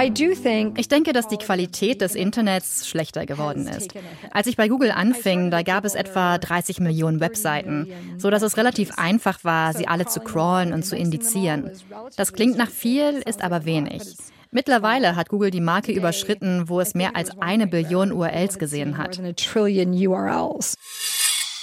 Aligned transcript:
Ich 0.00 0.88
denke, 0.88 1.12
dass 1.12 1.26
die 1.26 1.38
Qualität 1.38 2.00
des 2.00 2.14
Internets 2.14 2.86
schlechter 2.88 3.26
geworden 3.26 3.66
ist. 3.66 3.94
Als 4.30 4.46
ich 4.46 4.56
bei 4.56 4.68
Google 4.68 4.92
anfing, 4.92 5.50
da 5.50 5.62
gab 5.62 5.84
es 5.84 5.94
etwa 5.94 6.38
30 6.38 6.78
Millionen 6.78 7.18
Webseiten, 7.20 7.88
so 8.16 8.30
dass 8.30 8.42
es 8.42 8.56
relativ 8.56 8.92
einfach 8.96 9.42
war, 9.42 9.74
sie 9.74 9.88
alle 9.88 10.06
zu 10.06 10.20
crawlen 10.20 10.72
und 10.72 10.84
zu 10.84 10.96
indizieren. 10.96 11.70
Das 12.16 12.32
klingt 12.32 12.56
nach 12.56 12.70
viel, 12.70 13.22
ist 13.26 13.42
aber 13.42 13.64
wenig. 13.64 14.02
Mittlerweile 14.50 15.16
hat 15.16 15.28
Google 15.28 15.50
die 15.50 15.60
Marke 15.60 15.92
überschritten, 15.92 16.68
wo 16.68 16.80
es 16.80 16.94
mehr 16.94 17.16
als 17.16 17.30
eine 17.40 17.66
Billion 17.66 18.12
URLs 18.12 18.58
gesehen 18.58 18.98
hat. 18.98 19.16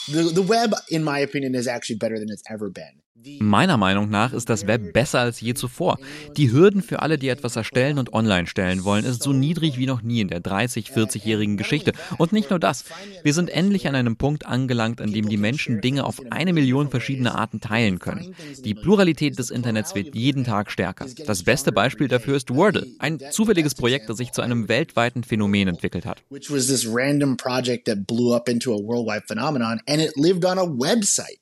The, 0.07 0.21
the 0.35 0.47
web, 0.47 0.75
in 0.89 1.03
my 1.03 1.23
opinion, 1.23 1.55
is 1.55 1.65
actually 1.65 1.97
better 1.97 2.17
than 2.17 2.29
it's 2.29 2.43
ever 2.47 2.69
been. 2.69 3.04
Meiner 3.39 3.77
Meinung 3.77 4.09
nach 4.09 4.33
ist 4.33 4.49
das 4.49 4.67
Web 4.67 4.93
besser 4.93 5.19
als 5.19 5.41
je 5.41 5.53
zuvor. 5.53 5.97
Die 6.37 6.51
Hürden 6.51 6.81
für 6.81 7.01
alle, 7.01 7.17
die 7.17 7.29
etwas 7.29 7.55
erstellen 7.55 7.97
und 7.97 8.13
online 8.13 8.47
stellen 8.47 8.83
wollen, 8.83 9.05
ist 9.05 9.23
so 9.23 9.33
niedrig 9.33 9.77
wie 9.77 9.85
noch 9.85 10.01
nie 10.01 10.21
in 10.21 10.27
der 10.27 10.39
30, 10.39 10.89
40-jährigen 10.89 11.57
Geschichte. 11.57 11.93
Und 12.17 12.33
nicht 12.33 12.49
nur 12.49 12.59
das. 12.59 12.85
Wir 13.23 13.33
sind 13.33 13.49
endlich 13.49 13.87
an 13.87 13.95
einem 13.95 14.15
Punkt 14.15 14.45
angelangt, 14.45 15.01
an 15.01 15.11
dem 15.11 15.29
die 15.29 15.37
Menschen 15.37 15.81
Dinge 15.81 16.05
auf 16.05 16.21
eine 16.29 16.53
Million 16.53 16.89
verschiedene 16.89 17.35
Arten 17.35 17.59
teilen 17.59 17.99
können. 17.99 18.35
Die 18.63 18.73
Pluralität 18.73 19.39
des 19.39 19.49
Internets 19.49 19.95
wird 19.95 20.15
jeden 20.15 20.43
Tag 20.43 20.71
stärker. 20.71 21.05
Das 21.25 21.43
beste 21.43 21.71
Beispiel 21.71 22.07
dafür 22.07 22.35
ist 22.35 22.53
Wordle, 22.53 22.87
ein 22.99 23.19
zufälliges 23.31 23.75
Projekt, 23.75 24.09
das 24.09 24.17
sich 24.17 24.31
zu 24.31 24.41
einem 24.41 24.67
weltweiten 24.69 25.23
Phänomen 25.23 25.67
entwickelt 25.67 26.05
hat. 26.05 26.23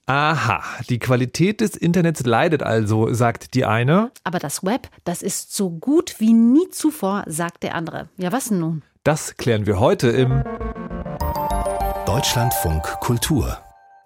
Aha, 0.05 0.63
die 0.89 0.99
Qualität 0.99 1.61
des 1.61 1.72
Internets 1.75 2.25
leidet 2.25 2.63
also, 2.63 3.13
sagt 3.13 3.53
die 3.53 3.65
eine. 3.65 4.11
Aber 4.23 4.39
das 4.39 4.63
Web, 4.63 4.89
das 5.03 5.21
ist 5.21 5.55
so 5.55 5.69
gut 5.69 6.15
wie 6.19 6.33
nie 6.33 6.69
zuvor, 6.69 7.23
sagt 7.27 7.63
der 7.63 7.75
andere. 7.75 8.09
Ja, 8.17 8.31
was 8.31 8.51
nun? 8.51 8.83
Das 9.03 9.35
klären 9.37 9.65
wir 9.65 9.79
heute 9.79 10.09
im 10.09 10.43
Deutschlandfunk 12.05 12.83
Kultur 12.99 13.57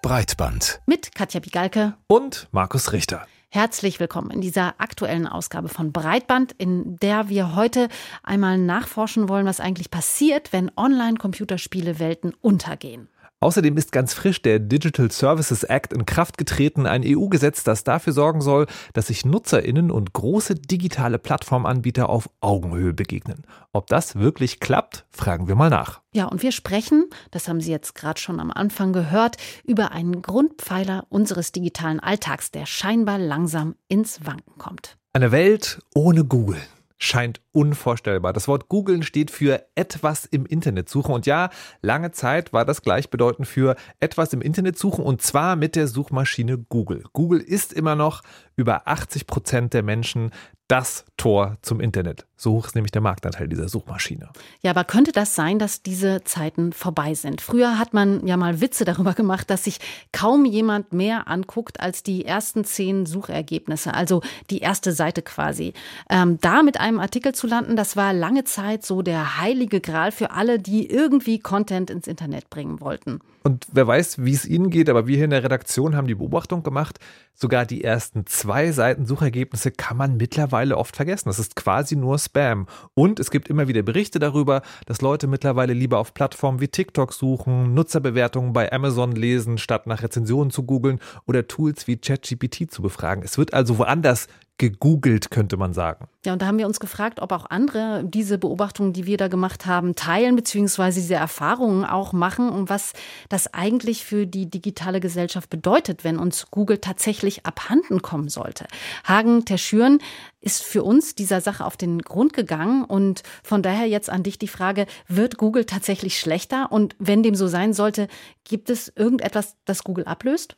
Breitband 0.02 0.80
mit 0.86 1.14
Katja 1.14 1.40
Bigalke 1.40 1.94
und 2.08 2.48
Markus 2.52 2.94
Richter. 2.94 3.26
Herzlich 3.50 4.00
willkommen 4.00 4.30
in 4.30 4.42
dieser 4.42 4.76
aktuellen 4.78 5.26
Ausgabe 5.26 5.70
von 5.70 5.92
Breitband, 5.92 6.52
in 6.52 6.98
der 6.98 7.30
wir 7.30 7.56
heute 7.56 7.88
einmal 8.22 8.58
nachforschen 8.58 9.30
wollen, 9.30 9.46
was 9.46 9.60
eigentlich 9.60 9.90
passiert, 9.90 10.52
wenn 10.52 10.70
Online-Computerspiele-Welten 10.76 12.34
untergehen. 12.42 13.08
Außerdem 13.40 13.78
ist 13.78 13.92
ganz 13.92 14.16
frisch 14.16 14.42
der 14.42 14.58
Digital 14.58 15.12
Services 15.12 15.64
Act 15.64 15.94
in 15.94 16.08
Kraft 16.08 16.40
getreten, 16.40 16.88
ein 16.88 17.04
EU-Gesetz, 17.06 17.64
das 17.64 17.84
dafür 17.84 18.12
sorgen 18.12 18.42
soll, 18.42 18.66
dass 18.94 19.08
sich 19.08 19.26
Nutzerinnen 19.26 19.92
und 19.92 20.12
große 20.14 20.56
digitale 20.56 21.20
Plattformanbieter 21.20 22.10
auf 22.10 22.32
Augenhöhe 22.42 22.94
begegnen. 22.94 23.44
Ob 23.74 23.86
das 23.88 24.16
wirklich 24.16 24.60
klappt, 24.60 25.06
fragen 25.12 25.48
wir 25.48 25.54
mal 25.54 25.70
nach. 25.70 26.02
Ja, 26.14 26.26
und 26.26 26.42
wir 26.42 26.52
sprechen, 26.52 27.06
das 27.30 27.48
haben 27.48 27.62
Sie 27.62 27.70
jetzt 27.70 27.94
gerade 27.94 28.20
schon 28.20 28.40
am 28.40 28.50
Anfang 28.50 28.92
gehört, 28.92 29.38
über 29.64 29.92
einen 29.92 30.24
Grundpfeiler 30.24 31.06
unseres 31.10 31.52
digitalen 31.52 32.00
Alltags, 32.00 32.50
der 32.50 32.66
scheinbar 32.66 33.20
langsam 33.20 33.76
ins 33.88 34.26
Wanken 34.26 34.58
kommt. 34.58 34.98
Eine 35.14 35.32
Welt 35.32 35.80
ohne 35.94 36.26
Google 36.26 36.58
scheint 36.98 37.42
unvorstellbar. 37.52 38.34
Das 38.34 38.48
Wort 38.48 38.70
googeln 38.70 39.04
steht 39.04 39.32
für 39.32 39.64
etwas 39.76 40.26
im 40.26 40.46
Internet 40.46 40.90
suchen. 40.90 41.14
Und 41.14 41.26
ja, 41.26 41.50
lange 41.82 42.12
Zeit 42.12 42.54
war 42.54 42.66
das 42.66 42.82
gleichbedeutend 42.82 43.48
für 43.48 43.76
etwas 44.00 44.34
im 44.34 44.42
Internet 44.42 44.78
suchen 44.78 45.04
und 45.04 45.22
zwar 45.22 45.56
mit 45.56 45.76
der 45.76 45.88
Suchmaschine 45.88 46.58
Google. 46.58 47.04
Google 47.14 47.40
ist 47.40 47.74
immer 47.74 47.96
noch 47.96 48.24
über 48.56 48.88
80 48.88 49.28
Prozent 49.28 49.74
der 49.74 49.84
Menschen 49.84 50.32
das 50.68 51.06
Tor 51.16 51.58
zum 51.62 51.80
Internet. 51.80 52.26
So 52.36 52.52
hoch 52.52 52.68
ist 52.68 52.76
nämlich 52.76 52.92
der 52.92 53.02
Marktanteil 53.02 53.48
dieser 53.48 53.70
Suchmaschine. 53.70 54.30
Ja, 54.62 54.72
aber 54.72 54.84
könnte 54.84 55.12
das 55.12 55.34
sein, 55.34 55.60
dass 55.60 55.82
diese 55.82 56.24
Zeiten 56.24 56.74
vorbei 56.74 57.14
sind? 57.14 57.42
Früher 57.42 57.80
hat 57.80 57.94
man 57.94 58.28
ja 58.28 58.38
mal 58.38 58.62
Witze 58.62 58.86
darüber 58.86 59.14
gemacht, 59.14 59.50
dass 59.50 59.64
sich 59.64 59.80
kaum 60.12 60.46
jemand 60.46 60.94
mehr 60.94 61.28
anguckt 61.28 61.80
als 61.80 62.04
die 62.04 62.26
ersten 62.26 62.64
zehn 62.66 63.06
Suchergebnisse, 63.06 63.94
also 63.94 64.22
die 64.50 64.60
erste 64.60 64.92
Seite 64.92 65.22
quasi. 65.22 65.74
Ähm, 66.10 66.38
da 66.42 66.62
mit 66.64 66.80
einem 66.80 67.00
Artikel 67.00 67.34
zu 67.34 67.48
landen, 67.48 67.76
das 67.76 67.96
war 67.96 68.14
lange 68.14 68.44
Zeit 68.44 68.86
so 68.86 69.02
der 69.02 69.40
heilige 69.40 69.82
Gral 69.82 70.12
für 70.12 70.32
alle, 70.32 70.60
die 70.60 70.90
irgendwie 70.90 71.40
Content 71.40 71.90
ins 71.90 72.08
Internet 72.08 72.50
bringen 72.50 72.82
wollten. 72.82 73.22
Und 73.48 73.66
wer 73.72 73.88
weiß, 73.88 74.26
wie 74.26 74.34
es 74.34 74.46
Ihnen 74.46 74.70
geht, 74.70 74.90
aber 74.90 75.08
wir 75.08 75.16
hier 75.16 75.24
in 75.24 75.30
der 75.30 75.42
Redaktion 75.42 75.96
haben 75.96 76.08
die 76.08 76.16
Beobachtung 76.16 76.64
gemacht, 76.64 77.00
sogar 77.34 77.66
die 77.66 77.82
ersten 77.82 78.26
zwei 78.26 78.74
Seiten 78.74 79.06
Suchergebnisse 79.06 79.72
kann 79.72 79.96
man 79.96 80.18
mittlerweile 80.18 80.76
oft 80.78 80.98
vergessen. 80.98 81.30
Das 81.30 81.40
ist 81.40 81.56
quasi 81.56 81.96
nur 81.96 82.20
Spam. 82.20 82.68
Und 82.94 83.22
es 83.22 83.32
gibt 83.32 83.48
immer 83.48 83.70
wieder 83.70 83.84
Berichte 83.84 84.20
darüber, 84.20 84.64
dass 84.86 85.00
Leute 85.00 85.28
mittlerweile 85.28 85.72
lieber 85.72 85.98
auf 86.00 86.14
Plattformen 86.14 86.60
wie 86.60 86.68
TikTok 86.68 87.14
suchen, 87.14 87.74
Nutzerbewertungen 87.74 88.52
bei 88.52 88.70
Amazon 88.70 89.14
lesen, 89.14 89.58
statt 89.58 89.88
nach 89.88 90.04
Rezensionen 90.04 90.52
zu 90.52 90.64
googeln 90.64 91.00
oder 91.26 91.48
Tools 91.48 91.88
wie 91.88 91.96
ChatGPT 91.96 92.70
zu 92.70 92.82
befragen. 92.82 93.24
Es 93.24 93.38
wird 93.38 93.54
also 93.54 93.78
woanders 93.78 94.28
gegoogelt, 94.58 95.30
könnte 95.30 95.56
man 95.56 95.74
sagen. 95.74 96.08
Ja, 96.26 96.34
und 96.34 96.42
da 96.42 96.48
haben 96.48 96.58
wir 96.58 96.66
uns 96.66 96.80
gefragt, 96.80 97.20
ob 97.20 97.32
auch 97.32 97.46
andere 97.50 98.04
diese 98.04 98.38
Beobachtungen, 98.38 98.92
die 98.92 99.06
wir 99.06 99.18
da 99.18 99.28
gemacht 99.28 99.66
haben, 99.68 99.96
teilen, 99.96 100.36
beziehungsweise 100.36 101.00
diese 101.00 101.16
Erfahrungen 101.16 101.86
auch 101.86 102.12
machen 102.12 102.50
und 102.50 102.70
was 102.70 102.94
das 103.30 103.54
eigentlich 103.54 104.04
für 104.04 104.26
die 104.26 104.50
digitale 104.50 105.00
Gesellschaft 105.00 105.50
bedeutet, 105.50 106.04
wenn 106.04 106.18
uns 106.18 106.48
Google 106.50 106.80
tatsächlich 106.80 107.46
abhanden 107.46 108.02
kommen 108.02 108.30
sollte. 108.30 108.66
Hagen 109.04 109.46
Terschüren 109.46 110.00
ist 110.42 110.64
für 110.64 110.84
uns 110.84 111.14
dieser 111.14 111.42
Sache 111.42 111.64
auf 111.64 111.78
den 111.78 112.00
Grund 112.02 112.34
gegangen 112.34 112.84
und 112.84 113.22
von 113.44 113.62
daher 113.62 113.88
jetzt 113.88 114.10
an 114.10 114.24
dich 114.24 114.40
die 114.40 114.48
Frage, 114.48 114.88
wird 115.08 115.38
Google 115.38 115.66
tatsächlich 115.66 116.20
schlechter? 116.20 116.72
Und 116.72 116.96
wenn 116.98 117.22
dem 117.22 117.36
so 117.36 117.48
sein 117.48 117.74
sollte, 117.74 118.08
gibt 118.44 118.70
es 118.70 118.92
irgendetwas, 118.96 119.56
das 119.66 119.84
Google 119.84 120.06
ablöst? 120.06 120.56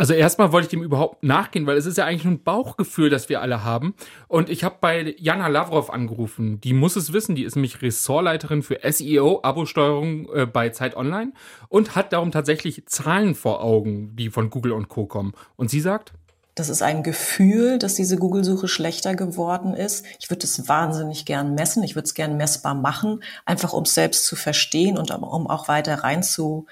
Also 0.00 0.14
erstmal 0.14 0.50
wollte 0.50 0.64
ich 0.64 0.70
dem 0.70 0.82
überhaupt 0.82 1.22
nachgehen, 1.22 1.66
weil 1.66 1.76
es 1.76 1.84
ist 1.84 1.98
ja 1.98 2.06
eigentlich 2.06 2.24
nur 2.24 2.32
ein 2.32 2.42
Bauchgefühl, 2.42 3.10
das 3.10 3.28
wir 3.28 3.42
alle 3.42 3.64
haben. 3.64 3.94
Und 4.28 4.48
ich 4.48 4.64
habe 4.64 4.76
bei 4.80 5.14
Jana 5.18 5.48
Lavrov 5.48 5.90
angerufen. 5.90 6.58
Die 6.62 6.72
muss 6.72 6.96
es 6.96 7.12
wissen. 7.12 7.34
Die 7.34 7.44
ist 7.44 7.54
nämlich 7.54 7.82
Ressortleiterin 7.82 8.62
für 8.62 8.78
SEO, 8.90 9.40
Abo-Steuerung 9.42 10.26
äh, 10.32 10.46
bei 10.46 10.70
Zeit 10.70 10.96
Online 10.96 11.34
und 11.68 11.96
hat 11.96 12.14
darum 12.14 12.30
tatsächlich 12.30 12.86
Zahlen 12.86 13.34
vor 13.34 13.62
Augen, 13.62 14.16
die 14.16 14.30
von 14.30 14.48
Google 14.48 14.72
und 14.72 14.88
Co. 14.88 15.04
kommen. 15.04 15.34
Und 15.56 15.68
sie 15.68 15.80
sagt? 15.80 16.14
Das 16.54 16.70
ist 16.70 16.80
ein 16.80 17.02
Gefühl, 17.02 17.78
dass 17.78 17.94
diese 17.94 18.16
Google-Suche 18.16 18.68
schlechter 18.68 19.14
geworden 19.14 19.74
ist. 19.74 20.06
Ich 20.18 20.30
würde 20.30 20.44
es 20.44 20.66
wahnsinnig 20.66 21.26
gern 21.26 21.54
messen. 21.54 21.82
Ich 21.82 21.94
würde 21.94 22.06
es 22.06 22.14
gern 22.14 22.38
messbar 22.38 22.74
machen, 22.74 23.22
einfach 23.44 23.74
um 23.74 23.82
es 23.82 23.92
selbst 23.92 24.24
zu 24.24 24.34
verstehen 24.34 24.96
und 24.96 25.10
um 25.10 25.46
auch 25.46 25.68
weiter 25.68 25.96
rein 25.96 26.22
zu 26.22 26.64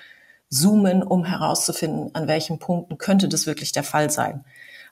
zoomen, 0.50 1.02
um 1.02 1.24
herauszufinden, 1.24 2.14
an 2.14 2.28
welchen 2.28 2.58
Punkten 2.58 2.98
könnte 2.98 3.28
das 3.28 3.46
wirklich 3.46 3.72
der 3.72 3.84
Fall 3.84 4.10
sein. 4.10 4.44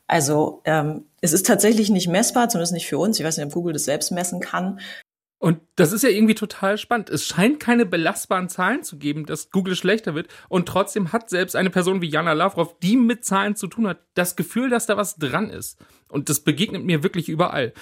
Also 0.07 0.63
ähm, 0.65 1.07
es 1.21 1.33
ist 1.33 1.47
tatsächlich 1.47 1.91
nicht 1.91 2.09
messbar, 2.09 2.49
zumindest 2.49 2.73
nicht 2.73 2.87
für 2.87 2.99
uns. 2.99 3.19
Ich 3.19 3.27
weiß 3.27 3.37
nicht, 3.37 3.47
ob 3.47 3.53
Google 3.53 3.73
das 3.73 3.85
selbst 3.85 4.13
messen 4.13 4.41
kann. 4.41 4.81
Und 5.39 5.61
das 5.75 5.93
ist 5.93 6.03
ja 6.03 6.09
irgendwie 6.09 6.35
total 6.35 6.79
spannend. 6.79 7.11
Es 7.11 7.27
scheint 7.27 7.61
keine 7.61 7.85
belastbaren 7.85 8.49
Zahlen 8.49 8.83
zu 8.83 8.97
geben, 8.97 9.27
dass 9.27 9.51
Google 9.51 9.77
schlechter 9.77 10.15
wird. 10.15 10.29
Und 10.49 10.67
trotzdem 10.67 11.13
hat 11.13 11.29
selbst 11.29 11.55
eine 11.57 11.69
Person 11.69 12.01
wie 12.01 12.09
Jana 12.09 12.33
Lavrov, 12.33 12.79
die 12.81 12.97
mit 12.97 13.25
Zahlen 13.25 13.55
zu 13.55 13.67
tun 13.67 13.87
hat, 13.87 13.99
das 14.15 14.37
Gefühl, 14.37 14.71
dass 14.71 14.87
da 14.87 14.97
was 14.97 15.17
dran 15.17 15.51
ist. 15.51 15.79
Und 16.09 16.31
das 16.31 16.41
begegnet 16.41 16.85
mir 16.85 17.03
wirklich 17.03 17.29
überall. 17.29 17.75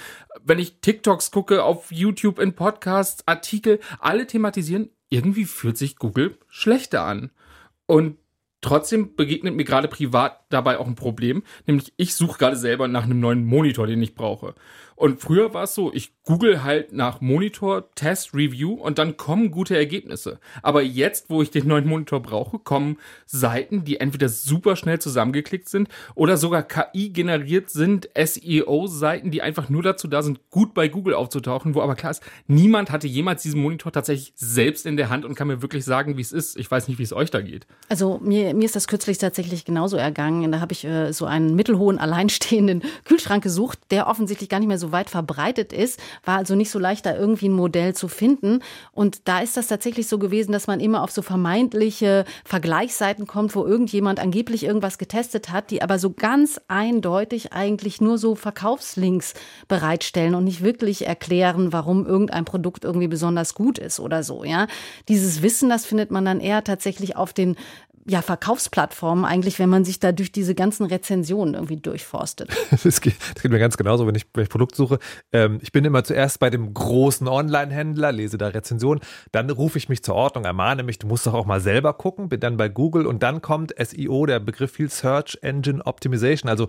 Wenn 0.42 0.58
ich 0.58 0.80
TikToks 0.80 1.30
gucke, 1.30 1.62
auf 1.62 1.92
YouTube, 1.92 2.40
in 2.40 2.54
Podcasts, 2.54 3.22
Artikel, 3.26 3.78
alle 4.00 4.26
thematisieren, 4.26 4.90
irgendwie 5.08 5.44
fühlt 5.44 5.78
sich 5.78 5.96
Google 5.96 6.36
schlechter 6.48 7.04
an. 7.04 7.30
Und 7.86 8.16
trotzdem 8.60 9.14
begegnet 9.14 9.54
mir 9.54 9.64
gerade 9.64 9.88
privat 9.88 10.40
dabei 10.48 10.78
auch 10.78 10.86
ein 10.86 10.94
Problem, 10.94 11.42
nämlich 11.66 11.92
ich 11.96 12.14
suche 12.14 12.38
gerade 12.38 12.56
selber 12.56 12.88
nach 12.88 13.04
einem 13.04 13.20
neuen 13.20 13.44
Monitor, 13.44 13.86
den 13.86 14.02
ich 14.02 14.14
brauche. 14.14 14.54
Und 14.96 15.20
früher 15.20 15.54
war 15.54 15.64
es 15.64 15.74
so, 15.74 15.92
ich 15.92 16.12
google 16.24 16.64
halt 16.64 16.92
nach 16.92 17.20
Monitor, 17.20 17.90
Test, 17.94 18.34
Review 18.34 18.74
und 18.74 18.98
dann 18.98 19.16
kommen 19.16 19.50
gute 19.50 19.76
Ergebnisse. 19.76 20.38
Aber 20.62 20.82
jetzt, 20.82 21.28
wo 21.28 21.42
ich 21.42 21.50
den 21.50 21.68
neuen 21.68 21.86
Monitor 21.86 22.20
brauche, 22.20 22.58
kommen 22.58 22.98
Seiten, 23.26 23.84
die 23.84 24.00
entweder 24.00 24.28
super 24.28 24.76
schnell 24.76 24.98
zusammengeklickt 24.98 25.68
sind 25.68 25.88
oder 26.14 26.36
sogar 26.36 26.62
KI 26.62 27.10
generiert 27.10 27.70
sind, 27.70 28.08
SEO-Seiten, 28.16 29.30
die 29.30 29.42
einfach 29.42 29.68
nur 29.68 29.82
dazu 29.82 30.08
da 30.08 30.22
sind, 30.22 30.40
gut 30.50 30.72
bei 30.72 30.88
Google 30.88 31.14
aufzutauchen, 31.14 31.74
wo 31.74 31.82
aber 31.82 31.94
klar 31.94 32.12
ist, 32.12 32.22
niemand 32.46 32.90
hatte 32.90 33.06
jemals 33.06 33.42
diesen 33.42 33.60
Monitor 33.60 33.92
tatsächlich 33.92 34.32
selbst 34.36 34.86
in 34.86 34.96
der 34.96 35.10
Hand 35.10 35.24
und 35.24 35.34
kann 35.34 35.48
mir 35.48 35.60
wirklich 35.60 35.84
sagen, 35.84 36.16
wie 36.16 36.22
es 36.22 36.32
ist. 36.32 36.56
Ich 36.56 36.70
weiß 36.70 36.88
nicht, 36.88 36.98
wie 36.98 37.02
es 37.02 37.12
euch 37.12 37.30
da 37.30 37.42
geht. 37.42 37.66
Also 37.88 38.18
mir, 38.22 38.54
mir 38.54 38.64
ist 38.64 38.76
das 38.76 38.88
kürzlich 38.88 39.18
tatsächlich 39.18 39.64
genauso 39.64 39.96
ergangen. 39.96 40.50
Da 40.52 40.60
habe 40.60 40.72
ich 40.72 40.84
äh, 40.84 41.12
so 41.12 41.26
einen 41.26 41.54
mittelhohen, 41.54 41.98
alleinstehenden 41.98 42.82
Kühlschrank 43.04 43.42
gesucht, 43.42 43.78
der 43.90 44.06
offensichtlich 44.06 44.48
gar 44.48 44.58
nicht 44.58 44.68
mehr 44.68 44.78
so 44.78 44.83
weit 44.92 45.10
verbreitet 45.10 45.72
ist. 45.72 46.00
War 46.24 46.38
also 46.38 46.54
nicht 46.54 46.70
so 46.70 46.78
leicht, 46.78 47.06
da 47.06 47.14
irgendwie 47.14 47.48
ein 47.48 47.52
Modell 47.52 47.94
zu 47.94 48.08
finden. 48.08 48.60
Und 48.92 49.28
da 49.28 49.40
ist 49.40 49.56
das 49.56 49.66
tatsächlich 49.66 50.08
so 50.08 50.18
gewesen, 50.18 50.52
dass 50.52 50.66
man 50.66 50.80
immer 50.80 51.02
auf 51.02 51.10
so 51.10 51.22
vermeintliche 51.22 52.24
Vergleichsseiten 52.44 53.26
kommt, 53.26 53.54
wo 53.54 53.64
irgendjemand 53.64 54.20
angeblich 54.20 54.64
irgendwas 54.64 54.98
getestet 54.98 55.50
hat, 55.50 55.70
die 55.70 55.82
aber 55.82 55.98
so 55.98 56.10
ganz 56.10 56.60
eindeutig 56.68 57.52
eigentlich 57.52 58.00
nur 58.00 58.18
so 58.18 58.34
Verkaufslinks 58.34 59.34
bereitstellen 59.68 60.34
und 60.34 60.44
nicht 60.44 60.62
wirklich 60.62 61.06
erklären, 61.06 61.72
warum 61.72 62.06
irgendein 62.06 62.44
Produkt 62.44 62.84
irgendwie 62.84 63.08
besonders 63.08 63.54
gut 63.54 63.78
ist 63.78 64.00
oder 64.00 64.22
so, 64.22 64.44
ja. 64.44 64.66
Dieses 65.08 65.42
Wissen, 65.42 65.68
das 65.68 65.86
findet 65.86 66.10
man 66.10 66.24
dann 66.24 66.40
eher 66.40 66.64
tatsächlich 66.64 67.16
auf 67.16 67.32
den 67.32 67.56
ja, 68.06 68.20
Verkaufsplattformen 68.20 69.24
eigentlich, 69.24 69.58
wenn 69.58 69.70
man 69.70 69.84
sich 69.84 69.98
da 69.98 70.12
durch 70.12 70.30
diese 70.30 70.54
ganzen 70.54 70.84
Rezensionen 70.86 71.54
irgendwie 71.54 71.76
durchforstet. 71.76 72.50
Das 72.84 73.00
geht, 73.00 73.14
das 73.34 73.42
geht 73.42 73.50
mir 73.50 73.58
ganz 73.58 73.76
genauso, 73.76 74.06
wenn 74.06 74.14
ich, 74.14 74.26
wenn 74.34 74.44
ich 74.44 74.50
Produkt 74.50 74.74
suche. 74.74 74.98
Ähm, 75.32 75.58
ich 75.62 75.72
bin 75.72 75.84
immer 75.84 76.04
zuerst 76.04 76.38
bei 76.38 76.50
dem 76.50 76.74
großen 76.74 77.26
Online-Händler, 77.26 78.12
lese 78.12 78.36
da 78.36 78.48
Rezensionen, 78.48 79.02
dann 79.32 79.48
rufe 79.48 79.78
ich 79.78 79.88
mich 79.88 80.02
zur 80.02 80.16
Ordnung, 80.16 80.44
ermahne 80.44 80.82
mich, 80.82 80.98
du 80.98 81.06
musst 81.06 81.26
doch 81.26 81.32
auch 81.32 81.46
mal 81.46 81.60
selber 81.60 81.94
gucken, 81.94 82.28
bin 82.28 82.40
dann 82.40 82.56
bei 82.56 82.68
Google 82.68 83.06
und 83.06 83.22
dann 83.22 83.40
kommt 83.40 83.74
SEO, 83.78 84.26
der 84.26 84.40
Begriff 84.40 84.72
viel 84.72 84.90
Search 84.90 85.38
Engine 85.40 85.84
Optimization, 85.86 86.50
also 86.50 86.68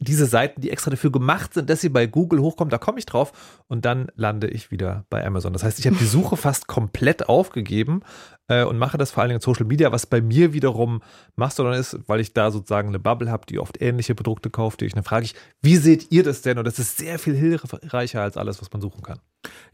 diese 0.00 0.26
Seiten, 0.26 0.60
die 0.60 0.70
extra 0.70 0.90
dafür 0.90 1.10
gemacht 1.10 1.54
sind, 1.54 1.70
dass 1.70 1.80
sie 1.80 1.88
bei 1.88 2.06
Google 2.06 2.40
hochkommen, 2.40 2.70
da 2.70 2.78
komme 2.78 2.98
ich 2.98 3.06
drauf 3.06 3.32
und 3.68 3.84
dann 3.84 4.08
lande 4.16 4.48
ich 4.48 4.70
wieder 4.70 5.04
bei 5.08 5.24
Amazon. 5.24 5.52
Das 5.52 5.62
heißt, 5.62 5.78
ich 5.78 5.86
habe 5.86 5.96
die 5.96 6.04
Suche 6.04 6.36
fast 6.36 6.66
komplett 6.66 7.28
aufgegeben 7.28 8.02
äh, 8.48 8.64
und 8.64 8.78
mache 8.78 8.98
das 8.98 9.10
vor 9.10 9.22
allen 9.22 9.30
Dingen 9.30 9.38
in 9.38 9.44
Social 9.44 9.66
Media, 9.66 9.92
was 9.92 10.06
bei 10.06 10.20
mir 10.20 10.52
wiederum 10.74 11.02
Mastodon 11.36 11.72
ist, 11.72 11.98
weil 12.06 12.20
ich 12.20 12.32
da 12.32 12.50
sozusagen 12.50 12.88
eine 12.88 12.98
Bubble 12.98 13.30
habe, 13.30 13.46
die 13.46 13.58
oft 13.58 13.80
ähnliche 13.80 14.14
Produkte 14.14 14.50
kauft. 14.50 14.80
Die 14.80 14.86
ich, 14.86 14.92
dann 14.92 15.04
frage 15.04 15.24
ich, 15.24 15.34
wie 15.62 15.76
seht 15.76 16.10
ihr 16.10 16.22
das 16.22 16.42
denn? 16.42 16.58
Und 16.58 16.66
das 16.66 16.78
ist 16.78 16.98
sehr 16.98 17.18
viel 17.18 17.34
hilfreicher 17.34 18.22
als 18.22 18.36
alles, 18.36 18.60
was 18.60 18.72
man 18.72 18.80
suchen 18.80 19.02
kann. 19.02 19.20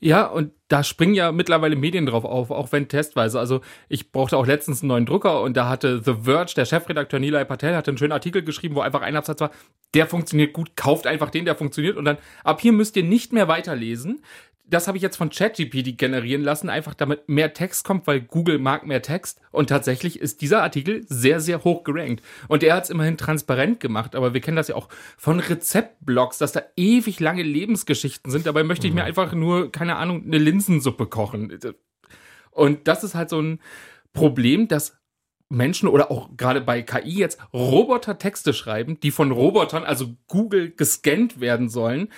Ja, 0.00 0.26
und 0.26 0.52
da 0.69 0.82
springen 0.82 1.14
ja 1.14 1.31
mittlerweile 1.31 1.76
Medien 1.76 2.06
drauf 2.06 2.25
auf, 2.25 2.50
auch 2.50 2.73
wenn 2.73 2.88
testweise. 2.88 3.38
Also 3.38 3.61
ich 3.88 4.11
brauchte 4.11 4.37
auch 4.37 4.47
letztens 4.47 4.82
einen 4.82 4.88
neuen 4.88 5.06
Drucker 5.06 5.43
und 5.43 5.56
da 5.56 5.69
hatte 5.69 6.02
The 6.05 6.14
Verge, 6.23 6.55
der 6.56 6.64
Chefredakteur 6.64 7.20
Nilay 7.20 7.44
Patel, 7.44 7.76
hatte 7.76 7.91
einen 7.91 7.99
schönen 7.99 8.12
Artikel 8.12 8.43
geschrieben, 8.43 8.75
wo 8.75 8.81
einfach 8.81 9.03
ein 9.03 9.17
Absatz 9.17 9.41
war, 9.41 9.50
der 9.94 10.06
funktioniert 10.06 10.53
gut, 10.53 10.76
kauft 10.76 11.06
einfach 11.06 11.31
den, 11.31 11.44
der 11.44 11.55
funktioniert 11.55 11.96
und 11.96 12.05
dann 12.05 12.19
ab 12.44 12.61
hier 12.61 12.73
müsst 12.73 12.96
ihr 12.96 13.05
nicht 13.05 13.32
mehr 13.32 13.49
weiterlesen 13.49 14.23
das 14.70 14.87
habe 14.87 14.96
ich 14.96 15.02
jetzt 15.02 15.17
von 15.17 15.31
ChatGPT 15.31 15.99
generieren 15.99 16.43
lassen, 16.43 16.70
einfach 16.70 16.94
damit 16.94 17.28
mehr 17.28 17.52
Text 17.52 17.84
kommt, 17.84 18.06
weil 18.06 18.20
Google 18.20 18.58
mag 18.58 18.87
mehr 18.87 19.02
Text. 19.02 19.40
Und 19.50 19.69
tatsächlich 19.69 20.20
ist 20.20 20.40
dieser 20.40 20.62
Artikel 20.62 21.05
sehr, 21.08 21.40
sehr 21.40 21.64
hoch 21.64 21.84
gerankt. 21.84 22.25
Und 22.49 22.62
er 22.62 22.75
hat 22.75 22.84
es 22.84 22.90
immerhin 22.90 23.17
transparent 23.17 23.81
gemacht, 23.81 24.14
aber 24.14 24.32
wir 24.32 24.40
kennen 24.40 24.56
das 24.56 24.69
ja 24.69 24.76
auch 24.76 24.88
von 25.19 25.40
Rezeptblogs, 25.40 26.38
dass 26.38 26.52
da 26.52 26.62
ewig 26.76 27.20
lange 27.20 27.43
Lebensgeschichten 27.43 28.31
sind. 28.31 28.46
Dabei 28.46 28.62
möchte 28.62 28.87
ich 28.87 28.94
mir 28.94 29.02
mhm. 29.02 29.08
einfach 29.08 29.32
nur, 29.34 29.72
keine 29.72 29.96
Ahnung, 29.96 30.25
eine 30.25 30.38
Linsensuppe 30.38 31.06
kochen. 31.06 31.58
Und 32.50 32.88
das 32.88 33.05
ist 33.05 33.14
halt 33.14 33.28
so 33.28 33.40
ein 33.40 33.61
Problem, 34.12 34.69
dass 34.69 35.00
Menschen 35.50 35.88
oder 35.88 36.11
auch 36.11 36.31
gerade 36.37 36.61
bei 36.61 36.81
KI 36.82 37.19
jetzt 37.19 37.40
Roboter 37.52 38.19
Texte 38.19 38.55
schreiben, 38.55 39.00
die 39.00 39.11
von 39.11 39.32
Robotern, 39.32 39.84
also 39.84 40.14
Google, 40.28 40.70
gescannt 40.70 41.40
werden 41.40 41.69
sollen 41.69 42.08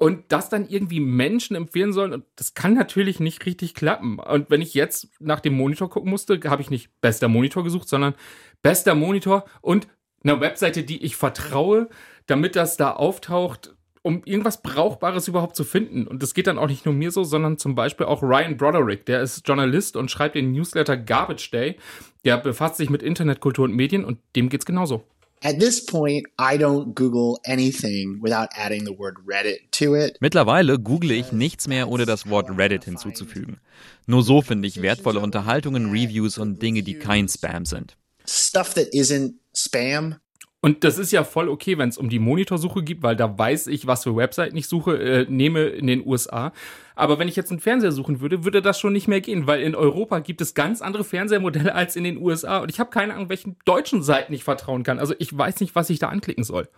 und 0.00 0.32
das 0.32 0.48
dann 0.48 0.66
irgendwie 0.66 0.98
Menschen 0.98 1.54
empfehlen 1.54 1.92
sollen. 1.92 2.24
Das 2.34 2.54
kann 2.54 2.72
natürlich 2.72 3.20
nicht 3.20 3.44
richtig 3.44 3.74
klappen. 3.74 4.18
Und 4.18 4.48
wenn 4.48 4.62
ich 4.62 4.72
jetzt 4.72 5.10
nach 5.20 5.40
dem 5.40 5.54
Monitor 5.54 5.90
gucken 5.90 6.08
musste, 6.08 6.40
habe 6.46 6.62
ich 6.62 6.70
nicht 6.70 6.88
bester 7.02 7.28
Monitor 7.28 7.64
gesucht, 7.64 7.86
sondern 7.86 8.14
bester 8.62 8.94
Monitor 8.94 9.44
und 9.60 9.88
eine 10.24 10.40
Webseite, 10.40 10.84
die 10.84 11.04
ich 11.04 11.16
vertraue, 11.16 11.90
damit 12.26 12.56
das 12.56 12.78
da 12.78 12.92
auftaucht, 12.92 13.76
um 14.00 14.22
irgendwas 14.24 14.62
Brauchbares 14.62 15.28
überhaupt 15.28 15.54
zu 15.54 15.64
finden. 15.64 16.06
Und 16.06 16.22
das 16.22 16.32
geht 16.32 16.46
dann 16.46 16.58
auch 16.58 16.68
nicht 16.68 16.86
nur 16.86 16.94
mir 16.94 17.10
so, 17.10 17.22
sondern 17.22 17.58
zum 17.58 17.74
Beispiel 17.74 18.06
auch 18.06 18.22
Ryan 18.22 18.56
Broderick, 18.56 19.04
der 19.04 19.20
ist 19.20 19.46
Journalist 19.46 19.96
und 19.96 20.10
schreibt 20.10 20.34
den 20.34 20.52
Newsletter 20.52 20.96
Garbage 20.96 21.50
Day. 21.50 21.76
Der 22.24 22.38
befasst 22.38 22.78
sich 22.78 22.88
mit 22.88 23.02
Internetkultur 23.02 23.66
und 23.66 23.76
Medien 23.76 24.06
und 24.06 24.18
dem 24.34 24.48
geht's 24.48 24.64
genauso. 24.64 25.04
At 25.42 25.58
this 25.58 25.80
point, 25.80 26.26
I 26.38 26.58
don't 26.58 26.94
Google 26.94 27.40
anything 27.46 28.20
without 28.20 28.50
adding 28.54 28.84
the 28.84 28.92
word 28.92 29.16
Reddit 29.26 29.70
to 29.72 29.94
it. 29.94 30.18
Mittlerweile 30.20 30.78
google 30.78 31.12
ich 31.12 31.32
nichts 31.32 31.66
mehr, 31.66 31.88
ohne 31.88 32.04
das 32.04 32.28
Wort 32.28 32.50
Reddit 32.50 32.84
hinzuzufügen. 32.84 33.58
Nur 34.06 34.22
so 34.22 34.42
finde 34.42 34.68
ich 34.68 34.82
wertvolle 34.82 35.20
Unterhaltungen, 35.20 35.90
Reviews 35.90 36.36
und 36.36 36.60
Dinge, 36.60 36.82
die 36.82 36.98
kein 36.98 37.26
Spam 37.26 37.64
sind. 37.64 37.96
Stuff 38.26 38.74
that 38.74 38.88
isn't 38.92 39.32
Spam 39.56 40.16
und 40.62 40.84
das 40.84 40.98
ist 40.98 41.10
ja 41.10 41.24
voll 41.24 41.48
okay, 41.48 41.78
wenn 41.78 41.88
es 41.88 41.96
um 41.96 42.10
die 42.10 42.18
Monitorsuche 42.18 42.82
geht, 42.82 43.02
weil 43.02 43.16
da 43.16 43.38
weiß 43.38 43.68
ich, 43.68 43.86
was 43.86 44.04
für 44.04 44.14
Webseiten 44.14 44.56
ich 44.56 44.68
suche, 44.68 44.98
äh, 44.98 45.26
nehme 45.26 45.64
in 45.64 45.86
den 45.86 46.06
USA. 46.06 46.52
Aber 46.94 47.18
wenn 47.18 47.28
ich 47.28 47.36
jetzt 47.36 47.50
einen 47.50 47.60
Fernseher 47.60 47.92
suchen 47.92 48.20
würde, 48.20 48.44
würde 48.44 48.60
das 48.60 48.78
schon 48.78 48.92
nicht 48.92 49.08
mehr 49.08 49.22
gehen, 49.22 49.46
weil 49.46 49.62
in 49.62 49.74
Europa 49.74 50.18
gibt 50.18 50.42
es 50.42 50.52
ganz 50.52 50.82
andere 50.82 51.02
Fernsehermodelle 51.02 51.74
als 51.74 51.96
in 51.96 52.04
den 52.04 52.18
USA. 52.18 52.58
Und 52.58 52.70
ich 52.70 52.78
habe 52.78 52.90
keine 52.90 53.14
Ahnung, 53.14 53.30
welchen 53.30 53.56
deutschen 53.64 54.02
Seiten 54.02 54.34
ich 54.34 54.44
vertrauen 54.44 54.82
kann. 54.82 54.98
Also 54.98 55.14
ich 55.18 55.36
weiß 55.36 55.60
nicht, 55.60 55.74
was 55.74 55.88
ich 55.88 55.98
da 55.98 56.10
anklicken 56.10 56.44
soll. 56.44 56.68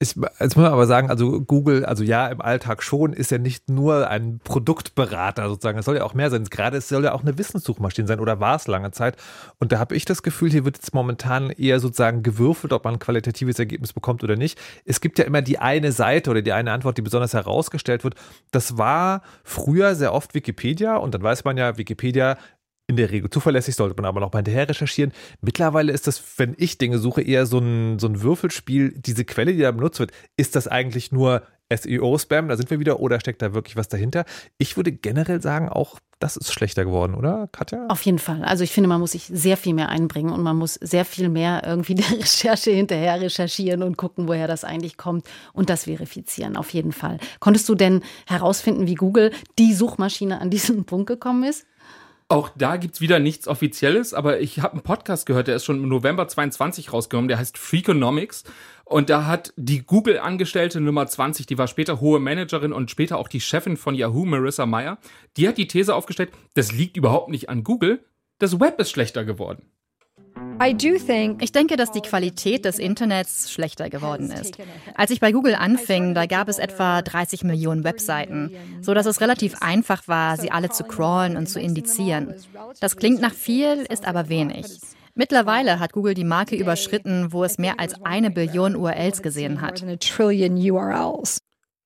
Ich, 0.00 0.14
jetzt 0.14 0.54
muss 0.54 0.62
man 0.62 0.72
aber 0.72 0.86
sagen, 0.86 1.10
also 1.10 1.40
Google, 1.40 1.84
also 1.84 2.04
ja, 2.04 2.28
im 2.28 2.40
Alltag 2.40 2.84
schon, 2.84 3.12
ist 3.12 3.32
ja 3.32 3.38
nicht 3.38 3.68
nur 3.68 4.08
ein 4.08 4.38
Produktberater 4.44 5.48
sozusagen. 5.48 5.76
Es 5.76 5.86
soll 5.86 5.96
ja 5.96 6.04
auch 6.04 6.14
mehr 6.14 6.30
sein. 6.30 6.44
Gerade 6.44 6.76
es 6.76 6.88
soll 6.88 7.02
ja 7.02 7.14
auch 7.14 7.22
eine 7.22 7.36
Wissenssuchmaschine 7.36 8.06
sein 8.06 8.20
oder 8.20 8.38
war 8.38 8.54
es 8.54 8.68
lange 8.68 8.92
Zeit. 8.92 9.16
Und 9.58 9.72
da 9.72 9.80
habe 9.80 9.96
ich 9.96 10.04
das 10.04 10.22
Gefühl, 10.22 10.52
hier 10.52 10.64
wird 10.64 10.76
jetzt 10.76 10.94
momentan 10.94 11.50
eher 11.50 11.80
sozusagen 11.80 12.22
gewürfelt, 12.22 12.72
ob 12.72 12.84
man 12.84 12.94
ein 12.94 13.00
qualitatives 13.00 13.58
Ergebnis 13.58 13.92
bekommt 13.92 14.22
oder 14.22 14.36
nicht. 14.36 14.56
Es 14.84 15.00
gibt 15.00 15.18
ja 15.18 15.24
immer 15.24 15.42
die 15.42 15.58
eine 15.58 15.90
Seite 15.90 16.30
oder 16.30 16.42
die 16.42 16.52
eine 16.52 16.70
Antwort, 16.70 16.96
die 16.96 17.02
besonders 17.02 17.34
herausgestellt 17.34 18.04
wird. 18.04 18.14
Das 18.52 18.78
war 18.78 19.22
früher 19.42 19.96
sehr 19.96 20.14
oft 20.14 20.32
Wikipedia 20.32 20.96
und 20.96 21.12
dann 21.12 21.24
weiß 21.24 21.42
man 21.42 21.56
ja, 21.56 21.76
Wikipedia 21.76 22.38
in 22.88 22.96
der 22.96 23.10
Regel 23.10 23.30
zuverlässig, 23.30 23.76
sollte 23.76 23.94
man 23.96 24.06
aber 24.06 24.18
noch 24.20 24.32
mal 24.32 24.38
hinterher 24.38 24.68
recherchieren. 24.68 25.12
Mittlerweile 25.42 25.92
ist 25.92 26.06
das, 26.06 26.22
wenn 26.38 26.54
ich 26.56 26.78
Dinge 26.78 26.98
suche, 26.98 27.22
eher 27.22 27.44
so 27.44 27.58
ein, 27.58 27.98
so 27.98 28.08
ein 28.08 28.22
Würfelspiel. 28.22 28.94
Diese 28.96 29.26
Quelle, 29.26 29.52
die 29.52 29.60
da 29.60 29.70
benutzt 29.70 30.00
wird, 30.00 30.10
ist 30.36 30.56
das 30.56 30.66
eigentlich 30.66 31.12
nur 31.12 31.42
SEO-Spam? 31.70 32.48
Da 32.48 32.56
sind 32.56 32.70
wir 32.70 32.80
wieder. 32.80 32.98
Oder 33.00 33.20
steckt 33.20 33.42
da 33.42 33.52
wirklich 33.52 33.76
was 33.76 33.88
dahinter? 33.88 34.24
Ich 34.56 34.78
würde 34.78 34.90
generell 34.90 35.42
sagen, 35.42 35.68
auch 35.68 36.00
das 36.18 36.38
ist 36.38 36.50
schlechter 36.52 36.84
geworden, 36.84 37.14
oder, 37.14 37.48
Katja? 37.52 37.86
Auf 37.88 38.02
jeden 38.02 38.18
Fall. 38.18 38.42
Also 38.42 38.64
ich 38.64 38.72
finde, 38.72 38.88
man 38.88 39.00
muss 39.00 39.12
sich 39.12 39.24
sehr 39.24 39.56
viel 39.56 39.74
mehr 39.74 39.90
einbringen 39.90 40.32
und 40.32 40.42
man 40.42 40.56
muss 40.56 40.74
sehr 40.74 41.04
viel 41.04 41.28
mehr 41.28 41.62
irgendwie 41.66 41.94
der 41.94 42.10
Recherche 42.18 42.70
hinterher 42.70 43.20
recherchieren 43.20 43.82
und 43.82 43.98
gucken, 43.98 44.28
woher 44.28 44.48
das 44.48 44.64
eigentlich 44.64 44.96
kommt 44.96 45.28
und 45.52 45.68
das 45.68 45.84
verifizieren. 45.84 46.56
Auf 46.56 46.70
jeden 46.70 46.92
Fall. 46.92 47.18
Konntest 47.38 47.68
du 47.68 47.74
denn 47.74 48.02
herausfinden, 48.26 48.86
wie 48.86 48.94
Google 48.94 49.30
die 49.58 49.74
Suchmaschine 49.74 50.40
an 50.40 50.48
diesen 50.48 50.86
Punkt 50.86 51.06
gekommen 51.06 51.44
ist? 51.44 51.66
Auch 52.30 52.50
da 52.54 52.76
gibt's 52.76 53.00
wieder 53.00 53.20
nichts 53.20 53.48
Offizielles, 53.48 54.12
aber 54.12 54.40
ich 54.40 54.60
habe 54.60 54.74
einen 54.74 54.82
Podcast 54.82 55.24
gehört, 55.24 55.48
der 55.48 55.56
ist 55.56 55.64
schon 55.64 55.82
im 55.82 55.88
November 55.88 56.28
22 56.28 56.92
rausgekommen, 56.92 57.28
der 57.28 57.38
heißt 57.38 57.56
Freakonomics. 57.56 58.44
Und 58.84 59.08
da 59.08 59.24
hat 59.24 59.54
die 59.56 59.82
Google-Angestellte 59.82 60.82
Nummer 60.82 61.06
20, 61.06 61.46
die 61.46 61.56
war 61.56 61.68
später 61.68 62.02
hohe 62.02 62.20
Managerin 62.20 62.74
und 62.74 62.90
später 62.90 63.16
auch 63.16 63.28
die 63.28 63.40
Chefin 63.40 63.78
von 63.78 63.94
Yahoo, 63.94 64.26
Marissa 64.26 64.66
Meyer, 64.66 64.98
die 65.38 65.48
hat 65.48 65.56
die 65.56 65.68
These 65.68 65.94
aufgestellt, 65.94 66.32
das 66.52 66.72
liegt 66.72 66.98
überhaupt 66.98 67.30
nicht 67.30 67.48
an 67.48 67.64
Google, 67.64 68.04
das 68.38 68.60
Web 68.60 68.78
ist 68.78 68.90
schlechter 68.90 69.24
geworden. 69.24 69.62
Ich 70.60 71.52
denke, 71.52 71.76
dass 71.76 71.92
die 71.92 72.00
Qualität 72.00 72.64
des 72.64 72.78
Internets 72.78 73.50
schlechter 73.52 73.88
geworden 73.88 74.30
ist. 74.30 74.58
Als 74.94 75.10
ich 75.10 75.20
bei 75.20 75.32
Google 75.32 75.54
anfing, 75.54 76.14
da 76.14 76.26
gab 76.26 76.48
es 76.48 76.58
etwa 76.58 77.02
30 77.02 77.44
Millionen 77.44 77.84
Webseiten, 77.84 78.50
so 78.80 78.92
dass 78.92 79.06
es 79.06 79.20
relativ 79.20 79.54
einfach 79.60 80.08
war, 80.08 80.36
sie 80.36 80.50
alle 80.50 80.70
zu 80.70 80.84
crawlen 80.84 81.36
und 81.36 81.48
zu 81.48 81.60
indizieren. 81.60 82.34
Das 82.80 82.96
klingt 82.96 83.20
nach 83.20 83.34
viel, 83.34 83.86
ist 83.88 84.06
aber 84.06 84.28
wenig. 84.28 84.80
Mittlerweile 85.14 85.80
hat 85.80 85.92
Google 85.92 86.14
die 86.14 86.24
Marke 86.24 86.56
überschritten, 86.56 87.32
wo 87.32 87.44
es 87.44 87.58
mehr 87.58 87.80
als 87.80 88.04
eine 88.04 88.30
Billion 88.30 88.76
URLs 88.76 89.22
gesehen 89.22 89.60
hat. 89.60 89.84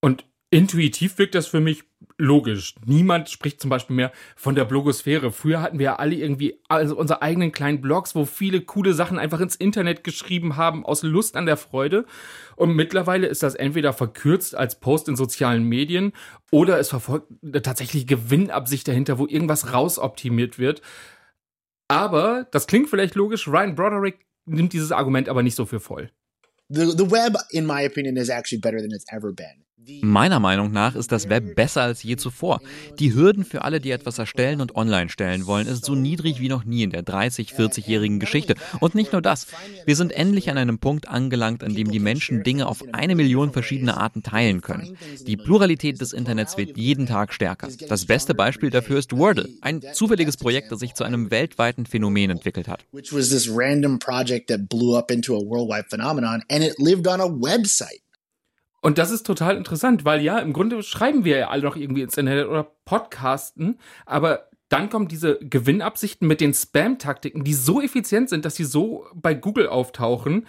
Und 0.01 0.25
intuitiv 0.51 1.17
wirkt 1.17 1.35
das 1.35 1.47
für 1.47 1.59
mich 1.59 1.83
logisch. 2.23 2.75
Niemand 2.85 3.29
spricht 3.29 3.61
zum 3.61 3.69
Beispiel 3.69 3.95
mehr 3.95 4.11
von 4.35 4.55
der 4.55 4.65
Blogosphäre. 4.65 5.31
Früher 5.31 5.61
hatten 5.61 5.77
wir 5.77 5.83
ja 5.83 5.95
alle 5.97 6.15
irgendwie 6.15 6.59
also 6.69 6.95
unsere 6.97 7.21
eigenen 7.21 7.51
kleinen 7.51 7.81
Blogs, 7.81 8.15
wo 8.15 8.25
viele 8.25 8.61
coole 8.61 8.93
Sachen 8.93 9.19
einfach 9.19 9.41
ins 9.41 9.55
Internet 9.55 10.03
geschrieben 10.03 10.55
haben, 10.55 10.85
aus 10.85 11.03
Lust 11.03 11.35
an 11.35 11.45
der 11.45 11.57
Freude. 11.57 12.05
Und 12.55 12.75
mittlerweile 12.75 13.27
ist 13.27 13.43
das 13.43 13.55
entweder 13.55 13.93
verkürzt 13.93 14.55
als 14.55 14.79
Post 14.79 15.09
in 15.09 15.15
sozialen 15.15 15.63
Medien 15.63 16.13
oder 16.49 16.79
es 16.79 16.89
verfolgt 16.89 17.27
eine 17.43 17.61
tatsächliche 17.61 18.05
Gewinnabsicht 18.05 18.87
dahinter, 18.87 19.19
wo 19.19 19.27
irgendwas 19.27 19.73
rausoptimiert 19.73 20.57
wird. 20.57 20.81
Aber, 21.89 22.47
das 22.51 22.67
klingt 22.67 22.89
vielleicht 22.89 23.15
logisch, 23.15 23.47
Ryan 23.47 23.75
Broderick 23.75 24.25
nimmt 24.45 24.73
dieses 24.73 24.91
Argument 24.91 25.29
aber 25.29 25.43
nicht 25.43 25.55
so 25.55 25.65
für 25.65 25.79
voll. 25.79 26.09
The, 26.69 26.85
the 26.97 27.11
web, 27.11 27.35
in 27.51 27.65
my 27.65 27.85
opinion, 27.85 28.15
is 28.15 28.29
actually 28.29 28.61
better 28.61 28.79
than 28.79 28.91
it's 28.91 29.05
ever 29.11 29.33
been. 29.33 29.65
Meiner 30.01 30.39
Meinung 30.39 30.71
nach 30.71 30.95
ist 30.95 31.11
das 31.11 31.29
Web 31.29 31.55
besser 31.55 31.81
als 31.81 32.03
je 32.03 32.15
zuvor. 32.15 32.61
Die 32.99 33.13
Hürden 33.13 33.45
für 33.45 33.63
alle, 33.63 33.79
die 33.79 33.91
etwas 33.91 34.19
erstellen 34.19 34.61
und 34.61 34.75
online 34.75 35.09
stellen 35.09 35.45
wollen, 35.45 35.67
ist 35.67 35.85
so 35.85 35.95
niedrig 35.95 36.39
wie 36.39 36.49
noch 36.49 36.63
nie 36.63 36.83
in 36.83 36.91
der 36.91 37.03
30, 37.03 37.51
40-jährigen 37.51 38.19
Geschichte. 38.19 38.55
Und 38.79 38.95
nicht 38.95 39.11
nur 39.11 39.21
das. 39.21 39.47
Wir 39.85 39.95
sind 39.95 40.11
endlich 40.11 40.49
an 40.49 40.57
einem 40.57 40.79
Punkt 40.79 41.07
angelangt, 41.07 41.63
an 41.63 41.75
dem 41.75 41.91
die 41.91 41.99
Menschen 41.99 42.43
Dinge 42.43 42.67
auf 42.67 42.83
eine 42.91 43.15
Million 43.15 43.51
verschiedene 43.51 43.97
Arten 43.97 44.23
teilen 44.23 44.61
können. 44.61 44.97
Die 45.25 45.37
Pluralität 45.37 45.99
des 46.01 46.13
Internets 46.13 46.57
wird 46.57 46.77
jeden 46.77 47.05
Tag 47.05 47.33
stärker. 47.33 47.67
Das 47.87 48.05
beste 48.05 48.33
Beispiel 48.33 48.69
dafür 48.69 48.99
ist 48.99 49.15
Wordle, 49.17 49.49
ein 49.61 49.81
zufälliges 49.93 50.37
Projekt, 50.37 50.71
das 50.71 50.79
sich 50.79 50.93
zu 50.93 51.03
einem 51.03 51.31
weltweiten 51.31 51.85
Phänomen 51.85 52.29
entwickelt 52.29 52.67
hat. 52.67 52.85
Which 52.91 53.13
was 53.13 53.29
this 53.29 53.49
random 53.49 53.99
project 53.99 54.49
that 54.49 54.69
blew 54.69 54.95
up 54.97 55.11
into 55.11 55.35
a 55.35 55.39
worldwide 55.39 55.85
phenomenon 55.89 56.43
and 56.49 56.63
it 56.63 56.79
lived 56.79 57.07
on 57.07 57.19
a 57.19 57.25
website. 57.25 58.01
Und 58.83 58.97
das 58.97 59.11
ist 59.11 59.25
total 59.25 59.55
interessant, 59.55 60.03
weil 60.03 60.21
ja, 60.21 60.39
im 60.39 60.51
Grunde 60.51 60.83
schreiben 60.83 61.23
wir 61.23 61.37
ja 61.37 61.47
alle 61.47 61.63
noch 61.63 61.77
irgendwie 61.77 62.01
ins 62.01 62.17
Internet 62.17 62.47
oder 62.47 62.67
podcasten, 62.83 63.79
aber 64.05 64.49
dann 64.67 64.89
kommen 64.89 65.07
diese 65.07 65.39
Gewinnabsichten 65.39 66.27
mit 66.27 66.41
den 66.41 66.53
Spam-Taktiken, 66.53 67.45
die 67.45 67.53
so 67.53 67.79
effizient 67.79 68.27
sind, 68.27 68.43
dass 68.43 68.55
sie 68.55 68.65
so 68.65 69.05
bei 69.13 69.35
Google 69.35 69.67
auftauchen. 69.67 70.47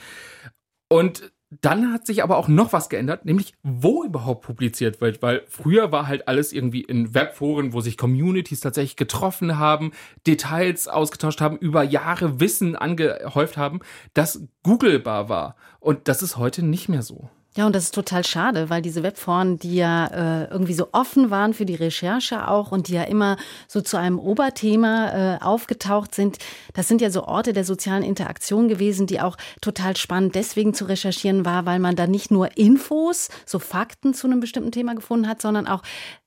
Und 0.89 1.33
dann 1.61 1.93
hat 1.93 2.09
sich 2.09 2.25
aber 2.25 2.37
auch 2.37 2.49
noch 2.49 2.73
was 2.73 2.89
geändert, 2.89 3.25
nämlich 3.25 3.55
wo 3.63 4.03
überhaupt 4.03 4.45
publiziert 4.45 5.01
wird, 5.01 5.23
weil 5.23 5.45
früher 5.47 5.93
war 5.93 6.09
halt 6.09 6.27
alles 6.27 6.53
irgendwie 6.53 6.81
in 6.81 7.15
Webforen, 7.15 7.73
wo 7.73 7.83
sich 7.83 7.97
Communities 7.97 8.59
tatsächlich 8.59 8.97
getroffen 8.97 9.61
haben, 9.61 9.93
Details 10.27 10.89
ausgetauscht 10.89 11.41
haben, 11.41 11.57
über 11.59 11.85
Jahre 11.85 12.41
Wissen 12.41 12.75
angehäuft 12.75 13.57
haben, 13.57 13.79
das 14.13 14.43
Googlebar 14.65 15.29
war. 15.29 15.55
Und 15.79 16.09
das 16.09 16.21
ist 16.21 16.37
heute 16.37 16.65
nicht 16.65 16.89
mehr 16.89 17.03
so. 17.03 17.31
Ja, 17.57 17.67
und 17.67 17.75
das 17.77 17.85
ist 17.85 17.95
total 17.95 18.25
schade, 18.25 18.69
weil 18.69 18.83
diese 18.83 19.05
Webforen, 19.05 19.61
die 19.61 19.77
ja 19.77 20.07
äh, 20.07 20.51
irgendwie 20.51 20.75
so 20.75 20.89
offen 20.91 21.31
waren 21.31 21.55
für 21.55 21.65
die 21.65 21.77
Recherche 21.77 22.49
auch 22.49 22.73
und 22.73 22.89
die 22.89 22.95
ja 22.95 23.05
immer 23.05 23.37
so 23.69 23.81
zu 23.81 23.97
einem 23.97 24.19
Oberthema 24.19 25.37
äh, 25.37 25.41
aufgetaucht 25.41 26.17
sind, 26.17 26.39
das 26.73 26.89
sind 26.89 27.01
ja 27.01 27.11
so 27.11 27.23
Orte 27.23 27.53
der 27.53 27.63
sozialen 27.63 28.03
Interaktion 28.03 28.67
gewesen, 28.67 29.07
die 29.07 29.21
auch 29.21 29.37
total 29.61 29.97
spannend 29.97 30.35
deswegen 30.35 30.75
zu 30.75 30.87
recherchieren 30.87 31.45
war, 31.45 31.65
weil 31.65 31.79
man 31.79 31.95
da 31.95 32.09
nicht 32.09 32.33
nur 32.33 32.57
Infos, 32.57 33.29
so 33.47 33.61
Fakten 33.61 34.15
zu 34.15 34.27
einem 34.27 34.41
bestimmten 34.41 34.73
Thema 34.73 34.97
gefunden 34.97 35.29
hat, 35.29 35.41
sondern 35.41 35.69
auch 35.69 35.83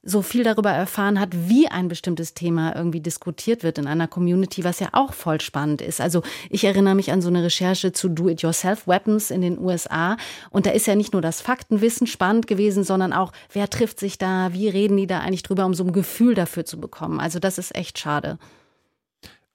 so 0.07 0.21
viel 0.21 0.43
darüber 0.43 0.71
erfahren 0.71 1.19
hat, 1.19 1.29
wie 1.33 1.67
ein 1.67 1.89
bestimmtes 1.89 2.33
Thema 2.33 2.73
irgendwie 2.75 3.01
diskutiert 3.01 3.63
wird 3.63 3.77
in 3.77 3.87
einer 3.87 4.07
Community, 4.07 4.63
was 4.63 4.79
ja 4.79 4.87
auch 4.93 5.11
voll 5.11 5.41
spannend 5.41 5.81
ist. 5.81 5.99
Also 5.99 6.23
ich 6.49 6.63
erinnere 6.63 6.95
mich 6.95 7.11
an 7.11 7.21
so 7.21 7.27
eine 7.27 7.43
Recherche 7.43 7.91
zu 7.91 8.07
Do-it-yourself-Weapons 8.07 9.31
in 9.31 9.41
den 9.41 9.59
USA 9.59 10.15
und 10.49 10.65
da 10.65 10.71
ist 10.71 10.87
ja 10.87 10.95
nicht 10.95 11.11
nur 11.11 11.21
das 11.21 11.41
Faktenwissen 11.41 12.07
spannend 12.07 12.47
gewesen, 12.47 12.85
sondern 12.85 13.11
auch, 13.11 13.33
wer 13.51 13.69
trifft 13.69 13.99
sich 13.99 14.17
da, 14.17 14.53
wie 14.53 14.69
reden 14.69 14.95
die 14.95 15.07
da 15.07 15.19
eigentlich 15.19 15.43
drüber, 15.43 15.65
um 15.65 15.73
so 15.73 15.83
ein 15.83 15.91
Gefühl 15.91 16.35
dafür 16.35 16.63
zu 16.63 16.79
bekommen. 16.79 17.19
Also 17.19 17.39
das 17.39 17.57
ist 17.57 17.75
echt 17.75 17.99
schade. 17.99 18.39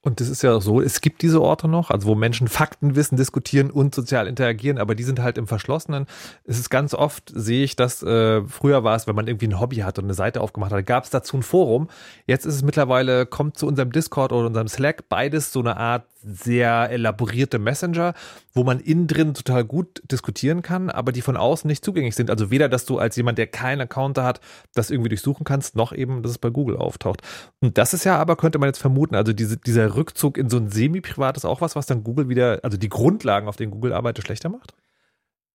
Und 0.04 0.18
das 0.18 0.28
ist 0.28 0.42
ja 0.42 0.54
auch 0.54 0.62
so, 0.62 0.80
es 0.80 1.00
gibt 1.00 1.22
diese 1.22 1.40
Orte 1.40 1.68
noch, 1.68 1.90
also 1.90 2.08
wo 2.08 2.16
Menschen 2.16 2.48
Faktenwissen 2.48 3.16
diskutieren 3.16 3.70
und 3.70 3.94
sozial 3.94 4.26
interagieren, 4.26 4.78
aber 4.78 4.96
die 4.96 5.04
sind 5.04 5.20
halt 5.20 5.38
im 5.38 5.46
Verschlossenen. 5.46 6.06
Es 6.44 6.58
ist 6.58 6.70
ganz 6.70 6.92
oft, 6.92 7.30
sehe 7.32 7.62
ich, 7.62 7.76
dass 7.76 8.02
äh, 8.02 8.42
früher 8.42 8.82
war 8.82 8.96
es, 8.96 9.06
wenn 9.06 9.14
man 9.14 9.28
irgendwie 9.28 9.46
ein 9.46 9.60
Hobby 9.60 9.76
hat 9.76 10.00
und 10.00 10.04
eine 10.06 10.14
Seite 10.14 10.40
aufgemacht 10.40 10.72
hat, 10.72 10.84
gab 10.86 11.04
es 11.04 11.10
dazu 11.10 11.36
ein 11.36 11.44
Forum. 11.44 11.88
Jetzt 12.26 12.46
ist 12.46 12.56
es 12.56 12.62
mittlerweile, 12.62 13.26
kommt 13.26 13.56
zu 13.56 13.68
unserem 13.68 13.92
Discord 13.92 14.32
oder 14.32 14.48
unserem 14.48 14.66
Slack 14.66 15.08
beides 15.08 15.52
so 15.52 15.60
eine 15.60 15.76
Art 15.76 16.04
sehr 16.24 16.90
elaborierte 16.90 17.58
Messenger, 17.58 18.14
wo 18.54 18.64
man 18.64 18.80
innen 18.80 19.06
drin 19.06 19.34
total 19.34 19.64
gut 19.64 20.02
diskutieren 20.10 20.62
kann, 20.62 20.90
aber 20.90 21.12
die 21.12 21.22
von 21.22 21.36
außen 21.36 21.68
nicht 21.68 21.84
zugänglich 21.84 22.14
sind. 22.14 22.30
Also 22.30 22.50
weder, 22.50 22.68
dass 22.68 22.84
du 22.84 22.98
als 22.98 23.16
jemand, 23.16 23.38
der 23.38 23.46
keinen 23.46 23.82
Account 23.82 24.18
hat, 24.18 24.40
das 24.74 24.90
irgendwie 24.90 25.08
durchsuchen 25.08 25.44
kannst, 25.44 25.76
noch 25.76 25.92
eben, 25.92 26.22
dass 26.22 26.32
es 26.32 26.38
bei 26.38 26.50
Google 26.50 26.76
auftaucht. 26.76 27.22
Und 27.60 27.78
das 27.78 27.94
ist 27.94 28.04
ja 28.04 28.18
aber, 28.18 28.36
könnte 28.36 28.58
man 28.58 28.68
jetzt 28.68 28.78
vermuten, 28.78 29.14
also 29.14 29.32
diese, 29.32 29.56
dieser 29.56 29.96
Rückzug 29.96 30.38
in 30.38 30.48
so 30.48 30.56
ein 30.56 30.70
semi-privates 30.70 31.44
auch 31.44 31.60
was, 31.60 31.76
was 31.76 31.86
dann 31.86 32.04
Google 32.04 32.28
wieder, 32.28 32.60
also 32.62 32.76
die 32.76 32.88
Grundlagen, 32.88 33.48
auf 33.48 33.56
denen 33.56 33.72
Google 33.72 33.92
arbeitet, 33.92 34.24
schlechter 34.24 34.48
macht? 34.48 34.74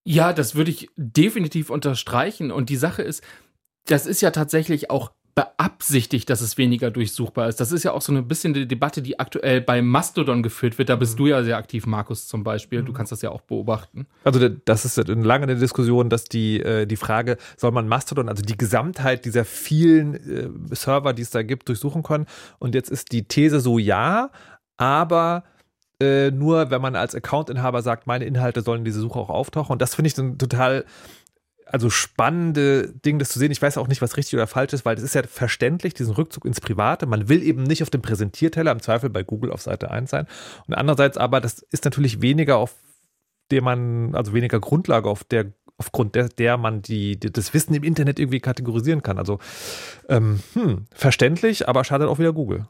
Ja, 0.04 0.32
das 0.32 0.54
würde 0.54 0.70
ich 0.70 0.88
definitiv 0.96 1.70
unterstreichen. 1.70 2.50
Und 2.50 2.70
die 2.70 2.76
Sache 2.76 3.02
ist, 3.02 3.22
das 3.86 4.06
ist 4.06 4.20
ja 4.20 4.30
tatsächlich 4.30 4.90
auch 4.90 5.12
beabsichtigt, 5.38 6.28
dass 6.30 6.40
es 6.40 6.58
weniger 6.58 6.90
durchsuchbar 6.90 7.48
ist. 7.48 7.60
Das 7.60 7.70
ist 7.70 7.84
ja 7.84 7.92
auch 7.92 8.02
so 8.02 8.12
ein 8.12 8.26
bisschen 8.26 8.54
die 8.54 8.66
Debatte, 8.66 9.02
die 9.02 9.20
aktuell 9.20 9.60
bei 9.60 9.82
Mastodon 9.82 10.42
geführt 10.42 10.78
wird. 10.78 10.88
Da 10.88 10.96
bist 10.96 11.14
mhm. 11.14 11.18
du 11.18 11.26
ja 11.28 11.44
sehr 11.44 11.56
aktiv, 11.56 11.86
Markus, 11.86 12.26
zum 12.26 12.42
Beispiel. 12.42 12.82
Du 12.82 12.90
mhm. 12.90 12.96
kannst 12.96 13.12
das 13.12 13.22
ja 13.22 13.30
auch 13.30 13.42
beobachten. 13.42 14.06
Also 14.24 14.48
das 14.48 14.84
ist 14.84 14.96
lange 15.06 15.44
eine 15.44 15.54
Diskussion, 15.54 16.10
dass 16.10 16.24
die, 16.24 16.60
äh, 16.60 16.86
die 16.86 16.96
Frage, 16.96 17.36
soll 17.56 17.70
man 17.70 17.86
Mastodon, 17.86 18.28
also 18.28 18.42
die 18.42 18.58
Gesamtheit 18.58 19.24
dieser 19.24 19.44
vielen 19.44 20.14
äh, 20.14 20.74
Server, 20.74 21.12
die 21.12 21.22
es 21.22 21.30
da 21.30 21.44
gibt, 21.44 21.68
durchsuchen 21.68 22.02
können? 22.02 22.26
Und 22.58 22.74
jetzt 22.74 22.90
ist 22.90 23.12
die 23.12 23.22
These 23.22 23.60
so, 23.60 23.78
ja, 23.78 24.30
aber 24.76 25.44
äh, 26.00 26.32
nur 26.32 26.70
wenn 26.70 26.82
man 26.82 26.96
als 26.96 27.14
Accountinhaber 27.14 27.82
sagt, 27.82 28.08
meine 28.08 28.24
Inhalte 28.24 28.62
sollen 28.62 28.80
in 28.80 28.84
diese 28.84 29.00
Suche 29.00 29.18
auch 29.18 29.30
auftauchen. 29.30 29.72
Und 29.72 29.82
das 29.82 29.94
finde 29.94 30.08
ich 30.08 30.14
dann 30.14 30.36
total 30.38 30.84
also 31.70 31.90
spannende 31.90 32.92
Dinge, 33.04 33.18
das 33.18 33.30
zu 33.30 33.38
sehen. 33.38 33.52
Ich 33.52 33.60
weiß 33.60 33.78
auch 33.78 33.88
nicht, 33.88 34.02
was 34.02 34.16
richtig 34.16 34.34
oder 34.34 34.46
falsch 34.46 34.72
ist, 34.72 34.84
weil 34.84 34.96
es 34.96 35.02
ist 35.02 35.14
ja 35.14 35.22
verständlich, 35.22 35.94
diesen 35.94 36.14
Rückzug 36.14 36.44
ins 36.44 36.60
Private. 36.60 37.06
Man 37.06 37.28
will 37.28 37.42
eben 37.42 37.62
nicht 37.62 37.82
auf 37.82 37.90
dem 37.90 38.02
Präsentierteller, 38.02 38.72
im 38.72 38.80
Zweifel 38.80 39.10
bei 39.10 39.22
Google 39.22 39.52
auf 39.52 39.62
Seite 39.62 39.90
1 39.90 40.10
sein. 40.10 40.26
Und 40.66 40.74
andererseits 40.74 41.18
aber, 41.18 41.40
das 41.40 41.60
ist 41.70 41.84
natürlich 41.84 42.22
weniger 42.22 42.56
auf 42.56 42.74
der 43.50 43.62
man, 43.62 44.14
also 44.14 44.34
weniger 44.34 44.60
Grundlage, 44.60 45.08
auf 45.08 45.24
der, 45.24 45.52
aufgrund 45.78 46.14
der, 46.14 46.28
der 46.28 46.56
man 46.56 46.82
die, 46.82 47.18
die 47.18 47.32
das 47.32 47.54
Wissen 47.54 47.74
im 47.74 47.82
Internet 47.82 48.18
irgendwie 48.18 48.40
kategorisieren 48.40 49.02
kann. 49.02 49.18
Also 49.18 49.38
ähm, 50.08 50.40
hm, 50.52 50.86
verständlich, 50.92 51.68
aber 51.68 51.84
schadet 51.84 52.08
auch 52.08 52.18
wieder 52.18 52.32
Google. 52.32 52.66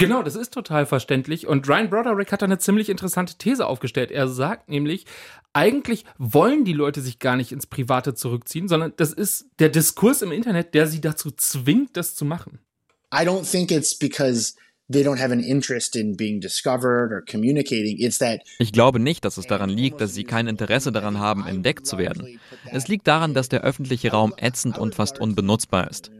Genau, 0.00 0.22
das 0.22 0.34
ist 0.34 0.54
total 0.54 0.86
verständlich. 0.86 1.46
Und 1.46 1.68
Ryan 1.68 1.90
Broderick 1.90 2.32
hat 2.32 2.40
da 2.40 2.46
eine 2.46 2.58
ziemlich 2.58 2.88
interessante 2.88 3.34
These 3.36 3.66
aufgestellt. 3.66 4.10
Er 4.10 4.28
sagt 4.28 4.70
nämlich, 4.70 5.04
eigentlich 5.52 6.06
wollen 6.16 6.64
die 6.64 6.72
Leute 6.72 7.02
sich 7.02 7.18
gar 7.18 7.36
nicht 7.36 7.52
ins 7.52 7.66
Private 7.66 8.14
zurückziehen, 8.14 8.66
sondern 8.66 8.94
das 8.96 9.12
ist 9.12 9.46
der 9.58 9.68
Diskurs 9.68 10.22
im 10.22 10.32
Internet, 10.32 10.72
der 10.72 10.86
sie 10.86 11.02
dazu 11.02 11.30
zwingt, 11.30 11.98
das 11.98 12.14
zu 12.14 12.24
machen. 12.24 12.60
I 13.12 13.26
don't 13.26 13.50
think 13.50 13.70
it's 13.70 13.94
because 13.94 14.54
they 14.90 15.02
don't 15.02 15.20
have 15.20 15.32
an 15.32 15.40
interest 15.40 15.94
in 15.94 16.16
being 16.16 16.40
discovered 16.40 17.12
or 17.12 17.22
communicating. 17.22 17.98
It's 17.98 18.18
that 18.18 18.40
Ich 18.58 18.72
glaube 18.72 19.00
nicht, 19.00 19.24
dass 19.26 19.36
es 19.36 19.46
daran 19.46 19.68
liegt, 19.68 20.00
dass 20.00 20.14
sie 20.14 20.24
kein 20.24 20.46
Interesse 20.46 20.92
daran 20.92 21.18
haben, 21.18 21.46
entdeckt 21.46 21.86
zu 21.86 21.98
werden. 21.98 22.40
Es 22.72 22.88
liegt 22.88 23.06
daran, 23.06 23.34
dass 23.34 23.50
der 23.50 23.62
öffentliche 23.64 24.12
Raum 24.12 24.32
ätzend 24.38 24.78
und 24.78 24.94
fast 24.94 25.20
unbenutzbar 25.20 25.90
ist. 25.90 26.10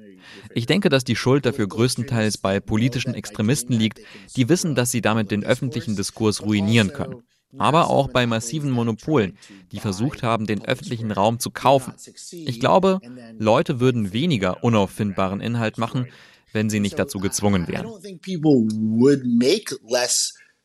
Ich 0.55 0.67
denke, 0.67 0.89
dass 0.89 1.05
die 1.05 1.17
Schuld 1.17 1.47
dafür 1.47 1.67
größtenteils 1.67 2.39
bei 2.39 2.61
politischen 2.61 3.15
Extremisten 3.15 3.75
liegt, 3.75 4.01
die 4.37 4.49
wissen, 4.49 4.75
dass 4.75 4.91
sie 4.91 5.01
damit 5.01 5.31
den 5.31 5.45
öffentlichen 5.45 5.97
Diskurs 5.97 6.43
ruinieren 6.43 6.93
können. 6.93 7.23
Aber 7.59 7.91
auch 7.91 8.09
bei 8.09 8.27
massiven 8.27 8.71
Monopolen, 8.71 9.37
die 9.73 9.81
versucht 9.81 10.23
haben, 10.23 10.47
den 10.47 10.65
öffentlichen 10.65 11.11
Raum 11.11 11.41
zu 11.41 11.51
kaufen. 11.51 11.95
Ich 12.31 12.61
glaube, 12.61 13.01
Leute 13.39 13.81
würden 13.81 14.13
weniger 14.13 14.63
unauffindbaren 14.63 15.41
Inhalt 15.41 15.77
machen, 15.77 16.07
wenn 16.53 16.71
sie 16.71 16.81
nicht 16.81 16.99
dazu 16.99 17.19
gezwungen 17.19 17.67
wären. 17.67 17.87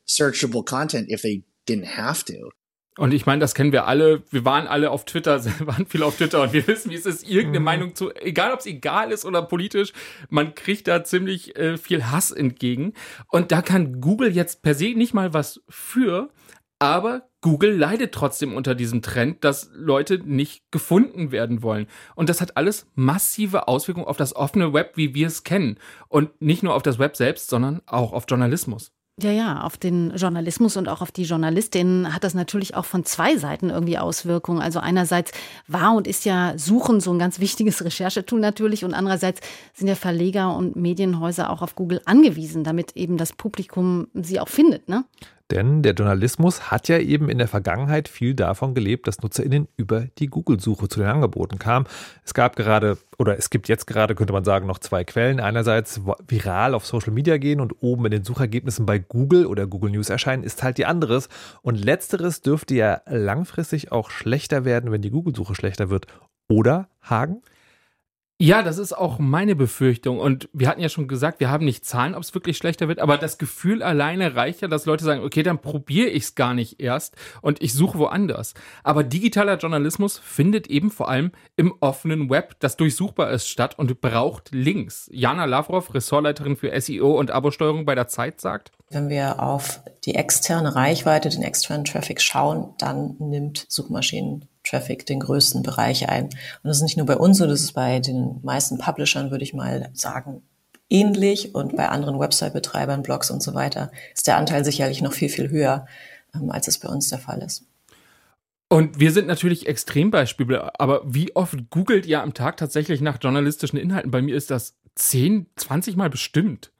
searchable 0.05 0.63
content 0.63 1.09
if 1.09 1.21
they 1.21 1.43
didn't 1.65 1.97
have 1.97 2.23
to. 2.25 2.51
Und 2.97 3.13
ich 3.13 3.25
meine, 3.25 3.41
das 3.41 3.53
kennen 3.55 3.73
wir 3.73 3.87
alle. 3.87 4.23
Wir 4.31 4.45
waren 4.45 4.67
alle 4.67 4.89
auf 4.89 5.05
Twitter, 5.05 5.43
waren 5.65 5.85
viel 5.85 6.03
auf 6.03 6.17
Twitter 6.17 6.41
und 6.41 6.53
wir 6.53 6.65
wissen, 6.67 6.91
wie 6.91 6.95
es 6.95 7.05
ist, 7.05 7.27
irgendeine 7.27 7.59
mhm. 7.59 7.65
Meinung 7.65 7.95
zu, 7.95 8.13
egal 8.15 8.53
ob 8.53 8.59
es 8.59 8.65
egal 8.65 9.11
ist 9.11 9.25
oder 9.25 9.41
politisch, 9.41 9.91
man 10.29 10.55
kriegt 10.55 10.87
da 10.87 11.03
ziemlich 11.03 11.55
äh, 11.57 11.77
viel 11.77 12.05
Hass 12.05 12.31
entgegen. 12.31 12.93
Und 13.27 13.51
da 13.51 13.61
kann 13.61 13.99
Google 13.99 14.31
jetzt 14.31 14.61
per 14.61 14.75
se 14.75 14.93
nicht 14.95 15.13
mal 15.13 15.33
was 15.33 15.61
für, 15.67 16.29
aber 16.79 17.29
Google 17.41 17.77
leidet 17.77 18.13
trotzdem 18.13 18.53
unter 18.53 18.75
diesem 18.75 19.01
Trend, 19.01 19.43
dass 19.43 19.69
Leute 19.73 20.17
nicht 20.17 20.63
gefunden 20.71 21.31
werden 21.31 21.61
wollen. 21.61 21.87
Und 22.15 22.29
das 22.29 22.41
hat 22.41 22.57
alles 22.57 22.87
massive 22.95 23.67
Auswirkungen 23.67 24.07
auf 24.07 24.17
das 24.17 24.35
offene 24.35 24.73
Web, 24.73 24.93
wie 24.95 25.13
wir 25.13 25.27
es 25.27 25.43
kennen. 25.43 25.77
Und 26.07 26.41
nicht 26.41 26.63
nur 26.63 26.73
auf 26.73 26.81
das 26.81 26.97
Web 26.97 27.15
selbst, 27.15 27.49
sondern 27.49 27.81
auch 27.85 28.13
auf 28.13 28.25
Journalismus. 28.27 28.94
Ja, 29.21 29.31
ja, 29.31 29.61
auf 29.61 29.77
den 29.77 30.13
Journalismus 30.17 30.75
und 30.75 30.89
auch 30.89 31.01
auf 31.01 31.09
die 31.09 31.23
Journalistinnen 31.23 32.13
hat 32.13 32.25
das 32.25 32.33
natürlich 32.33 32.75
auch 32.75 32.83
von 32.83 33.05
zwei 33.05 33.37
Seiten 33.37 33.69
irgendwie 33.69 33.97
Auswirkungen. 33.97 34.61
Also 34.61 34.79
einerseits 34.79 35.31
war 35.67 35.95
und 35.95 36.05
ist 36.05 36.25
ja 36.25 36.57
Suchen 36.57 36.99
so 36.99 37.13
ein 37.13 37.19
ganz 37.19 37.39
wichtiges 37.39 37.81
Recherchetool 37.85 38.41
natürlich 38.41 38.83
und 38.83 38.93
andererseits 38.93 39.39
sind 39.73 39.87
ja 39.87 39.95
Verleger 39.95 40.53
und 40.53 40.75
Medienhäuser 40.75 41.49
auch 41.49 41.61
auf 41.61 41.75
Google 41.75 42.01
angewiesen, 42.03 42.65
damit 42.65 42.97
eben 42.97 43.15
das 43.15 43.31
Publikum 43.31 44.07
sie 44.13 44.37
auch 44.41 44.49
findet, 44.49 44.89
ne? 44.89 45.05
Denn 45.51 45.83
der 45.83 45.93
Journalismus 45.93 46.71
hat 46.71 46.87
ja 46.87 46.97
eben 46.97 47.29
in 47.29 47.37
der 47.37 47.47
Vergangenheit 47.47 48.07
viel 48.07 48.33
davon 48.33 48.73
gelebt, 48.73 49.07
dass 49.07 49.21
NutzerInnen 49.21 49.67
über 49.77 50.07
die 50.17 50.25
Google-Suche 50.25 50.87
zu 50.87 50.99
den 50.99 51.07
Angeboten 51.07 51.59
kamen. 51.59 51.85
Es 52.23 52.33
gab 52.33 52.55
gerade, 52.55 52.97
oder 53.19 53.37
es 53.37 53.51
gibt 53.51 53.67
jetzt 53.67 53.85
gerade, 53.85 54.15
könnte 54.15 54.33
man 54.33 54.43
sagen, 54.43 54.65
noch 54.65 54.79
zwei 54.79 55.03
Quellen. 55.03 55.39
Einerseits 55.39 56.01
viral 56.27 56.73
auf 56.73 56.87
Social 56.87 57.13
Media 57.13 57.37
gehen 57.37 57.61
und 57.61 57.75
oben 57.81 58.05
in 58.05 58.11
den 58.11 58.23
Suchergebnissen 58.23 58.87
bei 58.87 58.97
Google 58.97 59.45
oder 59.45 59.67
Google 59.67 59.91
News 59.91 60.09
erscheinen, 60.09 60.43
ist 60.43 60.63
halt 60.63 60.79
die 60.79 60.87
anderes. 60.87 61.29
Und 61.61 61.75
letzteres 61.75 62.41
dürfte 62.41 62.73
ja 62.73 63.01
langfristig 63.05 63.91
auch 63.91 64.09
schlechter 64.09 64.65
werden, 64.65 64.91
wenn 64.91 65.03
die 65.03 65.11
Google-Suche 65.11 65.53
schlechter 65.53 65.91
wird. 65.91 66.07
Oder, 66.49 66.89
Hagen? 67.03 67.43
Ja, 68.37 68.63
das 68.63 68.79
ist 68.79 68.91
auch 68.91 69.17
meine 69.17 69.55
Befürchtung. 69.55 70.19
Und 70.19 70.49
wir 70.51 70.67
hatten 70.67 70.81
ja 70.81 70.89
schon 70.89 71.07
gesagt, 71.07 71.39
wir 71.39 71.49
haben 71.49 71.63
nicht 71.63 71.85
Zahlen, 71.85 72.13
ob 72.13 72.21
es 72.21 72.33
wirklich 72.33 72.57
schlechter 72.57 72.89
wird, 72.89 72.99
aber 72.99 73.17
das 73.17 73.37
Gefühl 73.37 73.81
alleine 73.81 74.35
reicht 74.35 74.59
ja, 74.59 74.67
dass 74.67 74.85
Leute 74.85 75.05
sagen, 75.05 75.23
okay, 75.23 75.41
dann 75.41 75.59
probiere 75.59 76.09
ich 76.09 76.23
es 76.23 76.35
gar 76.35 76.53
nicht 76.53 76.81
erst 76.81 77.15
und 77.41 77.63
ich 77.63 77.73
suche 77.73 77.97
woanders. 77.97 78.53
Aber 78.83 79.05
digitaler 79.05 79.57
Journalismus 79.57 80.17
findet 80.17 80.67
eben 80.67 80.91
vor 80.91 81.07
allem 81.07 81.31
im 81.55 81.75
offenen 81.79 82.29
Web, 82.29 82.57
das 82.59 82.75
durchsuchbar 82.75 83.31
ist, 83.31 83.47
statt 83.47 83.79
und 83.79 84.01
braucht 84.01 84.51
Links. 84.51 85.09
Jana 85.13 85.45
Lavrov, 85.45 85.93
Ressortleiterin 85.93 86.57
für 86.57 86.77
SEO 86.81 87.17
und 87.17 87.31
Abosteuerung 87.31 87.85
bei 87.85 87.95
der 87.95 88.09
Zeit, 88.09 88.41
sagt. 88.41 88.73
Wenn 88.89 89.07
wir 89.07 89.41
auf 89.41 89.79
die 90.03 90.15
externe 90.15 90.75
Reichweite, 90.75 91.29
den 91.29 91.41
externen 91.41 91.85
Traffic 91.85 92.19
schauen, 92.19 92.73
dann 92.79 93.15
nimmt 93.17 93.65
Suchmaschinen 93.69 94.49
Traffic 94.65 95.05
den 95.05 95.19
größten 95.19 95.63
Bereich 95.63 96.09
ein. 96.09 96.25
Und 96.25 96.33
das 96.63 96.77
ist 96.77 96.83
nicht 96.83 96.97
nur 96.97 97.05
bei 97.05 97.17
uns 97.17 97.37
so, 97.37 97.47
das 97.47 97.61
ist 97.61 97.73
bei 97.73 97.99
den 97.99 98.39
meisten 98.43 98.77
Publishern, 98.77 99.31
würde 99.31 99.43
ich 99.43 99.53
mal 99.53 99.89
sagen, 99.93 100.41
ähnlich. 100.89 101.55
Und 101.55 101.75
bei 101.75 101.89
anderen 101.89 102.19
Website-Betreibern, 102.19 103.03
Blogs 103.03 103.31
und 103.31 103.41
so 103.41 103.53
weiter 103.53 103.91
ist 104.13 104.27
der 104.27 104.37
Anteil 104.37 104.65
sicherlich 104.65 105.01
noch 105.01 105.13
viel, 105.13 105.29
viel 105.29 105.49
höher, 105.49 105.87
ähm, 106.33 106.51
als 106.51 106.67
es 106.67 106.79
bei 106.79 106.89
uns 106.89 107.09
der 107.09 107.19
Fall 107.19 107.41
ist. 107.41 107.65
Und 108.67 108.99
wir 108.99 109.11
sind 109.11 109.27
natürlich 109.27 109.67
Extrembeispiele, 109.67 110.79
aber 110.79 111.01
wie 111.05 111.35
oft 111.35 111.69
googelt 111.69 112.05
ihr 112.05 112.21
am 112.21 112.33
Tag 112.33 112.57
tatsächlich 112.57 112.99
nach 112.99 113.19
journalistischen 113.21 113.77
Inhalten? 113.77 114.11
Bei 114.11 114.21
mir 114.21 114.35
ist 114.35 114.49
das 114.49 114.75
10, 114.95 115.47
20 115.55 115.95
Mal 115.95 116.09
bestimmt. 116.09 116.71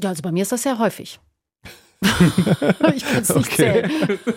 Ja, 0.00 0.10
also 0.10 0.22
bei 0.22 0.32
mir 0.32 0.42
ist 0.42 0.52
das 0.52 0.62
sehr 0.62 0.78
häufig. 0.78 1.20
ich 2.94 3.04
kann 3.04 3.22
es 3.22 3.34
nicht 3.34 3.52
okay. 3.52 3.88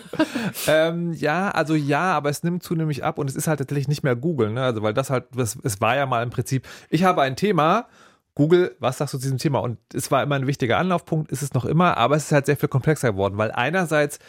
ähm, 0.68 1.14
ja, 1.14 1.50
also 1.52 1.76
ja, 1.76 2.14
aber 2.14 2.30
es 2.30 2.44
nimmt 2.44 2.62
zunehmend 2.62 3.02
ab 3.02 3.18
und 3.18 3.30
es 3.30 3.36
ist 3.36 3.48
halt 3.48 3.60
tatsächlich 3.60 3.88
nicht 3.88 4.04
mehr 4.04 4.16
Google, 4.16 4.52
ne? 4.52 4.64
Also 4.64 4.82
weil 4.82 4.94
das 4.94 5.10
halt, 5.10 5.26
das, 5.34 5.58
es 5.64 5.80
war 5.80 5.96
ja 5.96 6.06
mal 6.06 6.24
im 6.24 6.30
Prinzip, 6.30 6.68
ich 6.90 7.04
habe 7.04 7.22
ein 7.22 7.36
Thema, 7.38 7.88
Google, 8.36 8.76
was 8.80 8.98
sagst 8.98 9.14
du 9.14 9.18
zu 9.18 9.24
diesem 9.24 9.38
Thema? 9.38 9.60
Und 9.60 9.78
es 9.94 10.12
war 10.12 10.24
immer 10.24 10.36
ein 10.36 10.48
wichtiger 10.48 10.78
Anlaufpunkt, 10.78 11.32
ist 11.32 11.42
es 11.42 11.54
noch 11.54 11.66
immer, 11.66 11.98
aber 11.98 12.16
es 12.16 12.26
ist 12.26 12.32
halt 12.32 12.48
sehr 12.48 12.58
viel 12.58 12.70
komplexer 12.70 13.12
geworden, 13.12 13.38
weil 13.38 13.52
einerseits 13.52 14.20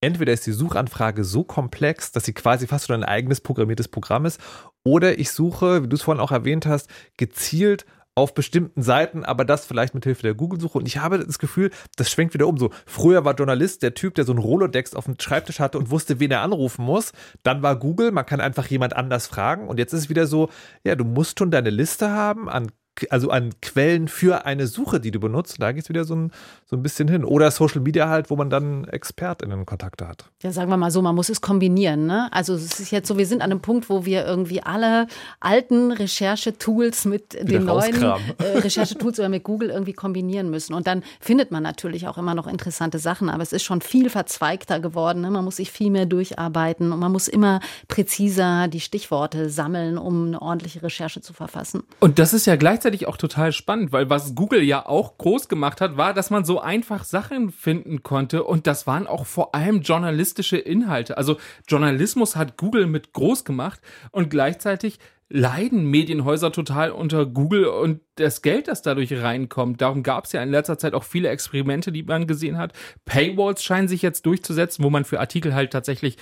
entweder 0.00 0.32
ist 0.32 0.46
die 0.46 0.52
Suchanfrage 0.52 1.24
so 1.24 1.44
komplex, 1.44 2.12
dass 2.12 2.24
sie 2.24 2.34
quasi 2.34 2.66
fast 2.66 2.86
schon 2.86 3.02
ein 3.02 3.08
eigenes 3.08 3.40
programmiertes 3.40 3.88
Programm 3.88 4.26
ist, 4.26 4.40
oder 4.82 5.18
ich 5.18 5.30
suche, 5.30 5.82
wie 5.82 5.88
du 5.88 5.96
es 5.96 6.02
vorhin 6.02 6.20
auch 6.20 6.32
erwähnt 6.32 6.66
hast, 6.66 6.90
gezielt 7.16 7.86
auf 8.14 8.34
bestimmten 8.34 8.82
Seiten, 8.82 9.24
aber 9.24 9.44
das 9.44 9.66
vielleicht 9.66 9.94
mit 9.94 10.04
Hilfe 10.04 10.22
der 10.22 10.34
Google-Suche. 10.34 10.78
Und 10.78 10.86
ich 10.86 10.98
habe 10.98 11.18
das 11.24 11.38
Gefühl, 11.38 11.70
das 11.96 12.10
schwenkt 12.10 12.34
wieder 12.34 12.46
um. 12.46 12.58
So, 12.58 12.70
früher 12.86 13.24
war 13.24 13.34
Journalist 13.34 13.82
der 13.82 13.94
Typ, 13.94 14.14
der 14.14 14.24
so 14.24 14.32
ein 14.32 14.38
Rolodex 14.38 14.94
auf 14.94 15.06
dem 15.06 15.16
Schreibtisch 15.18 15.60
hatte 15.60 15.78
und 15.78 15.90
wusste, 15.90 16.20
wen 16.20 16.30
er 16.30 16.42
anrufen 16.42 16.84
muss. 16.84 17.12
Dann 17.42 17.62
war 17.62 17.76
Google, 17.76 18.12
man 18.12 18.26
kann 18.26 18.40
einfach 18.40 18.66
jemand 18.66 18.94
anders 18.94 19.26
fragen. 19.26 19.68
Und 19.68 19.78
jetzt 19.78 19.92
ist 19.92 20.00
es 20.00 20.08
wieder 20.08 20.26
so, 20.26 20.48
ja, 20.84 20.94
du 20.94 21.04
musst 21.04 21.38
schon 21.38 21.50
deine 21.50 21.70
Liste 21.70 22.10
haben 22.10 22.48
an 22.48 22.70
also 23.10 23.30
an 23.30 23.50
Quellen 23.60 24.08
für 24.08 24.46
eine 24.46 24.66
Suche, 24.66 25.00
die 25.00 25.10
du 25.10 25.20
benutzt. 25.20 25.56
Da 25.58 25.72
geht 25.72 25.84
es 25.84 25.88
wieder 25.88 26.04
so 26.04 26.14
ein, 26.14 26.32
so 26.64 26.76
ein 26.76 26.82
bisschen 26.82 27.08
hin. 27.08 27.24
Oder 27.24 27.50
Social 27.50 27.80
Media 27.80 28.08
halt, 28.08 28.30
wo 28.30 28.36
man 28.36 28.50
dann 28.50 28.84
ExpertInnen 28.84 29.66
Kontakte 29.66 30.06
hat. 30.06 30.30
Ja, 30.42 30.52
sagen 30.52 30.70
wir 30.70 30.76
mal 30.76 30.90
so, 30.90 31.02
man 31.02 31.14
muss 31.14 31.28
es 31.28 31.40
kombinieren. 31.40 32.06
Ne? 32.06 32.28
Also 32.32 32.54
es 32.54 32.78
ist 32.80 32.90
jetzt 32.90 33.08
so, 33.08 33.18
wir 33.18 33.26
sind 33.26 33.42
an 33.42 33.50
einem 33.50 33.60
Punkt, 33.60 33.88
wo 33.90 34.04
wir 34.04 34.24
irgendwie 34.24 34.62
alle 34.62 35.06
alten 35.40 35.92
Recherchetools 35.92 37.04
mit 37.06 37.34
wieder 37.34 37.44
den 37.44 37.64
neuen 37.64 38.02
äh, 38.02 38.58
Recherchetools 38.58 39.18
oder 39.18 39.28
mit 39.28 39.42
Google 39.42 39.70
irgendwie 39.70 39.92
kombinieren 39.92 40.50
müssen. 40.50 40.74
Und 40.74 40.86
dann 40.86 41.02
findet 41.20 41.50
man 41.50 41.62
natürlich 41.62 42.06
auch 42.06 42.18
immer 42.18 42.34
noch 42.34 42.46
interessante 42.46 42.98
Sachen, 42.98 43.28
aber 43.28 43.42
es 43.42 43.52
ist 43.52 43.64
schon 43.64 43.80
viel 43.80 44.10
verzweigter 44.10 44.80
geworden. 44.80 45.22
Ne? 45.22 45.30
Man 45.30 45.44
muss 45.44 45.56
sich 45.56 45.70
viel 45.70 45.90
mehr 45.90 46.06
durcharbeiten 46.06 46.92
und 46.92 46.98
man 46.98 47.12
muss 47.12 47.28
immer 47.28 47.60
präziser 47.88 48.68
die 48.68 48.80
Stichworte 48.80 49.50
sammeln, 49.50 49.98
um 49.98 50.28
eine 50.28 50.42
ordentliche 50.42 50.82
Recherche 50.82 51.20
zu 51.20 51.32
verfassen. 51.32 51.82
Und 52.00 52.18
das 52.18 52.32
ist 52.32 52.46
ja 52.46 52.56
gleichzeitig 52.56 52.83
gleichzeitig 52.84 53.08
auch 53.08 53.16
total 53.16 53.52
spannend, 53.52 53.92
weil 53.92 54.10
was 54.10 54.34
Google 54.34 54.62
ja 54.62 54.84
auch 54.84 55.16
groß 55.16 55.48
gemacht 55.48 55.80
hat, 55.80 55.96
war, 55.96 56.12
dass 56.12 56.28
man 56.28 56.44
so 56.44 56.60
einfach 56.60 57.04
Sachen 57.04 57.50
finden 57.50 58.02
konnte 58.02 58.44
und 58.44 58.66
das 58.66 58.86
waren 58.86 59.06
auch 59.06 59.24
vor 59.24 59.54
allem 59.54 59.80
journalistische 59.80 60.58
Inhalte. 60.58 61.16
Also 61.16 61.38
Journalismus 61.66 62.36
hat 62.36 62.58
Google 62.58 62.86
mit 62.86 63.14
groß 63.14 63.46
gemacht 63.46 63.80
und 64.10 64.28
gleichzeitig 64.28 64.98
leiden 65.34 65.86
Medienhäuser 65.86 66.52
total 66.52 66.92
unter 66.92 67.26
Google 67.26 67.66
und 67.66 68.00
das 68.14 68.40
Geld, 68.40 68.68
das 68.68 68.82
dadurch 68.82 69.12
reinkommt. 69.12 69.80
Darum 69.80 70.04
gab 70.04 70.26
es 70.26 70.32
ja 70.32 70.40
in 70.40 70.50
letzter 70.50 70.78
Zeit 70.78 70.94
auch 70.94 71.02
viele 71.02 71.28
Experimente, 71.28 71.90
die 71.90 72.04
man 72.04 72.28
gesehen 72.28 72.56
hat. 72.56 72.72
Paywalls 73.04 73.64
scheinen 73.64 73.88
sich 73.88 74.00
jetzt 74.00 74.26
durchzusetzen, 74.26 74.84
wo 74.84 74.90
man 74.90 75.04
für 75.04 75.18
Artikel 75.18 75.52
halt 75.52 75.72
tatsächlich 75.72 76.18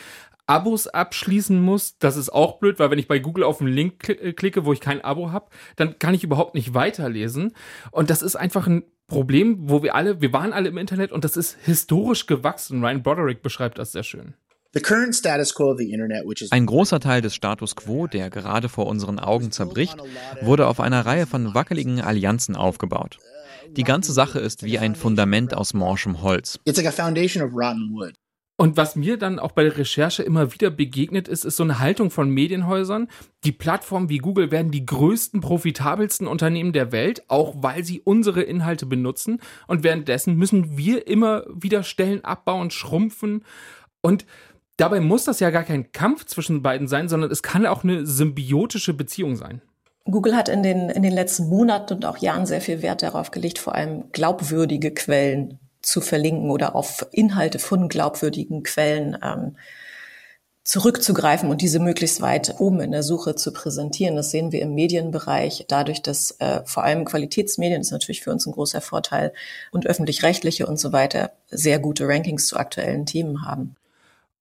Abos 0.46 0.88
abschließen 0.88 1.60
muss. 1.60 1.98
Das 1.98 2.16
ist 2.16 2.30
auch 2.30 2.58
blöd, 2.58 2.78
weil 2.78 2.90
wenn 2.90 2.98
ich 2.98 3.06
bei 3.06 3.18
Google 3.18 3.44
auf 3.44 3.60
einen 3.60 3.70
Link 3.70 4.08
äh, 4.08 4.32
klicke, 4.32 4.64
wo 4.64 4.72
ich 4.72 4.80
kein 4.80 5.04
Abo 5.04 5.30
habe, 5.30 5.50
dann 5.76 5.98
kann 5.98 6.14
ich 6.14 6.24
überhaupt 6.24 6.54
nicht 6.54 6.72
weiterlesen. 6.72 7.52
Und 7.90 8.08
das 8.08 8.22
ist 8.22 8.36
einfach 8.36 8.66
ein 8.66 8.82
Problem, 9.08 9.68
wo 9.68 9.82
wir 9.82 9.94
alle, 9.94 10.22
wir 10.22 10.32
waren 10.32 10.54
alle 10.54 10.70
im 10.70 10.78
Internet 10.78 11.12
und 11.12 11.24
das 11.24 11.36
ist 11.36 11.58
historisch 11.62 12.26
gewachsen. 12.26 12.82
Ryan 12.82 13.02
Broderick 13.02 13.42
beschreibt 13.42 13.76
das 13.76 13.92
sehr 13.92 14.04
schön. 14.04 14.32
Ein 16.50 16.66
großer 16.66 17.00
Teil 17.00 17.20
des 17.20 17.34
Status 17.34 17.76
quo, 17.76 18.06
der 18.06 18.30
gerade 18.30 18.68
vor 18.70 18.86
unseren 18.86 19.18
Augen 19.18 19.50
zerbricht, 19.50 19.96
wurde 20.40 20.66
auf 20.66 20.80
einer 20.80 21.04
Reihe 21.04 21.26
von 21.26 21.54
wackeligen 21.54 22.00
Allianzen 22.00 22.56
aufgebaut. 22.56 23.18
Die 23.68 23.84
ganze 23.84 24.12
Sache 24.12 24.38
ist 24.38 24.64
wie 24.64 24.78
ein 24.78 24.94
Fundament 24.94 25.54
aus 25.54 25.74
morschem 25.74 26.22
Holz. 26.22 26.58
Und 28.56 28.76
was 28.76 28.96
mir 28.96 29.16
dann 29.16 29.38
auch 29.38 29.52
bei 29.52 29.64
der 29.64 29.76
Recherche 29.76 30.22
immer 30.22 30.52
wieder 30.52 30.70
begegnet 30.70 31.26
ist, 31.26 31.44
ist 31.44 31.56
so 31.56 31.64
eine 31.64 31.78
Haltung 31.78 32.10
von 32.10 32.30
Medienhäusern. 32.30 33.08
Die 33.44 33.52
Plattformen 33.52 34.08
wie 34.08 34.18
Google 34.18 34.50
werden 34.50 34.70
die 34.70 34.86
größten, 34.86 35.40
profitabelsten 35.40 36.26
Unternehmen 36.28 36.72
der 36.72 36.92
Welt, 36.92 37.24
auch 37.28 37.56
weil 37.58 37.82
sie 37.82 38.00
unsere 38.00 38.42
Inhalte 38.42 38.86
benutzen. 38.86 39.40
Und 39.66 39.82
währenddessen 39.82 40.36
müssen 40.36 40.76
wir 40.76 41.06
immer 41.08 41.44
wieder 41.52 41.82
Stellen 41.82 42.24
abbauen, 42.24 42.70
schrumpfen. 42.70 43.44
Und 44.00 44.26
dabei 44.76 45.00
muss 45.00 45.24
das 45.24 45.40
ja 45.40 45.50
gar 45.50 45.64
kein 45.64 45.92
Kampf 45.92 46.26
zwischen 46.26 46.62
beiden 46.62 46.88
sein, 46.88 47.08
sondern 47.08 47.30
es 47.30 47.42
kann 47.42 47.66
auch 47.66 47.84
eine 47.84 48.06
symbiotische 48.06 48.94
Beziehung 48.94 49.36
sein. 49.36 49.62
Google 50.04 50.34
hat 50.34 50.48
in 50.48 50.62
den, 50.62 50.90
in 50.90 51.02
den 51.02 51.12
letzten 51.12 51.48
Monaten 51.48 51.94
und 51.94 52.04
auch 52.04 52.18
Jahren 52.18 52.46
sehr 52.46 52.60
viel 52.60 52.82
Wert 52.82 53.02
darauf 53.02 53.30
gelegt, 53.30 53.58
vor 53.58 53.74
allem 53.74 54.10
glaubwürdige 54.12 54.92
Quellen 54.92 55.60
zu 55.80 56.00
verlinken 56.00 56.50
oder 56.50 56.74
auf 56.74 57.06
Inhalte 57.12 57.58
von 57.58 57.88
glaubwürdigen 57.88 58.62
Quellen 58.62 59.16
ähm, 59.22 59.56
zurückzugreifen 60.64 61.50
und 61.50 61.60
diese 61.60 61.80
möglichst 61.80 62.20
weit 62.20 62.60
oben 62.60 62.80
in 62.80 62.92
der 62.92 63.02
Suche 63.02 63.34
zu 63.34 63.52
präsentieren. 63.52 64.14
Das 64.14 64.30
sehen 64.30 64.52
wir 64.52 64.62
im 64.62 64.74
Medienbereich. 64.74 65.64
Dadurch, 65.68 66.02
dass 66.02 66.36
äh, 66.38 66.62
vor 66.64 66.84
allem 66.84 67.04
Qualitätsmedien 67.04 67.80
ist 67.80 67.90
natürlich 67.90 68.22
für 68.22 68.30
uns 68.30 68.46
ein 68.46 68.52
großer 68.52 68.80
Vorteil 68.80 69.32
und 69.72 69.86
öffentlich-rechtliche 69.86 70.66
und 70.66 70.78
so 70.78 70.92
weiter 70.92 71.32
sehr 71.50 71.80
gute 71.80 72.06
Rankings 72.06 72.46
zu 72.46 72.56
aktuellen 72.56 73.06
Themen 73.06 73.44
haben. 73.44 73.76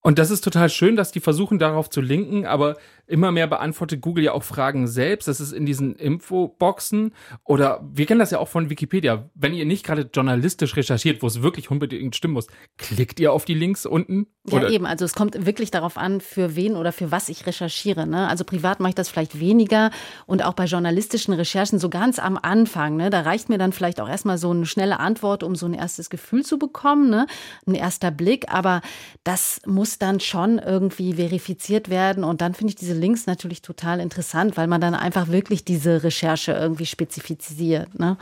Und 0.01 0.17
das 0.17 0.31
ist 0.31 0.43
total 0.43 0.69
schön, 0.69 0.95
dass 0.95 1.11
die 1.11 1.19
versuchen, 1.19 1.59
darauf 1.59 1.89
zu 1.89 2.01
linken, 2.01 2.45
aber 2.45 2.77
immer 3.11 3.31
mehr 3.31 3.47
beantwortet 3.47 4.01
Google 4.01 4.23
ja 4.23 4.31
auch 4.31 4.43
Fragen 4.43 4.87
selbst. 4.87 5.27
Das 5.27 5.39
ist 5.39 5.51
in 5.51 5.65
diesen 5.65 5.95
Infoboxen 5.95 7.13
oder 7.43 7.87
wir 7.93 8.05
kennen 8.05 8.19
das 8.19 8.31
ja 8.31 8.39
auch 8.39 8.47
von 8.47 8.69
Wikipedia. 8.69 9.29
Wenn 9.35 9.53
ihr 9.53 9.65
nicht 9.65 9.85
gerade 9.85 10.09
journalistisch 10.13 10.75
recherchiert, 10.75 11.21
wo 11.21 11.27
es 11.27 11.41
wirklich 11.41 11.69
unbedingt 11.69 12.15
stimmen 12.15 12.33
muss, 12.33 12.47
klickt 12.77 13.19
ihr 13.19 13.33
auf 13.33 13.45
die 13.45 13.53
Links 13.53 13.85
unten? 13.85 14.27
Oder? 14.49 14.63
Ja, 14.63 14.69
eben. 14.69 14.85
Also 14.85 15.05
es 15.05 15.13
kommt 15.13 15.45
wirklich 15.45 15.69
darauf 15.69 15.97
an, 15.97 16.21
für 16.21 16.55
wen 16.55 16.75
oder 16.75 16.91
für 16.91 17.11
was 17.11 17.29
ich 17.29 17.45
recherchiere. 17.45 18.07
Ne? 18.07 18.27
Also 18.27 18.43
privat 18.43 18.79
mache 18.79 18.89
ich 18.89 18.95
das 18.95 19.09
vielleicht 19.09 19.39
weniger 19.39 19.91
und 20.25 20.43
auch 20.43 20.53
bei 20.53 20.65
journalistischen 20.65 21.33
Recherchen 21.33 21.77
so 21.77 21.89
ganz 21.89 22.17
am 22.17 22.39
Anfang. 22.41 22.95
Ne? 22.95 23.09
Da 23.09 23.21
reicht 23.21 23.49
mir 23.49 23.57
dann 23.57 23.73
vielleicht 23.73 23.99
auch 23.99 24.09
erstmal 24.09 24.37
so 24.37 24.51
eine 24.51 24.65
schnelle 24.65 24.99
Antwort, 24.99 25.43
um 25.43 25.55
so 25.55 25.65
ein 25.65 25.73
erstes 25.73 26.09
Gefühl 26.09 26.43
zu 26.45 26.57
bekommen, 26.57 27.09
ne? 27.09 27.27
ein 27.67 27.75
erster 27.75 28.09
Blick. 28.09 28.51
Aber 28.51 28.81
das 29.23 29.61
muss 29.65 29.99
dann 29.99 30.19
schon 30.19 30.57
irgendwie 30.57 31.13
verifiziert 31.15 31.89
werden 31.89 32.23
und 32.23 32.41
dann 32.41 32.53
finde 32.53 32.71
ich 32.71 32.75
diese 32.75 33.00
Links 33.01 33.25
natürlich 33.25 33.61
total 33.61 33.99
interessant, 33.99 34.55
weil 34.55 34.67
man 34.67 34.79
dann 34.79 34.95
einfach 34.95 35.27
wirklich 35.27 35.65
diese 35.65 36.03
Recherche 36.03 36.53
irgendwie 36.53 36.85
spezifiziert. 36.85 37.99
Ne? 37.99 38.17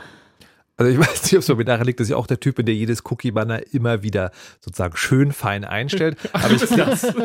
Also 0.80 0.90
ich 0.90 0.98
weiß 1.06 1.22
nicht, 1.24 1.34
ob 1.34 1.40
es 1.40 1.48
mir 1.48 1.64
daran 1.64 1.86
liegt, 1.86 2.00
dass 2.00 2.08
ich 2.08 2.14
auch 2.14 2.26
der 2.26 2.40
Typ 2.40 2.56
bin, 2.56 2.64
der 2.66 2.74
jedes 2.74 3.04
Cookie-Banner 3.04 3.72
immer 3.72 4.02
wieder 4.02 4.32
sozusagen 4.60 4.96
schön 4.96 5.30
fein 5.30 5.64
einstellt. 5.64 6.16
Aber 6.32 6.50
ich, 6.50 6.62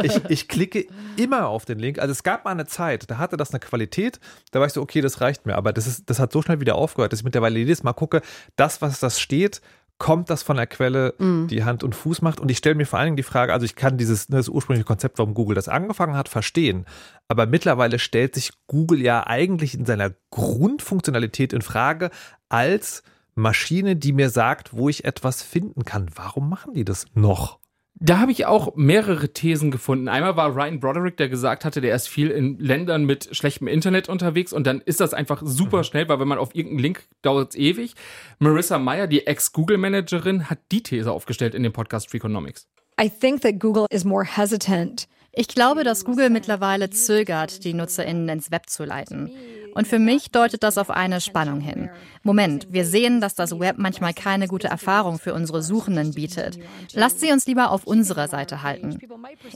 ich, 0.03 0.21
ich, 0.29 0.47
klicke 0.49 0.85
immer 1.15 1.47
auf 1.47 1.63
den 1.63 1.79
Link. 1.79 1.97
Also 1.97 2.11
es 2.11 2.23
gab 2.23 2.43
mal 2.43 2.51
eine 2.51 2.65
Zeit, 2.65 3.09
da 3.09 3.17
hatte 3.17 3.37
das 3.37 3.51
eine 3.51 3.61
Qualität, 3.61 4.19
da 4.51 4.59
war 4.59 4.67
ich 4.67 4.73
so, 4.73 4.81
okay, 4.81 4.99
das 4.99 5.21
reicht 5.21 5.45
mir. 5.45 5.55
Aber 5.55 5.71
das, 5.71 5.87
ist, 5.87 6.09
das 6.09 6.19
hat 6.19 6.33
so 6.33 6.41
schnell 6.41 6.59
wieder 6.59 6.75
aufgehört, 6.75 7.13
dass 7.13 7.19
ich 7.21 7.25
mittlerweile 7.25 7.57
jedes 7.57 7.81
Mal 7.81 7.93
gucke, 7.93 8.21
das, 8.57 8.81
was 8.81 8.99
das 8.99 9.21
steht, 9.21 9.61
kommt 9.97 10.29
das 10.29 10.43
von 10.43 10.57
der 10.57 10.67
Quelle, 10.67 11.13
mm. 11.17 11.47
die 11.47 11.63
Hand 11.63 11.83
und 11.83 11.95
Fuß 11.95 12.21
macht. 12.21 12.39
Und 12.39 12.51
ich 12.51 12.57
stelle 12.57 12.75
mir 12.75 12.85
vor 12.85 12.99
allen 12.99 13.07
Dingen 13.07 13.17
die 13.17 13.23
Frage, 13.23 13.53
also 13.53 13.65
ich 13.65 13.75
kann 13.75 13.97
dieses 13.97 14.29
ne, 14.29 14.37
das 14.37 14.49
ursprüngliche 14.49 14.85
Konzept, 14.85 15.17
warum 15.17 15.33
Google 15.33 15.55
das 15.55 15.69
angefangen 15.69 16.15
hat, 16.15 16.29
verstehen. 16.29 16.85
Aber 17.27 17.45
mittlerweile 17.45 17.99
stellt 17.99 18.35
sich 18.35 18.51
Google 18.67 19.01
ja 19.01 19.25
eigentlich 19.25 19.73
in 19.73 19.85
seiner 19.85 20.11
Grundfunktionalität 20.31 21.53
in 21.53 21.61
Frage 21.61 22.09
als 22.49 23.03
Maschine, 23.35 23.95
die 23.95 24.13
mir 24.13 24.29
sagt, 24.29 24.73
wo 24.73 24.89
ich 24.89 25.05
etwas 25.05 25.41
finden 25.41 25.85
kann. 25.85 26.09
Warum 26.15 26.49
machen 26.49 26.73
die 26.73 26.85
das 26.85 27.05
noch? 27.13 27.59
Da 27.97 28.19
habe 28.19 28.31
ich 28.31 28.45
auch 28.45 28.75
mehrere 28.75 29.29
Thesen 29.29 29.71
gefunden. 29.71 30.09
Einmal 30.09 30.35
war 30.35 30.53
Ryan 30.53 30.81
Broderick, 30.81 31.15
der 31.15 31.29
gesagt 31.29 31.63
hatte, 31.63 31.79
der 31.79 31.95
ist 31.95 32.07
viel 32.07 32.29
in 32.29 32.59
Ländern 32.59 33.05
mit 33.05 33.29
schlechtem 33.31 33.67
Internet 33.67 34.09
unterwegs 34.09 34.51
und 34.51 34.67
dann 34.67 34.81
ist 34.81 34.99
das 34.99 35.13
einfach 35.13 35.41
super 35.45 35.77
mhm. 35.77 35.83
schnell, 35.83 36.09
weil 36.09 36.19
wenn 36.19 36.27
man 36.27 36.37
auf 36.37 36.53
irgendeinen 36.53 36.79
Link 36.79 37.07
dauert 37.21 37.51
es 37.51 37.55
ewig. 37.55 37.95
Marissa 38.39 38.77
Meyer, 38.79 39.07
die 39.07 39.25
Ex-Google-Managerin, 39.25 40.49
hat 40.49 40.59
die 40.71 40.83
These 40.83 41.11
aufgestellt 41.11 41.55
in 41.55 41.63
dem 41.63 41.71
Podcast 41.71 42.11
Freakonomics. 42.11 42.67
I 43.01 43.09
think 43.09 43.41
that 43.41 43.59
Google 43.59 43.85
is 43.89 44.03
more 44.03 44.25
hesitant 44.25 45.07
ich 45.37 45.49
glaube, 45.49 45.83
dass 45.83 46.05
Google 46.05 46.29
mittlerweile 46.29 46.89
zögert, 46.89 47.65
die 47.65 47.73
NutzerInnen 47.73 48.29
ins 48.29 48.51
Web 48.51 48.69
zu 48.69 48.85
leiten. 48.85 49.29
Und 49.75 49.87
für 49.87 49.99
mich 49.99 50.31
deutet 50.31 50.63
das 50.63 50.77
auf 50.77 50.89
eine 50.89 51.19
Spannung 51.19 51.59
hin. 51.59 51.89
Moment, 52.23 52.67
wir 52.71 52.85
sehen, 52.85 53.19
dass 53.19 53.35
das 53.35 53.59
Web 53.59 53.75
manchmal 53.77 54.13
keine 54.13 54.47
gute 54.47 54.69
Erfahrung 54.69 55.19
für 55.19 55.33
unsere 55.33 55.61
Suchenden 55.61 56.13
bietet. 56.13 56.57
Lasst 56.93 57.19
sie 57.19 57.31
uns 57.31 57.45
lieber 57.45 57.71
auf 57.71 57.85
unserer 57.85 58.29
Seite 58.29 58.63
halten. 58.63 58.97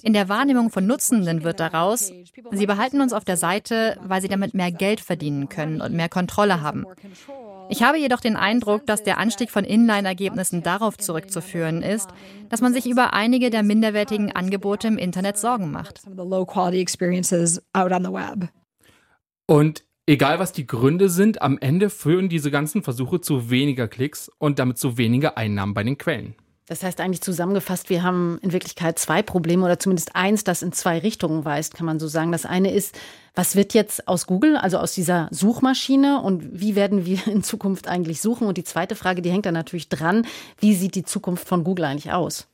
In 0.03 0.11
der 0.11 0.27
Wahrnehmung 0.27 0.71
von 0.71 0.85
Nutzenden 0.85 1.43
wird 1.45 1.61
daraus, 1.61 2.11
sie 2.51 2.65
behalten 2.65 2.99
uns 2.99 3.13
auf 3.13 3.23
der 3.23 3.37
Seite, 3.37 3.97
weil 4.03 4.21
sie 4.21 4.27
damit 4.27 4.53
mehr 4.53 4.73
Geld 4.73 4.99
verdienen 4.99 5.47
können 5.47 5.81
und 5.81 5.93
mehr 5.93 6.09
Kontrolle 6.09 6.61
haben. 6.61 6.85
Ich 7.69 7.81
habe 7.81 7.97
jedoch 7.97 8.19
den 8.19 8.35
Eindruck, 8.35 8.85
dass 8.87 9.03
der 9.03 9.19
Anstieg 9.19 9.51
von 9.51 9.63
Inline-Ergebnissen 9.63 10.63
darauf 10.63 10.97
zurückzuführen 10.97 11.81
ist, 11.81 12.09
dass 12.49 12.59
man 12.59 12.73
sich 12.73 12.87
über 12.87 13.13
einige 13.13 13.51
der 13.51 13.63
minderwertigen 13.63 14.33
Angebote 14.33 14.89
im 14.89 14.97
Internet 14.97 15.37
Sorgen 15.37 15.71
macht. 15.71 16.01
Und 19.45 19.83
egal 20.09 20.39
was 20.39 20.51
die 20.51 20.65
Gründe 20.65 21.07
sind, 21.07 21.41
am 21.41 21.57
Ende 21.59 21.89
führen 21.89 22.29
diese 22.29 22.49
ganzen 22.49 22.81
Versuche 22.81 23.21
zu 23.21 23.49
weniger 23.51 23.87
Klicks 23.87 24.31
und 24.39 24.57
damit 24.57 24.79
zu 24.79 24.97
weniger 24.97 25.37
Einnahmen 25.37 25.75
bei 25.75 25.83
den 25.83 25.97
Quellen. 25.97 26.33
Das 26.65 26.83
heißt 26.83 26.99
eigentlich 26.99 27.21
zusammengefasst, 27.21 27.89
wir 27.89 28.03
haben 28.03 28.37
in 28.41 28.51
Wirklichkeit 28.51 28.99
zwei 28.99 29.23
Probleme 29.23 29.65
oder 29.65 29.79
zumindest 29.79 30.15
eins, 30.15 30.43
das 30.43 30.61
in 30.61 30.71
zwei 30.71 30.99
Richtungen 30.99 31.43
weist, 31.45 31.75
kann 31.75 31.85
man 31.85 31.99
so 31.99 32.07
sagen. 32.07 32.31
Das 32.31 32.45
eine 32.45 32.71
ist, 32.71 32.95
was 33.33 33.55
wird 33.55 33.73
jetzt 33.73 34.07
aus 34.07 34.27
Google, 34.27 34.55
also 34.55 34.77
aus 34.77 34.93
dieser 34.93 35.29
Suchmaschine 35.31 36.21
und 36.21 36.59
wie 36.59 36.75
werden 36.75 37.05
wir 37.05 37.25
in 37.27 37.43
Zukunft 37.43 37.87
eigentlich 37.87 38.21
suchen? 38.21 38.47
Und 38.47 38.57
die 38.57 38.63
zweite 38.63 38.95
Frage, 38.95 39.21
die 39.21 39.31
hängt 39.31 39.47
da 39.47 39.51
natürlich 39.51 39.89
dran, 39.89 40.27
wie 40.59 40.75
sieht 40.75 40.95
die 40.95 41.03
Zukunft 41.03 41.47
von 41.47 41.63
Google 41.63 41.85
eigentlich 41.85 42.11
aus? 42.11 42.47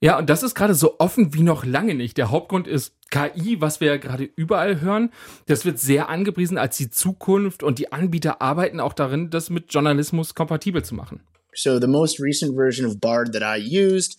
Ja, 0.00 0.18
und 0.18 0.28
das 0.28 0.42
ist 0.42 0.54
gerade 0.54 0.74
so 0.74 0.98
offen 0.98 1.32
wie 1.32 1.42
noch 1.42 1.64
lange 1.64 1.94
nicht. 1.94 2.18
Der 2.18 2.30
Hauptgrund 2.30 2.68
ist 2.68 2.92
KI, 3.10 3.60
was 3.60 3.80
wir 3.80 3.88
ja 3.88 3.96
gerade 3.96 4.24
überall 4.24 4.80
hören. 4.80 5.10
Das 5.46 5.64
wird 5.64 5.78
sehr 5.78 6.08
angepriesen 6.10 6.58
als 6.58 6.76
die 6.76 6.90
Zukunft 6.90 7.62
und 7.62 7.78
die 7.78 7.92
Anbieter 7.92 8.42
arbeiten 8.42 8.80
auch 8.80 8.92
darin, 8.92 9.30
das 9.30 9.48
mit 9.48 9.72
Journalismus 9.72 10.34
kompatibel 10.34 10.84
zu 10.84 10.94
machen. 10.94 11.20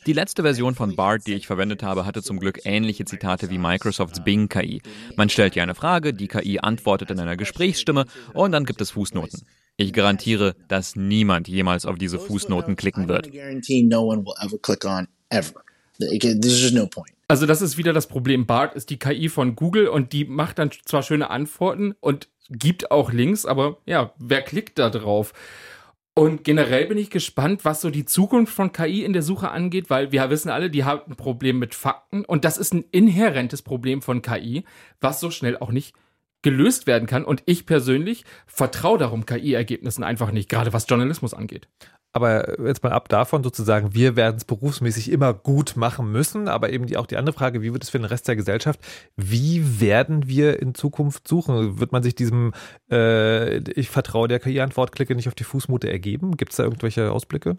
Die 0.07 0.13
letzte 0.13 0.41
Version 0.41 0.73
von 0.73 0.95
BART, 0.95 1.27
die 1.27 1.35
ich 1.35 1.45
verwendet 1.45 1.83
habe, 1.83 2.03
hatte 2.03 2.23
zum 2.23 2.39
Glück 2.39 2.61
ähnliche 2.63 3.05
Zitate 3.05 3.51
wie 3.51 3.59
Microsofts 3.59 4.23
Bing 4.23 4.49
KI. 4.49 4.81
Man 5.15 5.29
stellt 5.29 5.55
ihr 5.55 5.61
eine 5.61 5.75
Frage, 5.75 6.15
die 6.15 6.27
KI 6.27 6.57
antwortet 6.59 7.11
in 7.11 7.19
einer 7.19 7.37
Gesprächsstimme 7.37 8.05
und 8.33 8.53
dann 8.53 8.65
gibt 8.65 8.81
es 8.81 8.89
Fußnoten. 8.89 9.43
Ich 9.75 9.93
garantiere, 9.93 10.55
dass 10.67 10.95
niemand 10.95 11.47
jemals 11.47 11.85
auf 11.85 11.99
diese 11.99 12.17
Fußnoten 12.17 12.75
klicken 12.75 13.07
wird. 13.07 13.29
Also 17.27 17.45
das 17.45 17.62
ist 17.62 17.77
wieder 17.77 17.93
das 17.93 18.07
Problem. 18.07 18.45
BART 18.45 18.75
ist 18.75 18.89
die 18.89 18.99
KI 18.99 19.29
von 19.29 19.55
Google 19.55 19.88
und 19.88 20.13
die 20.13 20.25
macht 20.25 20.60
dann 20.60 20.71
zwar 20.86 21.03
schöne 21.03 21.29
Antworten 21.29 21.93
und 21.99 22.29
gibt 22.49 22.91
auch 22.91 23.12
Links, 23.12 23.45
aber 23.45 23.79
ja, 23.86 24.13
wer 24.17 24.41
klickt 24.41 24.79
da 24.79 24.89
drauf? 24.89 25.33
Und 26.13 26.43
generell 26.43 26.88
bin 26.88 26.97
ich 26.97 27.12
gespannt, 27.12 27.63
was 27.63 27.81
so 27.81 27.91
die 27.91 28.05
Zukunft 28.05 28.51
von 28.51 28.71
KI 28.71 29.03
in 29.03 29.13
der 29.13 29.21
Suche 29.21 29.51
angeht, 29.51 29.91
weil 29.91 30.12
wir 30.12 30.29
wissen 30.31 30.49
alle, 30.49 30.71
die 30.71 30.83
haben 30.83 31.12
ein 31.12 31.15
Problem 31.15 31.60
mit 31.60 31.75
Fakten 31.75 32.25
und 32.25 32.43
das 32.43 32.57
ist 32.57 32.73
ein 32.73 32.86
inhärentes 32.91 33.62
Problem 33.62 34.01
von 34.01 34.23
KI, 34.23 34.63
was 34.99 35.19
so 35.19 35.29
schnell 35.29 35.57
auch 35.57 35.69
nicht 35.71 35.93
gelöst 36.41 36.88
werden 36.88 37.07
kann. 37.07 37.23
Und 37.23 37.43
ich 37.45 37.65
persönlich 37.65 38.23
vertraue 38.47 38.97
darum 38.97 39.25
KI-Ergebnissen 39.25 40.03
einfach 40.03 40.31
nicht, 40.31 40.49
gerade 40.49 40.73
was 40.73 40.88
Journalismus 40.88 41.33
angeht. 41.33 41.67
Aber 42.17 42.60
jetzt 42.65 42.82
mal 42.82 42.93
ab 42.93 43.10
davon 43.10 43.43
sozusagen, 43.43 43.93
wir 43.93 44.15
werden 44.15 44.38
es 44.38 44.43
berufsmäßig 44.43 45.12
immer 45.12 45.36
gut 45.36 45.75
machen 45.75 46.12
müssen, 46.12 46.47
aber 46.47 46.71
eben 46.71 46.88
die, 46.88 46.97
auch 46.97 47.06
die 47.06 47.15
andere 47.15 47.36
Frage, 47.36 47.62
wie 47.62 47.73
wird 47.73 47.84
es 47.84 47.91
für 47.91 47.99
den 47.99 48.06
Rest 48.06 48.27
der 48.27 48.36
Gesellschaft? 48.36 48.80
Wie 49.15 49.80
werden 49.80 50.27
wir 50.27 50.60
in 50.60 50.73
Zukunft 50.73 51.27
suchen? 51.27 51.80
Wird 51.80 51.91
man 51.91 52.01
sich 52.01 52.15
diesem 52.15 52.53
äh, 52.89 53.58
Ich 53.80 53.91
vertraue 53.91 54.27
der 54.27 54.39
KI-Antwort-Klicke 54.39 55.13
nicht 55.13 55.27
auf 55.27 55.36
die 55.36 55.43
Fußmute 55.43 55.91
ergeben? 55.91 56.38
Gibt 56.38 56.53
es 56.53 56.58
da 56.58 56.63
irgendwelche 56.63 57.12
Ausblicke? 57.12 57.58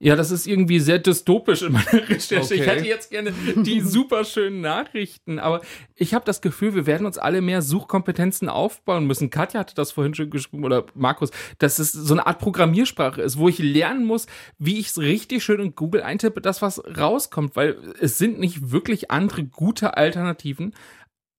Ja, 0.00 0.14
das 0.14 0.30
ist 0.30 0.46
irgendwie 0.46 0.78
sehr 0.78 1.00
dystopisch 1.00 1.62
in 1.62 1.72
meiner 1.72 2.08
Recherche. 2.08 2.54
Okay. 2.54 2.54
Ich 2.54 2.66
hätte 2.66 2.84
jetzt 2.86 3.10
gerne 3.10 3.32
die 3.56 3.80
super 3.84 4.24
schönen 4.24 4.60
Nachrichten, 4.60 5.40
aber 5.40 5.60
ich 5.96 6.14
habe 6.14 6.24
das 6.24 6.40
Gefühl, 6.40 6.76
wir 6.76 6.86
werden 6.86 7.04
uns 7.04 7.18
alle 7.18 7.40
mehr 7.40 7.62
Suchkompetenzen 7.62 8.48
aufbauen 8.48 9.08
müssen. 9.08 9.30
Katja 9.30 9.58
hatte 9.58 9.74
das 9.74 9.90
vorhin 9.90 10.14
schon 10.14 10.30
geschrieben 10.30 10.64
oder 10.64 10.86
Markus, 10.94 11.30
dass 11.58 11.80
es 11.80 11.90
so 11.90 12.14
eine 12.14 12.28
Art 12.28 12.38
Programmiersprache 12.38 13.20
ist, 13.20 13.38
wo 13.38 13.48
ich 13.48 13.58
lernen 13.58 14.04
muss, 14.04 14.26
wie 14.58 14.78
ich 14.78 14.86
es 14.86 14.98
richtig 14.98 15.42
schön 15.42 15.60
in 15.60 15.74
Google 15.74 16.02
eintippe, 16.02 16.40
das 16.40 16.62
was 16.62 16.80
rauskommt, 16.96 17.56
weil 17.56 17.76
es 18.00 18.18
sind 18.18 18.38
nicht 18.38 18.70
wirklich 18.70 19.10
andere 19.10 19.44
gute 19.44 19.96
Alternativen 19.96 20.74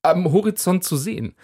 am 0.02 0.30
Horizont 0.32 0.84
zu 0.84 0.96
sehen. 0.96 1.34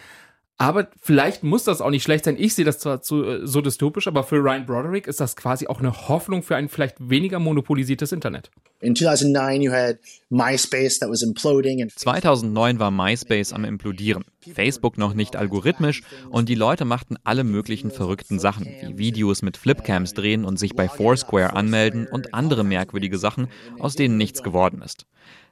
Aber 0.58 0.88
vielleicht 1.02 1.42
muss 1.42 1.64
das 1.64 1.82
auch 1.82 1.90
nicht 1.90 2.02
schlecht 2.02 2.24
sein. 2.24 2.36
Ich 2.38 2.54
sehe 2.54 2.64
das 2.64 2.78
zwar 2.78 3.02
zu, 3.02 3.24
äh, 3.24 3.46
so 3.46 3.60
dystopisch, 3.60 4.08
aber 4.08 4.24
für 4.24 4.36
Ryan 4.36 4.64
Broderick 4.64 5.06
ist 5.06 5.20
das 5.20 5.36
quasi 5.36 5.66
auch 5.66 5.80
eine 5.80 6.08
Hoffnung 6.08 6.42
für 6.42 6.56
ein 6.56 6.70
vielleicht 6.70 6.96
weniger 6.98 7.38
monopolisiertes 7.38 8.12
Internet. 8.12 8.50
In 8.80 8.96
2009 8.96 9.60
you 9.60 9.72
had 9.72 9.98
MySpace 10.30 10.98
that 10.98 11.10
was 11.10 11.22
imploding 11.22 11.86
2009 11.94 12.78
war 12.78 12.90
MySpace 12.90 13.52
am 13.52 13.64
implodieren. 13.64 14.24
Facebook 14.54 14.96
noch 14.96 15.12
nicht 15.12 15.36
algorithmisch 15.36 16.02
und 16.30 16.48
die 16.48 16.54
Leute 16.54 16.86
machten 16.86 17.16
alle 17.24 17.44
möglichen 17.44 17.90
verrückten 17.90 18.38
Sachen, 18.38 18.66
wie 18.66 18.96
Videos 18.98 19.42
mit 19.42 19.58
Flipcams 19.58 20.14
drehen 20.14 20.44
und 20.44 20.58
sich 20.58 20.74
bei 20.74 20.88
Foursquare 20.88 21.52
anmelden 21.52 22.06
und 22.06 22.32
andere 22.32 22.64
merkwürdige 22.64 23.18
Sachen, 23.18 23.48
aus 23.78 23.94
denen 23.94 24.16
nichts 24.16 24.42
geworden 24.42 24.80
ist. 24.82 25.06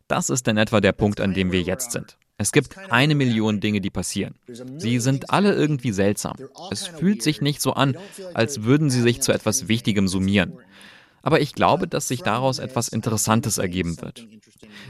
Das 0.09 0.31
ist 0.31 0.49
in 0.49 0.57
etwa 0.57 0.81
der 0.81 0.93
Punkt, 0.93 1.21
an 1.21 1.35
dem 1.35 1.53
wir 1.53 1.62
jetzt 1.62 1.93
sind. 1.93 2.17
Es 2.37 2.51
gibt 2.51 2.77
eine 2.90 3.14
Million 3.14 3.61
Dinge, 3.61 3.81
die 3.81 3.90
passieren. 3.90 4.35
Sie 4.77 4.99
sind 4.99 5.31
alle 5.31 5.55
irgendwie 5.55 5.92
seltsam. 5.92 6.37
Es 6.70 6.87
fühlt 6.87 7.23
sich 7.23 7.40
nicht 7.40 7.61
so 7.61 7.75
an, 7.75 7.97
als 8.35 8.64
würden 8.64 8.90
sie 8.90 9.03
sich 9.03 9.20
zu 9.20 9.33
etwas 9.33 9.68
Wichtigem 9.68 10.09
summieren. 10.09 10.55
Aber 11.23 11.40
ich 11.40 11.55
glaube, 11.55 11.87
dass 11.87 12.09
sich 12.09 12.23
daraus 12.23 12.59
etwas 12.59 12.88
Interessantes 12.88 13.59
ergeben 13.59 14.01
wird. 14.03 14.27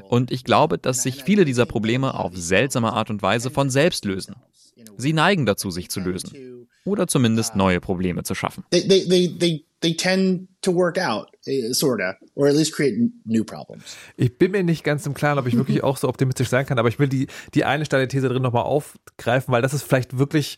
Und 0.09 0.33
ich 0.33 0.43
glaube, 0.45 0.79
dass 0.79 1.03
sich 1.03 1.23
viele 1.23 1.45
dieser 1.45 1.67
Probleme 1.67 2.15
auf 2.15 2.33
seltsame 2.35 2.93
Art 2.93 3.11
und 3.11 3.23
Weise 3.23 3.51
von 3.51 3.71
selbst 3.71 4.05
lösen. 4.05 4.37
Sie 4.97 5.13
neigen 5.13 5.47
dazu, 5.47 5.71
sich 5.71 5.91
zu 5.91 6.01
lösen. 6.01 6.67
Oder 6.85 7.07
zumindest 7.07 7.57
neue 7.57 7.81
Probleme 7.81 8.25
zu 8.25 8.35
schaffen. 8.35 8.65
They 9.85 9.95
tend 9.95 10.49
to 10.63 10.75
work 10.75 10.99
out, 10.99 11.31
eh, 11.47 11.73
sorta, 11.73 12.17
or 12.35 12.49
at 12.49 12.55
least 12.55 12.73
create 12.73 12.95
new 13.25 13.45
problems. 13.45 13.97
Ich 14.17 14.39
bin 14.39 14.51
mir 14.53 14.65
nicht 14.65 14.83
ganz 14.83 15.05
im 15.07 15.13
Klaren, 15.13 15.39
ob 15.39 15.47
ich 15.47 15.57
wirklich 15.57 15.85
auch 15.85 15.99
so 15.99 16.09
optimistisch 16.09 16.49
sein 16.49 16.65
kann, 16.65 16.79
aber 16.79 16.89
ich 16.89 16.99
will 16.99 17.09
die, 17.09 17.27
die 17.53 17.65
eine 17.65 17.85
steile 17.85 18.09
These 18.09 18.29
drin 18.29 18.43
nochmal 18.43 18.65
aufgreifen, 18.65 19.53
weil 19.53 19.63
das 19.63 19.75
ist 19.75 19.83
vielleicht 19.83 20.19
wirklich 20.19 20.57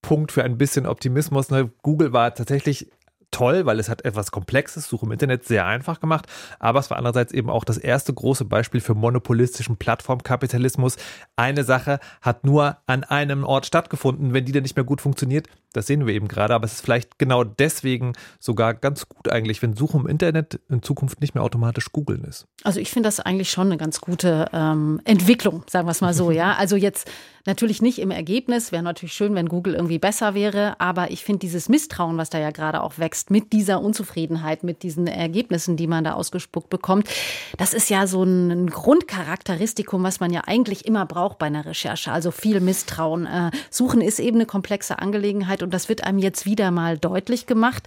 Punkt 0.00 0.30
für 0.30 0.44
ein 0.44 0.58
bisschen 0.58 0.86
Optimismus. 0.86 1.50
Ne? 1.50 1.72
Google 1.82 2.12
war 2.12 2.32
tatsächlich 2.34 2.88
toll, 3.30 3.66
weil 3.66 3.78
es 3.78 3.88
hat 3.88 4.04
etwas 4.04 4.30
Komplexes, 4.30 4.88
Suche 4.88 5.06
im 5.06 5.12
Internet 5.12 5.44
sehr 5.44 5.66
einfach 5.66 6.00
gemacht, 6.00 6.26
aber 6.58 6.80
es 6.80 6.88
war 6.88 6.96
andererseits 6.96 7.32
eben 7.32 7.50
auch 7.50 7.64
das 7.64 7.76
erste 7.76 8.14
große 8.14 8.44
Beispiel 8.44 8.80
für 8.80 8.94
monopolistischen 8.94 9.76
Plattformkapitalismus. 9.76 10.96
Eine 11.36 11.64
Sache 11.64 11.98
hat 12.22 12.44
nur 12.44 12.78
an 12.86 13.04
einem 13.04 13.44
Ort 13.44 13.66
stattgefunden, 13.66 14.32
wenn 14.32 14.44
die 14.44 14.52
dann 14.52 14.62
nicht 14.62 14.76
mehr 14.76 14.84
gut 14.84 15.00
funktioniert, 15.00 15.48
das 15.78 15.86
sehen 15.86 16.06
wir 16.06 16.14
eben 16.14 16.28
gerade, 16.28 16.54
aber 16.54 16.64
es 16.64 16.74
ist 16.74 16.80
vielleicht 16.80 17.18
genau 17.18 17.44
deswegen 17.44 18.12
sogar 18.40 18.74
ganz 18.74 19.08
gut 19.08 19.30
eigentlich, 19.30 19.62
wenn 19.62 19.74
Suche 19.74 19.96
im 19.98 20.06
Internet 20.06 20.60
in 20.68 20.82
Zukunft 20.82 21.20
nicht 21.20 21.34
mehr 21.34 21.44
automatisch 21.44 21.92
googeln 21.92 22.24
ist. 22.24 22.46
Also 22.64 22.80
ich 22.80 22.90
finde 22.90 23.06
das 23.06 23.20
eigentlich 23.20 23.50
schon 23.50 23.68
eine 23.68 23.76
ganz 23.76 24.00
gute 24.00 24.46
ähm, 24.52 25.00
Entwicklung, 25.04 25.62
sagen 25.68 25.86
wir 25.86 25.92
es 25.92 26.00
mal 26.00 26.14
so, 26.14 26.30
ja. 26.30 26.48
Also 26.58 26.74
jetzt 26.74 27.08
natürlich 27.46 27.80
nicht 27.80 27.98
im 28.00 28.10
Ergebnis, 28.10 28.72
wäre 28.72 28.82
natürlich 28.82 29.12
schön, 29.12 29.34
wenn 29.34 29.48
Google 29.48 29.74
irgendwie 29.74 29.98
besser 29.98 30.34
wäre, 30.34 30.78
aber 30.80 31.10
ich 31.12 31.24
finde 31.24 31.38
dieses 31.38 31.68
Misstrauen, 31.68 32.18
was 32.18 32.30
da 32.30 32.38
ja 32.38 32.50
gerade 32.50 32.82
auch 32.82 32.98
wächst, 32.98 33.30
mit 33.30 33.52
dieser 33.52 33.80
Unzufriedenheit, 33.80 34.64
mit 34.64 34.82
diesen 34.82 35.06
Ergebnissen, 35.06 35.76
die 35.76 35.86
man 35.86 36.04
da 36.04 36.14
ausgespuckt 36.14 36.68
bekommt, 36.68 37.08
das 37.56 37.72
ist 37.72 37.88
ja 37.88 38.06
so 38.06 38.22
ein 38.22 38.68
Grundcharakteristikum, 38.68 40.02
was 40.02 40.20
man 40.20 40.32
ja 40.32 40.42
eigentlich 40.46 40.84
immer 40.84 41.06
braucht 41.06 41.38
bei 41.38 41.46
einer 41.46 41.64
Recherche. 41.64 42.12
Also 42.12 42.30
viel 42.30 42.60
Misstrauen. 42.60 43.26
Äh, 43.26 43.50
Suchen 43.70 44.00
ist 44.00 44.18
eben 44.18 44.36
eine 44.36 44.46
komplexe 44.46 44.98
Angelegenheit 44.98 45.62
und 45.68 45.74
das 45.74 45.90
wird 45.90 46.02
einem 46.02 46.18
jetzt 46.18 46.46
wieder 46.46 46.70
mal 46.70 46.96
deutlich 46.96 47.44
gemacht. 47.44 47.86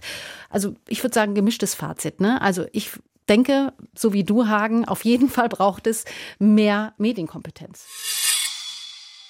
Also 0.50 0.76
ich 0.86 1.02
würde 1.02 1.14
sagen, 1.14 1.34
gemischtes 1.34 1.74
Fazit. 1.74 2.20
Ne? 2.20 2.40
Also 2.40 2.64
ich 2.70 2.92
denke, 3.28 3.72
so 3.92 4.12
wie 4.12 4.22
du, 4.22 4.46
Hagen, 4.46 4.84
auf 4.84 5.04
jeden 5.04 5.28
Fall 5.28 5.48
braucht 5.48 5.88
es 5.88 6.04
mehr 6.38 6.94
Medienkompetenz. 6.96 7.88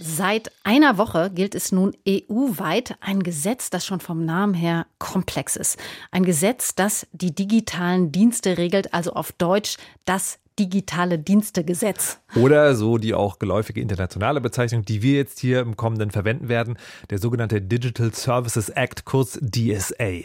Seit 0.04 0.50
einer 0.64 0.98
Woche 0.98 1.30
gilt 1.32 1.54
es 1.54 1.70
nun 1.70 1.92
EU-weit 2.08 2.96
ein 3.00 3.22
Gesetz, 3.22 3.70
das 3.70 3.86
schon 3.86 4.00
vom 4.00 4.24
Namen 4.24 4.52
her 4.52 4.86
komplex 4.98 5.54
ist. 5.54 5.78
Ein 6.10 6.24
Gesetz, 6.24 6.74
das 6.74 7.06
die 7.12 7.32
digitalen 7.32 8.10
Dienste 8.10 8.58
regelt, 8.58 8.92
also 8.92 9.12
auf 9.12 9.30
Deutsch 9.30 9.76
das 10.04 10.40
digitale 10.58 11.20
Dienstegesetz. 11.20 12.18
Oder 12.34 12.74
so 12.74 12.98
die 12.98 13.14
auch 13.14 13.38
geläufige 13.38 13.80
internationale 13.80 14.40
Bezeichnung, 14.40 14.84
die 14.84 15.02
wir 15.02 15.14
jetzt 15.14 15.38
hier 15.38 15.60
im 15.60 15.76
kommenden 15.76 16.10
verwenden 16.10 16.48
werden, 16.48 16.78
der 17.10 17.18
sogenannte 17.18 17.62
Digital 17.62 18.12
Services 18.12 18.70
Act, 18.70 19.04
kurz 19.04 19.38
DSA. 19.40 20.22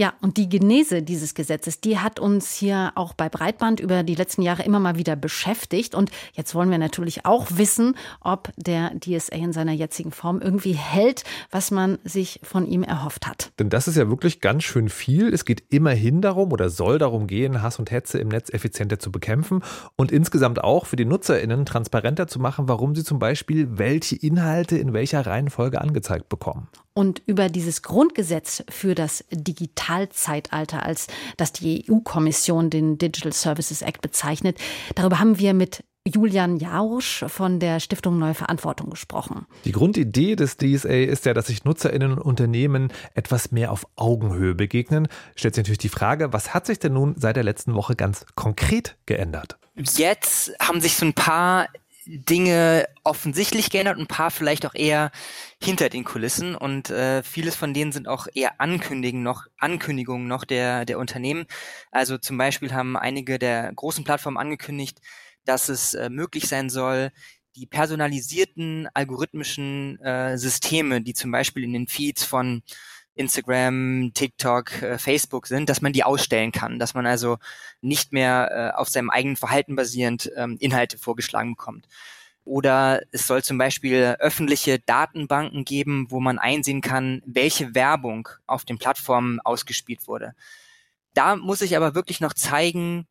Ja, 0.00 0.14
und 0.22 0.38
die 0.38 0.48
Genese 0.48 1.02
dieses 1.02 1.34
Gesetzes, 1.34 1.82
die 1.82 1.98
hat 1.98 2.18
uns 2.18 2.54
hier 2.54 2.92
auch 2.94 3.12
bei 3.12 3.28
Breitband 3.28 3.80
über 3.80 4.02
die 4.02 4.14
letzten 4.14 4.40
Jahre 4.40 4.62
immer 4.62 4.80
mal 4.80 4.96
wieder 4.96 5.14
beschäftigt. 5.14 5.94
Und 5.94 6.10
jetzt 6.32 6.54
wollen 6.54 6.70
wir 6.70 6.78
natürlich 6.78 7.26
auch 7.26 7.48
wissen, 7.50 7.94
ob 8.22 8.50
der 8.56 8.92
DSA 8.98 9.36
in 9.36 9.52
seiner 9.52 9.72
jetzigen 9.72 10.10
Form 10.10 10.40
irgendwie 10.40 10.72
hält, 10.72 11.24
was 11.50 11.70
man 11.70 11.98
sich 12.02 12.40
von 12.42 12.66
ihm 12.66 12.82
erhofft 12.82 13.26
hat. 13.26 13.52
Denn 13.58 13.68
das 13.68 13.88
ist 13.88 13.98
ja 13.98 14.08
wirklich 14.08 14.40
ganz 14.40 14.64
schön 14.64 14.88
viel. 14.88 15.34
Es 15.34 15.44
geht 15.44 15.64
immerhin 15.68 16.22
darum 16.22 16.50
oder 16.50 16.70
soll 16.70 16.96
darum 16.96 17.26
gehen, 17.26 17.60
Hass 17.60 17.78
und 17.78 17.90
Hetze 17.90 18.16
im 18.20 18.28
Netz 18.28 18.48
effizienter 18.48 19.00
zu 19.00 19.12
bekämpfen 19.12 19.62
und 19.96 20.12
insgesamt 20.12 20.64
auch 20.64 20.86
für 20.86 20.96
die 20.96 21.04
NutzerInnen 21.04 21.66
transparenter 21.66 22.26
zu 22.26 22.38
machen, 22.38 22.68
warum 22.68 22.94
sie 22.94 23.04
zum 23.04 23.18
Beispiel 23.18 23.76
welche 23.76 24.16
Inhalte 24.16 24.78
in 24.78 24.94
welcher 24.94 25.26
Reihenfolge 25.26 25.78
angezeigt 25.78 26.30
bekommen. 26.30 26.68
Und 26.92 27.22
über 27.26 27.48
dieses 27.48 27.82
Grundgesetz 27.82 28.64
für 28.68 28.94
das 28.94 29.24
Digitalzeitalter, 29.30 30.82
als 30.82 31.06
das 31.36 31.52
die 31.52 31.84
EU-Kommission 31.88 32.70
den 32.70 32.98
Digital 32.98 33.32
Services 33.32 33.82
Act 33.82 34.02
bezeichnet, 34.02 34.58
darüber 34.94 35.18
haben 35.18 35.38
wir 35.38 35.54
mit 35.54 35.84
Julian 36.06 36.56
Jausch 36.56 37.24
von 37.28 37.60
der 37.60 37.78
Stiftung 37.78 38.18
Neue 38.18 38.34
Verantwortung 38.34 38.90
gesprochen. 38.90 39.46
Die 39.64 39.72
Grundidee 39.72 40.34
des 40.34 40.56
DSA 40.56 40.88
ist 40.88 41.26
ja, 41.26 41.34
dass 41.34 41.48
sich 41.48 41.64
NutzerInnen 41.64 42.12
und 42.12 42.18
Unternehmen 42.18 42.90
etwas 43.14 43.52
mehr 43.52 43.70
auf 43.70 43.86
Augenhöhe 43.96 44.54
begegnen. 44.54 45.08
Stellt 45.36 45.54
sich 45.54 45.62
natürlich 45.62 45.78
die 45.78 45.90
Frage, 45.90 46.32
was 46.32 46.54
hat 46.54 46.66
sich 46.66 46.78
denn 46.78 46.94
nun 46.94 47.14
seit 47.18 47.36
der 47.36 47.44
letzten 47.44 47.74
Woche 47.74 47.96
ganz 47.96 48.24
konkret 48.34 48.96
geändert? 49.04 49.58
Jetzt 49.76 50.52
haben 50.60 50.80
sich 50.80 50.96
so 50.96 51.04
ein 51.04 51.14
paar 51.14 51.68
Dinge 52.18 52.86
offensichtlich 53.04 53.70
geändert 53.70 53.96
und 53.96 54.04
ein 54.04 54.06
paar 54.06 54.30
vielleicht 54.30 54.66
auch 54.66 54.74
eher 54.74 55.10
hinter 55.62 55.88
den 55.88 56.04
Kulissen 56.04 56.54
und 56.54 56.90
äh, 56.90 57.22
vieles 57.22 57.54
von 57.54 57.72
denen 57.72 57.92
sind 57.92 58.08
auch 58.08 58.26
eher 58.34 58.60
Ankündigungen 58.60 59.22
noch, 59.22 59.46
Ankündigungen 59.58 60.26
noch 60.26 60.44
der, 60.44 60.84
der 60.84 60.98
Unternehmen. 60.98 61.46
Also 61.90 62.18
zum 62.18 62.36
Beispiel 62.36 62.72
haben 62.72 62.96
einige 62.96 63.38
der 63.38 63.72
großen 63.74 64.04
Plattformen 64.04 64.38
angekündigt, 64.38 64.98
dass 65.44 65.68
es 65.68 65.94
äh, 65.94 66.10
möglich 66.10 66.48
sein 66.48 66.68
soll, 66.68 67.12
die 67.56 67.66
personalisierten 67.66 68.88
algorithmischen 68.94 70.00
äh, 70.00 70.36
Systeme, 70.38 71.02
die 71.02 71.14
zum 71.14 71.30
Beispiel 71.30 71.64
in 71.64 71.72
den 71.72 71.88
Feeds 71.88 72.24
von 72.24 72.62
Instagram, 73.14 74.12
TikTok, 74.14 74.82
äh, 74.82 74.98
Facebook 74.98 75.46
sind, 75.46 75.68
dass 75.68 75.80
man 75.80 75.92
die 75.92 76.04
ausstellen 76.04 76.52
kann, 76.52 76.78
dass 76.78 76.94
man 76.94 77.06
also 77.06 77.38
nicht 77.80 78.12
mehr 78.12 78.72
äh, 78.74 78.78
auf 78.78 78.88
seinem 78.88 79.10
eigenen 79.10 79.36
Verhalten 79.36 79.76
basierend 79.76 80.30
ähm, 80.36 80.56
Inhalte 80.60 80.98
vorgeschlagen 80.98 81.52
bekommt. 81.52 81.86
Oder 82.44 83.02
es 83.12 83.26
soll 83.26 83.42
zum 83.42 83.58
Beispiel 83.58 84.16
öffentliche 84.18 84.78
Datenbanken 84.78 85.64
geben, 85.64 86.06
wo 86.08 86.20
man 86.20 86.38
einsehen 86.38 86.80
kann, 86.80 87.22
welche 87.26 87.74
Werbung 87.74 88.28
auf 88.46 88.64
den 88.64 88.78
Plattformen 88.78 89.40
ausgespielt 89.40 90.08
wurde. 90.08 90.34
Da 91.14 91.36
muss 91.36 91.60
ich 91.60 91.76
aber 91.76 91.94
wirklich 91.94 92.20
noch 92.20 92.34
zeigen, 92.34 93.06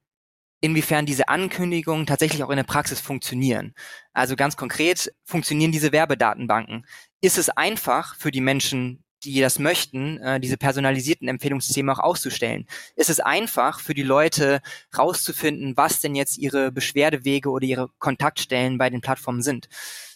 inwiefern 0.61 1.05
diese 1.05 1.29
Ankündigungen 1.29 2.05
tatsächlich 2.05 2.43
auch 2.43 2.49
in 2.49 2.57
der 2.57 2.63
Praxis 2.63 2.99
funktionieren. 2.99 3.73
Also 4.13 4.35
ganz 4.35 4.57
konkret, 4.57 5.13
funktionieren 5.23 5.71
diese 5.71 5.91
Werbedatenbanken? 5.91 6.85
Ist 7.21 7.37
es 7.37 7.49
einfach 7.49 8.15
für 8.15 8.31
die 8.31 8.41
Menschen, 8.41 9.03
die 9.23 9.41
das 9.41 9.59
möchten, 9.59 10.17
äh, 10.19 10.39
diese 10.39 10.57
personalisierten 10.57 11.27
Empfehlungssysteme 11.27 11.91
auch 11.91 11.99
auszustellen. 11.99 12.67
Es 12.95 13.09
ist 13.09 13.25
einfach 13.25 13.79
für 13.79 13.93
die 13.93 14.03
Leute 14.03 14.61
rauszufinden, 14.97 15.75
was 15.77 16.01
denn 16.01 16.15
jetzt 16.15 16.37
ihre 16.37 16.71
Beschwerdewege 16.71 17.49
oder 17.49 17.65
ihre 17.65 17.89
Kontaktstellen 17.99 18.77
bei 18.77 18.89
den 18.89 19.01
Plattformen 19.01 19.41
sind. 19.41 19.69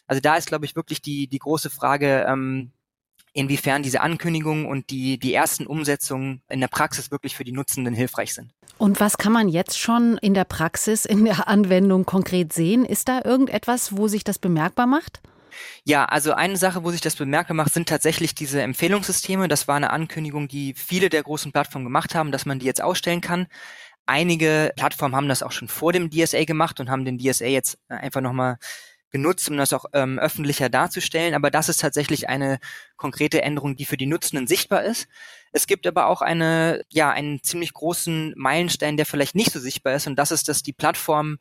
Also 0.08 0.22
da 0.22 0.36
ist, 0.36 0.48
glaube 0.48 0.66
ich, 0.66 0.76
wirklich 0.76 1.02
die, 1.02 1.28
die 1.28 1.40
große 1.40 1.70
Frage, 1.70 2.26
ähm, 2.28 2.72
inwiefern 3.34 3.84
diese 3.84 4.02
Ankündigungen 4.02 4.66
und 4.66 4.90
die, 4.92 5.18
die 5.18 5.34
ersten 5.34 5.66
Umsetzungen 5.66 6.42
in 6.50 6.60
der 6.60 6.68
Praxis 6.68 7.12
wirklich 7.12 7.36
für 7.36 7.44
die 7.44 7.52
Nutzenden 7.52 7.94
hilfreich 7.94 8.34
sind. 8.34 8.54
Und 8.78 9.00
was 9.00 9.18
kann 9.18 9.34
man 9.34 9.50
jetzt 9.50 9.80
schon 9.80 10.18
in 10.20 10.34
der 10.34 10.46
Praxis, 10.46 11.06
in 11.06 11.26
der 11.26 11.48
Anwendung 11.48 12.06
konkret 12.06 12.54
sehen? 12.54 12.86
Ist 12.86 13.08
da 13.08 13.22
irgendetwas, 13.24 13.98
wo 13.98 14.08
sich 14.08 14.24
das 14.24 14.40
bemerkbar 14.40 14.88
macht? 14.88 15.22
Ja, 15.84 16.06
also 16.06 16.34
eine 16.34 16.58
Sache, 16.58 16.84
wo 16.84 16.92
sich 16.92 17.02
das 17.02 17.16
bemerkbar 17.16 17.56
macht, 17.56 17.74
sind 17.74 17.90
tatsächlich 17.90 18.36
diese 18.36 18.62
Empfehlungssysteme. 18.62 19.48
Das 19.48 19.68
war 19.68 19.76
eine 19.76 19.92
Ankündigung, 19.92 20.48
die 20.48 20.74
viele 20.74 21.10
der 21.10 21.24
großen 21.24 21.52
Plattformen 21.52 21.86
gemacht 21.86 22.16
haben, 22.16 22.32
dass 22.32 22.46
man 22.46 22.60
die 22.60 22.66
jetzt 22.66 22.82
ausstellen 22.82 23.22
kann. 23.22 23.48
Einige 24.06 24.74
Plattformen 24.76 25.16
haben 25.16 25.30
das 25.30 25.44
auch 25.44 25.52
schon 25.52 25.70
vor 25.70 25.94
dem 25.94 26.10
DSA 26.10 26.44
gemacht 26.44 26.80
und 26.80 26.90
haben 26.90 27.06
den 27.06 27.18
DSA 27.18 27.46
jetzt 27.46 27.78
einfach 27.88 28.22
nochmal 28.22 28.58
genutzt, 29.14 29.50
um 29.50 29.56
das 29.56 29.72
auch 29.72 29.86
ähm, 29.94 30.20
öffentlicher 30.20 30.68
darzustellen. 30.68 31.36
Aber 31.36 31.52
das 31.52 31.70
ist 31.70 31.80
tatsächlich 31.80 32.28
eine 32.28 32.60
konkrete 32.98 33.42
Änderung, 33.44 33.78
die 33.78 33.86
für 33.86 33.96
die 33.96 34.08
Nutzenden 34.08 34.48
sichtbar 34.48 34.84
ist. 34.84 35.08
Es 35.54 35.68
gibt 35.68 35.88
aber 35.88 36.08
auch 36.08 36.22
eine, 36.22 36.84
ja, 36.90 37.12
einen 37.12 37.42
ziemlich 37.44 37.74
großen 37.74 38.34
Meilenstein, 38.36 38.98
der 38.98 39.06
vielleicht 39.06 39.36
nicht 39.36 39.52
so 39.52 39.60
sichtbar 39.60 39.94
ist. 39.94 40.08
Und 40.08 40.18
das 40.18 40.32
ist, 40.32 40.50
dass 40.50 40.64
die 40.64 40.74
Plattformen 40.74 41.38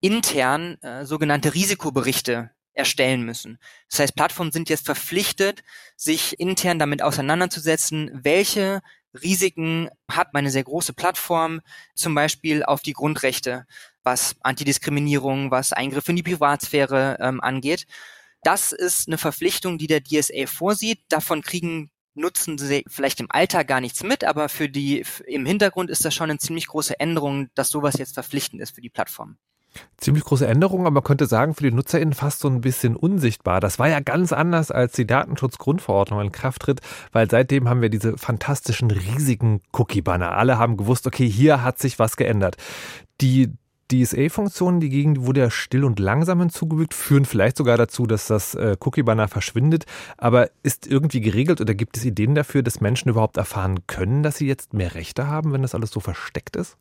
intern 0.00 0.76
äh, 0.82 1.04
sogenannte 1.04 1.52
Risikoberichte 1.52 2.50
erstellen 2.76 3.22
müssen. 3.22 3.58
Das 3.90 4.00
heißt, 4.00 4.14
Plattformen 4.14 4.52
sind 4.52 4.68
jetzt 4.68 4.86
verpflichtet, 4.86 5.62
sich 5.96 6.38
intern 6.38 6.78
damit 6.78 7.02
auseinanderzusetzen, 7.02 8.10
welche 8.12 8.82
Risiken 9.22 9.88
hat 10.10 10.34
meine 10.34 10.50
sehr 10.50 10.64
große 10.64 10.92
Plattform, 10.92 11.60
zum 11.94 12.14
Beispiel 12.14 12.62
auf 12.62 12.82
die 12.82 12.92
Grundrechte, 12.92 13.66
was 14.02 14.36
Antidiskriminierung, 14.42 15.50
was 15.50 15.72
Eingriffe 15.72 16.12
in 16.12 16.16
die 16.16 16.22
Privatsphäre 16.22 17.16
ähm, 17.20 17.40
angeht. 17.40 17.86
Das 18.42 18.72
ist 18.72 19.08
eine 19.08 19.18
Verpflichtung, 19.18 19.78
die 19.78 19.86
der 19.86 20.02
DSA 20.02 20.46
vorsieht. 20.46 21.00
Davon 21.08 21.42
kriegen 21.42 21.90
nutzen 22.14 22.58
sie 22.58 22.84
vielleicht 22.88 23.20
im 23.20 23.30
Alltag 23.30 23.68
gar 23.68 23.80
nichts 23.80 24.02
mit, 24.02 24.24
aber 24.24 24.48
für 24.48 24.68
die 24.68 25.04
im 25.26 25.44
Hintergrund 25.44 25.90
ist 25.90 26.04
das 26.04 26.14
schon 26.14 26.30
eine 26.30 26.38
ziemlich 26.38 26.66
große 26.66 26.98
Änderung, 26.98 27.50
dass 27.54 27.70
sowas 27.70 27.98
jetzt 27.98 28.14
verpflichtend 28.14 28.62
ist 28.62 28.74
für 28.74 28.80
die 28.80 28.88
Plattform. 28.88 29.36
Ziemlich 29.98 30.24
große 30.24 30.46
Änderung, 30.46 30.80
aber 30.80 30.90
man 30.90 31.02
könnte 31.02 31.26
sagen, 31.26 31.54
für 31.54 31.62
die 31.62 31.72
NutzerInnen 31.72 32.14
fast 32.14 32.40
so 32.40 32.48
ein 32.48 32.60
bisschen 32.60 32.96
unsichtbar. 32.96 33.60
Das 33.60 33.78
war 33.78 33.88
ja 33.88 34.00
ganz 34.00 34.32
anders, 34.32 34.70
als 34.70 34.92
die 34.92 35.06
Datenschutzgrundverordnung 35.06 36.20
in 36.20 36.32
Kraft 36.32 36.62
tritt, 36.62 36.80
weil 37.12 37.30
seitdem 37.30 37.68
haben 37.68 37.82
wir 37.82 37.88
diese 37.88 38.16
fantastischen, 38.18 38.90
riesigen 38.90 39.60
Cookie-Banner. 39.72 40.32
Alle 40.32 40.58
haben 40.58 40.76
gewusst, 40.76 41.06
okay, 41.06 41.28
hier 41.28 41.62
hat 41.62 41.78
sich 41.78 41.98
was 41.98 42.16
geändert. 42.16 42.56
Die 43.20 43.52
DSA-Funktionen, 43.90 44.80
die 44.80 44.88
gegen 44.88 45.26
wurde 45.26 45.40
ja 45.40 45.50
still 45.50 45.84
und 45.84 45.98
langsam 45.98 46.40
hinzugefügt, 46.40 46.94
führen 46.94 47.24
vielleicht 47.24 47.56
sogar 47.56 47.76
dazu, 47.76 48.06
dass 48.06 48.26
das 48.26 48.54
äh, 48.54 48.76
Cookie-Banner 48.80 49.28
verschwindet. 49.28 49.84
Aber 50.16 50.50
ist 50.62 50.86
irgendwie 50.86 51.20
geregelt 51.20 51.60
oder 51.60 51.74
gibt 51.74 51.96
es 51.96 52.04
Ideen 52.04 52.34
dafür, 52.34 52.62
dass 52.62 52.80
Menschen 52.80 53.08
überhaupt 53.08 53.36
erfahren 53.36 53.86
können, 53.86 54.22
dass 54.22 54.36
sie 54.36 54.46
jetzt 54.46 54.74
mehr 54.74 54.94
Rechte 54.94 55.28
haben, 55.28 55.52
wenn 55.52 55.62
das 55.62 55.74
alles 55.74 55.90
so 55.90 56.00
versteckt 56.00 56.56
ist? 56.56 56.76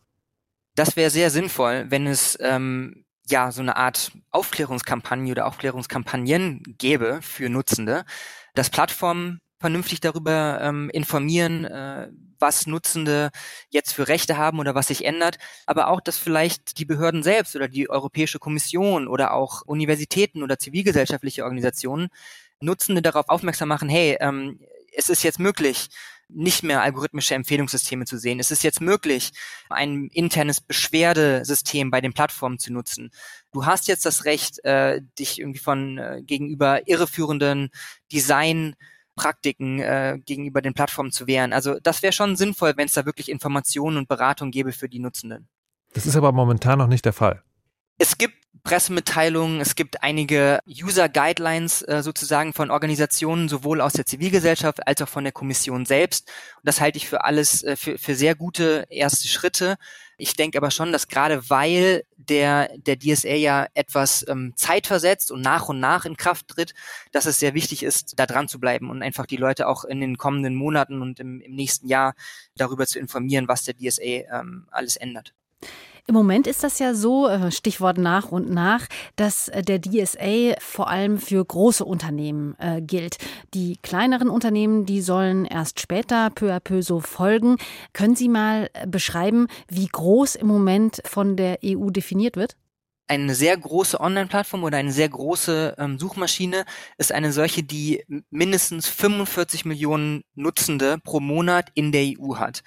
Das 0.75 0.95
wäre 0.95 1.09
sehr 1.09 1.29
sinnvoll, 1.29 1.85
wenn 1.89 2.05
es 2.05 2.37
ähm, 2.41 3.05
ja 3.27 3.51
so 3.51 3.61
eine 3.61 3.77
Art 3.77 4.11
Aufklärungskampagne 4.31 5.31
oder 5.31 5.47
Aufklärungskampagnen 5.47 6.63
gäbe 6.77 7.19
für 7.21 7.49
Nutzende, 7.49 8.05
dass 8.53 8.69
Plattformen 8.69 9.41
vernünftig 9.59 10.01
darüber 10.01 10.59
ähm, 10.61 10.89
informieren, 10.91 11.65
äh, 11.65 12.09
was 12.39 12.67
Nutzende 12.67 13.31
jetzt 13.69 13.93
für 13.93 14.07
Rechte 14.07 14.37
haben 14.37 14.59
oder 14.59 14.75
was 14.75 14.87
sich 14.87 15.05
ändert, 15.05 15.37
aber 15.65 15.87
auch, 15.87 16.01
dass 16.01 16.17
vielleicht 16.17 16.77
die 16.77 16.85
Behörden 16.85 17.23
selbst 17.23 17.55
oder 17.55 17.69
die 17.69 17.89
Europäische 17.89 18.39
Kommission 18.39 19.07
oder 19.07 19.33
auch 19.33 19.61
Universitäten 19.65 20.43
oder 20.43 20.59
zivilgesellschaftliche 20.59 21.43
Organisationen 21.43 22.09
Nutzende 22.59 23.01
darauf 23.01 23.29
aufmerksam 23.29 23.69
machen, 23.69 23.89
hey, 23.89 24.17
ähm, 24.19 24.59
es 24.95 25.09
ist 25.09 25.23
jetzt 25.23 25.39
möglich, 25.39 25.87
nicht 26.27 26.63
mehr 26.63 26.81
algorithmische 26.81 27.35
Empfehlungssysteme 27.35 28.05
zu 28.05 28.17
sehen. 28.17 28.39
Es 28.39 28.51
ist 28.51 28.63
jetzt 28.63 28.81
möglich, 28.81 29.31
ein 29.69 30.09
internes 30.11 30.61
Beschwerdesystem 30.61 31.91
bei 31.91 32.01
den 32.01 32.13
Plattformen 32.13 32.59
zu 32.59 32.73
nutzen. 32.73 33.11
Du 33.51 33.65
hast 33.65 33.87
jetzt 33.87 34.05
das 34.05 34.25
Recht, 34.25 34.63
äh, 34.65 35.01
dich 35.19 35.39
irgendwie 35.39 35.59
von 35.59 35.97
äh, 35.97 36.21
gegenüber 36.23 36.87
irreführenden 36.87 37.69
Designpraktiken 38.11 39.79
äh, 39.79 40.19
gegenüber 40.25 40.61
den 40.61 40.73
Plattformen 40.73 41.11
zu 41.11 41.27
wehren. 41.27 41.53
Also 41.53 41.79
das 41.79 42.01
wäre 42.01 42.13
schon 42.13 42.35
sinnvoll, 42.35 42.73
wenn 42.75 42.87
es 42.87 42.93
da 42.93 43.05
wirklich 43.05 43.29
Informationen 43.29 43.97
und 43.97 44.07
Beratung 44.07 44.51
gäbe 44.51 44.71
für 44.71 44.89
die 44.89 44.99
Nutzenden. 44.99 45.47
Das 45.93 46.05
ist 46.05 46.17
aber 46.17 46.31
momentan 46.31 46.79
noch 46.79 46.87
nicht 46.87 47.05
der 47.05 47.13
Fall. 47.13 47.44
Es 47.97 48.17
gibt 48.17 48.35
Pressemitteilungen, 48.63 49.61
es 49.61 49.75
gibt 49.75 50.01
einige 50.01 50.59
User 50.67 51.07
Guidelines 51.07 51.81
äh, 51.83 52.01
sozusagen 52.01 52.51
von 52.51 52.71
Organisationen, 52.71 53.47
sowohl 53.47 53.79
aus 53.79 53.93
der 53.93 54.05
Zivilgesellschaft 54.05 54.85
als 54.87 55.01
auch 55.01 55.07
von 55.07 55.23
der 55.23 55.31
Kommission 55.31 55.85
selbst. 55.85 56.27
Und 56.57 56.65
das 56.67 56.81
halte 56.81 56.97
ich 56.97 57.07
für 57.07 57.23
alles 57.23 57.63
äh, 57.63 57.75
für, 57.75 57.97
für 57.97 58.15
sehr 58.15 58.35
gute 58.35 58.85
erste 58.89 59.27
Schritte. 59.27 59.77
Ich 60.17 60.35
denke 60.35 60.57
aber 60.57 60.71
schon, 60.71 60.91
dass 60.91 61.07
gerade 61.07 61.49
weil 61.49 62.05
der, 62.17 62.69
der 62.77 62.97
DSA 62.97 63.35
ja 63.35 63.67
etwas 63.75 64.25
ähm, 64.27 64.53
zeitversetzt 64.55 65.31
und 65.31 65.41
nach 65.41 65.69
und 65.69 65.79
nach 65.79 66.05
in 66.05 66.17
Kraft 66.17 66.47
tritt, 66.47 66.73
dass 67.11 67.27
es 67.27 67.39
sehr 67.39 67.53
wichtig 67.53 67.83
ist, 67.83 68.17
da 68.17 68.25
dran 68.25 68.47
zu 68.47 68.59
bleiben 68.59 68.89
und 68.89 69.03
einfach 69.03 69.25
die 69.25 69.37
Leute 69.37 69.67
auch 69.67 69.85
in 69.85 70.01
den 70.01 70.17
kommenden 70.17 70.55
Monaten 70.55 71.01
und 71.01 71.19
im, 71.19 71.39
im 71.39 71.53
nächsten 71.53 71.87
Jahr 71.87 72.15
darüber 72.55 72.87
zu 72.87 72.97
informieren, 72.97 73.47
was 73.47 73.63
der 73.63 73.75
DSA 73.75 74.01
ähm, 74.01 74.67
alles 74.71 74.95
ändert. 74.95 75.33
Im 76.07 76.13
Moment 76.13 76.45
ist 76.45 76.63
das 76.63 76.77
ja 76.77 76.93
so, 76.93 77.27
äh, 77.27 77.51
Stichwort 77.51 77.97
nach 77.97 78.31
und 78.31 78.47
nach, 78.47 78.85
dass 79.15 79.47
äh, 79.47 79.63
der 79.63 79.81
DSA 79.81 80.53
vor 80.59 80.87
allem 80.87 81.17
für 81.17 81.43
große 81.43 81.83
Unternehmen 81.83 82.55
äh, 82.59 82.79
gilt. 82.79 83.17
Die 83.55 83.77
kleineren 83.81 84.29
Unternehmen, 84.29 84.85
die 84.85 85.01
sollen 85.01 85.45
erst 85.45 85.79
später 85.79 86.29
peu 86.29 86.53
à 86.53 86.59
peu 86.59 86.83
so 86.83 86.99
folgen. 86.99 87.57
Können 87.93 88.15
Sie 88.15 88.29
mal 88.29 88.69
äh, 88.73 88.85
beschreiben, 88.85 89.47
wie 89.67 89.87
groß 89.87 90.35
im 90.35 90.45
Moment 90.45 91.01
von 91.05 91.35
der 91.37 91.57
EU 91.65 91.89
definiert 91.89 92.37
wird? 92.37 92.55
eine 93.07 93.35
sehr 93.35 93.55
große 93.55 93.99
Online-Plattform 93.99 94.63
oder 94.63 94.77
eine 94.77 94.91
sehr 94.91 95.09
große 95.09 95.75
ähm, 95.77 95.99
Suchmaschine 95.99 96.65
ist 96.97 97.11
eine 97.11 97.31
solche, 97.33 97.61
die 97.61 98.03
mindestens 98.31 98.87
45 98.87 99.65
Millionen 99.65 100.23
Nutzende 100.33 100.97
pro 101.03 101.19
Monat 101.19 101.69
in 101.75 101.91
der 101.91 102.13
EU 102.17 102.37
hat. 102.37 102.63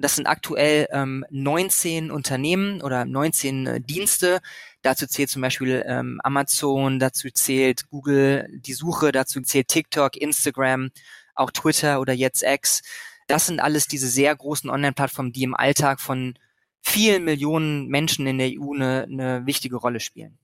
Das 0.00 0.14
sind 0.14 0.26
aktuell 0.26 0.86
ähm, 0.90 1.24
19 1.30 2.10
Unternehmen 2.10 2.82
oder 2.82 3.04
19 3.04 3.66
äh, 3.66 3.80
Dienste. 3.80 4.40
Dazu 4.82 5.06
zählt 5.06 5.28
zum 5.28 5.42
Beispiel 5.42 5.84
ähm, 5.86 6.20
Amazon, 6.22 6.98
dazu 6.98 7.28
zählt 7.30 7.88
Google, 7.90 8.48
die 8.52 8.74
Suche, 8.74 9.10
dazu 9.10 9.40
zählt 9.40 9.68
TikTok, 9.68 10.16
Instagram, 10.16 10.90
auch 11.34 11.50
Twitter 11.50 12.00
oder 12.00 12.12
jetzt 12.12 12.42
X. 12.42 12.82
Das 13.26 13.46
sind 13.46 13.60
alles 13.60 13.86
diese 13.86 14.08
sehr 14.08 14.34
großen 14.34 14.70
Online-Plattformen, 14.70 15.32
die 15.32 15.42
im 15.42 15.54
Alltag 15.54 16.00
von 16.00 16.34
vielen 16.80 17.24
Millionen 17.24 17.88
Menschen 17.88 18.26
in 18.26 18.38
der 18.38 18.50
EU 18.52 18.74
eine, 18.74 19.02
eine 19.02 19.46
wichtige 19.46 19.76
Rolle 19.76 20.00
spielen. 20.00 20.38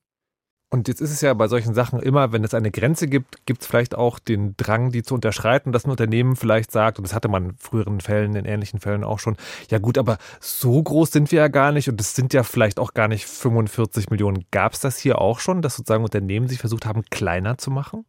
Und 0.71 0.87
jetzt 0.87 0.99
ist 0.99 1.11
es 1.11 1.21
ja 1.21 1.33
bei 1.33 1.47
solchen 1.47 1.73
Sachen 1.73 1.99
immer, 1.99 2.31
wenn 2.31 2.43
es 2.43 2.53
eine 2.53 2.71
Grenze 2.71 3.07
gibt, 3.07 3.45
gibt 3.45 3.61
es 3.61 3.67
vielleicht 3.67 3.95
auch 3.95 4.19
den 4.19 4.57
Drang, 4.57 4.91
die 4.91 5.03
zu 5.03 5.13
unterschreiten, 5.15 5.71
dass 5.71 5.85
ein 5.85 5.91
Unternehmen 5.91 6.35
vielleicht 6.35 6.71
sagt, 6.71 6.97
und 6.97 7.03
das 7.03 7.13
hatte 7.13 7.29
man 7.29 7.51
in 7.51 7.57
früheren 7.57 8.01
Fällen, 8.01 8.35
in 8.35 8.45
ähnlichen 8.45 8.79
Fällen 8.79 9.03
auch 9.03 9.19
schon, 9.19 9.37
ja 9.69 9.77
gut, 9.77 9.97
aber 9.97 10.17
so 10.41 10.81
groß 10.81 11.11
sind 11.11 11.31
wir 11.31 11.39
ja 11.39 11.47
gar 11.47 11.71
nicht 11.71 11.87
und 11.87 12.01
es 12.01 12.15
sind 12.15 12.33
ja 12.33 12.43
vielleicht 12.43 12.79
auch 12.79 12.93
gar 12.93 13.07
nicht 13.07 13.25
45 13.25 14.09
Millionen. 14.09 14.45
Gab 14.51 14.73
es 14.73 14.79
das 14.79 14.97
hier 14.97 15.21
auch 15.21 15.39
schon, 15.39 15.61
dass 15.61 15.75
sozusagen 15.75 16.03
Unternehmen 16.03 16.47
sich 16.47 16.59
versucht 16.59 16.85
haben, 16.85 17.03
kleiner 17.09 17.57
zu 17.57 17.69
machen? 17.71 18.05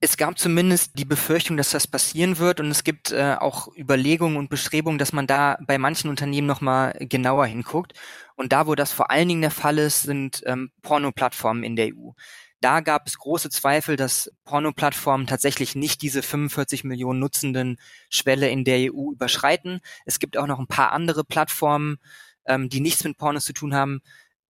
Es 0.00 0.16
gab 0.16 0.38
zumindest 0.38 0.92
die 0.98 1.04
Befürchtung, 1.04 1.56
dass 1.56 1.70
das 1.70 1.88
passieren 1.88 2.38
wird 2.38 2.60
und 2.60 2.70
es 2.70 2.84
gibt 2.84 3.10
äh, 3.10 3.34
auch 3.38 3.68
Überlegungen 3.76 4.36
und 4.36 4.48
Bestrebungen, 4.48 4.98
dass 4.98 5.12
man 5.12 5.26
da 5.26 5.58
bei 5.66 5.76
manchen 5.76 6.08
Unternehmen 6.08 6.46
nochmal 6.46 6.96
genauer 7.00 7.46
hinguckt. 7.46 7.94
Und 8.36 8.52
da, 8.52 8.68
wo 8.68 8.76
das 8.76 8.92
vor 8.92 9.10
allen 9.10 9.28
Dingen 9.28 9.40
der 9.42 9.50
Fall 9.50 9.78
ist, 9.78 10.02
sind 10.02 10.42
ähm, 10.46 10.70
Porno-Plattformen 10.82 11.64
in 11.64 11.74
der 11.74 11.88
EU. 11.88 12.10
Da 12.60 12.80
gab 12.80 13.06
es 13.08 13.18
große 13.18 13.50
Zweifel, 13.50 13.96
dass 13.96 14.32
Porno-Plattformen 14.44 15.26
tatsächlich 15.26 15.74
nicht 15.74 16.00
diese 16.02 16.22
45 16.22 16.84
Millionen 16.84 17.18
Nutzenden 17.18 17.78
Schwelle 18.08 18.48
in 18.50 18.64
der 18.64 18.92
EU 18.92 19.12
überschreiten. 19.12 19.80
Es 20.06 20.20
gibt 20.20 20.36
auch 20.36 20.46
noch 20.46 20.60
ein 20.60 20.68
paar 20.68 20.92
andere 20.92 21.24
Plattformen, 21.24 21.98
ähm, 22.46 22.68
die 22.68 22.80
nichts 22.80 23.02
mit 23.02 23.18
Pornos 23.18 23.44
zu 23.44 23.52
tun 23.52 23.74
haben, 23.74 24.00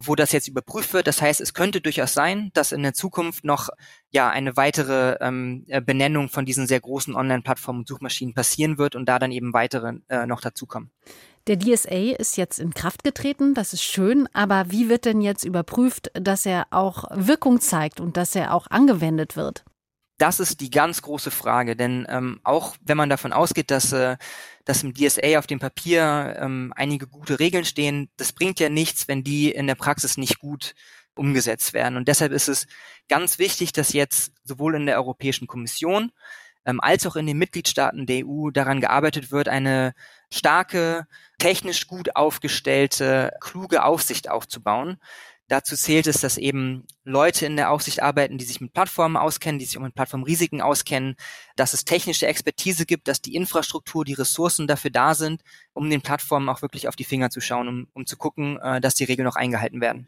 wo 0.02 0.14
das 0.14 0.32
jetzt 0.32 0.48
überprüft 0.48 0.92
wird. 0.92 1.06
Das 1.06 1.20
heißt, 1.20 1.40
es 1.40 1.54
könnte 1.54 1.80
durchaus 1.80 2.14
sein, 2.14 2.50
dass 2.54 2.72
in 2.72 2.82
der 2.82 2.94
Zukunft 2.94 3.44
noch 3.44 3.68
ja 4.10 4.30
eine 4.30 4.56
weitere 4.56 5.16
ähm, 5.20 5.64
äh, 5.68 5.80
Benennung 5.80 6.28
von 6.28 6.44
diesen 6.44 6.66
sehr 6.66 6.80
großen 6.80 7.14
Online-Plattformen 7.14 7.80
und 7.80 7.88
Suchmaschinen 7.88 8.34
passieren 8.34 8.78
wird 8.78 8.94
und 8.94 9.06
da 9.06 9.18
dann 9.18 9.32
eben 9.32 9.52
weitere 9.52 9.94
äh, 10.08 10.26
noch 10.26 10.40
dazukommen. 10.40 10.90
Der 11.48 11.58
DSA 11.58 12.14
ist 12.18 12.36
jetzt 12.36 12.58
in 12.58 12.74
Kraft 12.74 13.04
getreten, 13.04 13.54
das 13.54 13.72
ist 13.72 13.82
schön, 13.82 14.28
aber 14.34 14.70
wie 14.70 14.90
wird 14.90 15.06
denn 15.06 15.22
jetzt 15.22 15.44
überprüft, 15.44 16.10
dass 16.12 16.44
er 16.44 16.66
auch 16.70 17.04
Wirkung 17.10 17.60
zeigt 17.60 18.00
und 18.00 18.18
dass 18.18 18.34
er 18.34 18.52
auch 18.52 18.66
angewendet 18.66 19.34
wird? 19.34 19.64
Das 20.18 20.40
ist 20.40 20.60
die 20.60 20.70
ganz 20.70 21.00
große 21.02 21.30
Frage, 21.30 21.76
denn 21.76 22.04
ähm, 22.08 22.40
auch 22.42 22.76
wenn 22.80 22.96
man 22.96 23.08
davon 23.08 23.32
ausgeht, 23.32 23.70
dass, 23.70 23.92
äh, 23.92 24.16
dass 24.64 24.82
im 24.82 24.92
DSA 24.92 25.38
auf 25.38 25.46
dem 25.46 25.60
Papier 25.60 26.36
ähm, 26.40 26.72
einige 26.74 27.06
gute 27.06 27.38
Regeln 27.38 27.64
stehen, 27.64 28.10
das 28.16 28.32
bringt 28.32 28.58
ja 28.58 28.68
nichts, 28.68 29.06
wenn 29.06 29.22
die 29.22 29.52
in 29.52 29.68
der 29.68 29.76
Praxis 29.76 30.16
nicht 30.16 30.40
gut 30.40 30.74
umgesetzt 31.14 31.72
werden. 31.72 31.96
Und 31.96 32.08
deshalb 32.08 32.32
ist 32.32 32.48
es 32.48 32.66
ganz 33.08 33.38
wichtig, 33.38 33.72
dass 33.72 33.92
jetzt 33.92 34.32
sowohl 34.44 34.74
in 34.74 34.86
der 34.86 34.96
Europäischen 34.96 35.46
Kommission 35.46 36.10
ähm, 36.64 36.80
als 36.80 37.06
auch 37.06 37.16
in 37.16 37.26
den 37.26 37.38
Mitgliedstaaten 37.38 38.06
der 38.06 38.26
EU 38.26 38.50
daran 38.50 38.80
gearbeitet 38.80 39.30
wird, 39.30 39.48
eine 39.48 39.94
starke, 40.32 41.06
technisch 41.38 41.86
gut 41.86 42.16
aufgestellte, 42.16 43.32
kluge 43.40 43.84
Aufsicht 43.84 44.28
aufzubauen, 44.28 44.98
Dazu 45.48 45.76
zählt 45.76 46.06
es, 46.06 46.20
dass 46.20 46.36
eben 46.36 46.84
Leute 47.04 47.46
in 47.46 47.56
der 47.56 47.70
Aufsicht 47.70 48.02
arbeiten, 48.02 48.36
die 48.36 48.44
sich 48.44 48.60
mit 48.60 48.74
Plattformen 48.74 49.16
auskennen, 49.16 49.58
die 49.58 49.64
sich 49.64 49.78
auch 49.78 49.82
mit 49.82 49.94
Plattformrisiken 49.94 50.60
auskennen, 50.60 51.16
dass 51.56 51.72
es 51.72 51.86
technische 51.86 52.26
Expertise 52.26 52.84
gibt, 52.84 53.08
dass 53.08 53.22
die 53.22 53.34
Infrastruktur, 53.34 54.04
die 54.04 54.12
Ressourcen 54.12 54.66
dafür 54.66 54.90
da 54.90 55.14
sind, 55.14 55.42
um 55.72 55.88
den 55.88 56.02
Plattformen 56.02 56.50
auch 56.50 56.60
wirklich 56.60 56.86
auf 56.86 56.96
die 56.96 57.04
Finger 57.04 57.30
zu 57.30 57.40
schauen, 57.40 57.66
um, 57.66 57.88
um 57.94 58.06
zu 58.06 58.18
gucken, 58.18 58.58
äh, 58.60 58.80
dass 58.82 58.94
die 58.94 59.04
Regeln 59.04 59.24
noch 59.24 59.36
eingehalten 59.36 59.80
werden. 59.80 60.06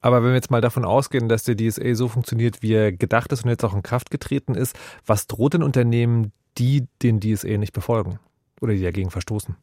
Aber 0.00 0.22
wenn 0.22 0.30
wir 0.30 0.36
jetzt 0.36 0.52
mal 0.52 0.60
davon 0.60 0.84
ausgehen, 0.84 1.28
dass 1.28 1.42
der 1.42 1.56
DSA 1.56 1.94
so 1.94 2.08
funktioniert, 2.08 2.62
wie 2.62 2.72
er 2.72 2.92
gedacht 2.92 3.32
ist 3.32 3.44
und 3.44 3.50
jetzt 3.50 3.64
auch 3.64 3.74
in 3.74 3.82
Kraft 3.82 4.10
getreten 4.10 4.54
ist, 4.54 4.78
was 5.04 5.26
droht 5.26 5.54
den 5.54 5.62
Unternehmen, 5.64 6.32
die 6.58 6.86
den 7.02 7.20
DSA 7.20 7.58
nicht 7.58 7.72
befolgen 7.72 8.20
oder 8.60 8.72
die 8.72 8.82
dagegen 8.82 9.10
verstoßen? 9.10 9.56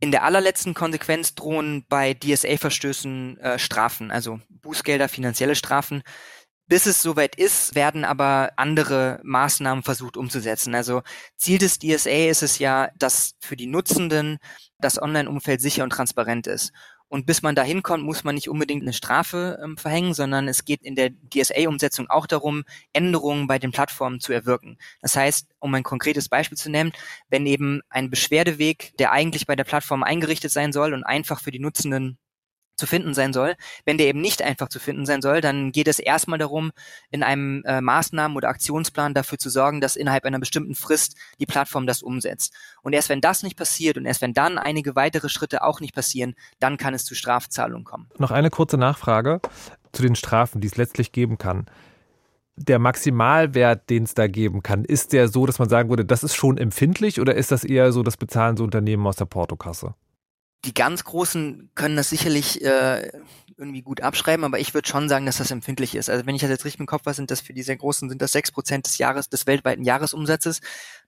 In 0.00 0.10
der 0.10 0.24
allerletzten 0.24 0.74
Konsequenz 0.74 1.34
drohen 1.34 1.84
bei 1.88 2.14
DSA-Verstößen 2.14 3.38
äh, 3.38 3.58
Strafen, 3.58 4.10
also 4.10 4.40
Bußgelder, 4.48 5.08
finanzielle 5.08 5.54
Strafen. 5.54 6.02
Bis 6.66 6.86
es 6.86 7.02
soweit 7.02 7.36
ist, 7.36 7.74
werden 7.74 8.04
aber 8.04 8.52
andere 8.56 9.20
Maßnahmen 9.22 9.84
versucht 9.84 10.16
umzusetzen. 10.16 10.74
Also 10.74 11.02
Ziel 11.36 11.58
des 11.58 11.78
DSA 11.78 12.28
ist 12.30 12.42
es 12.42 12.58
ja, 12.58 12.88
dass 12.96 13.34
für 13.40 13.56
die 13.56 13.66
Nutzenden 13.66 14.38
das 14.78 15.00
Online-Umfeld 15.00 15.60
sicher 15.60 15.84
und 15.84 15.90
transparent 15.90 16.46
ist. 16.46 16.72
Und 17.14 17.26
bis 17.26 17.42
man 17.42 17.54
da 17.54 17.62
hinkommt, 17.62 18.02
muss 18.02 18.24
man 18.24 18.34
nicht 18.34 18.48
unbedingt 18.48 18.82
eine 18.82 18.92
Strafe 18.92 19.60
ähm, 19.62 19.76
verhängen, 19.76 20.14
sondern 20.14 20.48
es 20.48 20.64
geht 20.64 20.82
in 20.82 20.96
der 20.96 21.10
DSA-Umsetzung 21.32 22.10
auch 22.10 22.26
darum, 22.26 22.64
Änderungen 22.92 23.46
bei 23.46 23.60
den 23.60 23.70
Plattformen 23.70 24.18
zu 24.18 24.32
erwirken. 24.32 24.78
Das 25.00 25.14
heißt, 25.14 25.46
um 25.60 25.72
ein 25.76 25.84
konkretes 25.84 26.28
Beispiel 26.28 26.58
zu 26.58 26.70
nennen, 26.70 26.90
wenn 27.28 27.46
eben 27.46 27.82
ein 27.88 28.10
Beschwerdeweg, 28.10 28.96
der 28.98 29.12
eigentlich 29.12 29.46
bei 29.46 29.54
der 29.54 29.62
Plattform 29.62 30.02
eingerichtet 30.02 30.50
sein 30.50 30.72
soll 30.72 30.92
und 30.92 31.04
einfach 31.04 31.40
für 31.40 31.52
die 31.52 31.60
Nutzenden 31.60 32.18
zu 32.76 32.86
finden 32.86 33.14
sein 33.14 33.32
soll. 33.32 33.54
Wenn 33.84 33.98
der 33.98 34.08
eben 34.08 34.20
nicht 34.20 34.42
einfach 34.42 34.68
zu 34.68 34.78
finden 34.78 35.06
sein 35.06 35.22
soll, 35.22 35.40
dann 35.40 35.72
geht 35.72 35.88
es 35.88 35.98
erstmal 35.98 36.38
darum, 36.38 36.72
in 37.10 37.22
einem 37.22 37.62
äh, 37.64 37.78
Maßnahmen- 37.78 38.36
oder 38.36 38.48
Aktionsplan 38.48 39.14
dafür 39.14 39.38
zu 39.38 39.50
sorgen, 39.50 39.80
dass 39.80 39.96
innerhalb 39.96 40.24
einer 40.24 40.40
bestimmten 40.40 40.74
Frist 40.74 41.16
die 41.40 41.46
Plattform 41.46 41.86
das 41.86 42.02
umsetzt. 42.02 42.54
Und 42.82 42.92
erst 42.92 43.08
wenn 43.08 43.20
das 43.20 43.42
nicht 43.42 43.56
passiert 43.56 43.96
und 43.96 44.06
erst 44.06 44.22
wenn 44.22 44.34
dann 44.34 44.58
einige 44.58 44.96
weitere 44.96 45.28
Schritte 45.28 45.62
auch 45.62 45.80
nicht 45.80 45.94
passieren, 45.94 46.34
dann 46.60 46.76
kann 46.76 46.94
es 46.94 47.04
zu 47.04 47.14
Strafzahlungen 47.14 47.84
kommen. 47.84 48.08
Noch 48.18 48.30
eine 48.30 48.50
kurze 48.50 48.76
Nachfrage 48.76 49.40
zu 49.92 50.02
den 50.02 50.16
Strafen, 50.16 50.60
die 50.60 50.66
es 50.66 50.76
letztlich 50.76 51.12
geben 51.12 51.38
kann. 51.38 51.66
Der 52.56 52.78
Maximalwert, 52.78 53.90
den 53.90 54.04
es 54.04 54.14
da 54.14 54.28
geben 54.28 54.62
kann, 54.62 54.84
ist 54.84 55.12
der 55.12 55.26
so, 55.28 55.44
dass 55.44 55.58
man 55.58 55.68
sagen 55.68 55.88
würde, 55.88 56.04
das 56.04 56.22
ist 56.22 56.36
schon 56.36 56.56
empfindlich 56.56 57.20
oder 57.20 57.34
ist 57.34 57.50
das 57.50 57.64
eher 57.64 57.90
so, 57.90 58.04
das 58.04 58.16
bezahlen 58.16 58.56
so 58.56 58.62
Unternehmen 58.62 59.06
aus 59.06 59.16
der 59.16 59.24
Portokasse? 59.24 59.94
Die 60.64 60.74
ganz 60.74 61.04
Großen 61.04 61.70
können 61.74 61.96
das 61.96 62.10
sicherlich 62.10 62.64
äh, 62.64 63.10
irgendwie 63.56 63.82
gut 63.82 64.00
abschreiben, 64.00 64.44
aber 64.44 64.58
ich 64.58 64.74
würde 64.74 64.88
schon 64.88 65.08
sagen, 65.08 65.26
dass 65.26 65.38
das 65.38 65.50
empfindlich 65.50 65.94
ist. 65.94 66.10
Also 66.10 66.26
wenn 66.26 66.34
ich 66.34 66.40
das 66.40 66.50
jetzt 66.50 66.64
richtig 66.64 66.80
im 66.80 66.86
Kopf 66.86 67.06
habe, 67.06 67.14
sind 67.14 67.30
das 67.30 67.40
für 67.40 67.52
die 67.52 67.62
sehr 67.62 67.76
Großen, 67.76 68.08
sind 68.08 68.20
das 68.20 68.32
sechs 68.32 68.50
Prozent 68.50 68.86
des 68.86 68.98
Jahres, 68.98 69.28
des 69.28 69.46
weltweiten 69.46 69.84
Jahresumsatzes. 69.84 70.60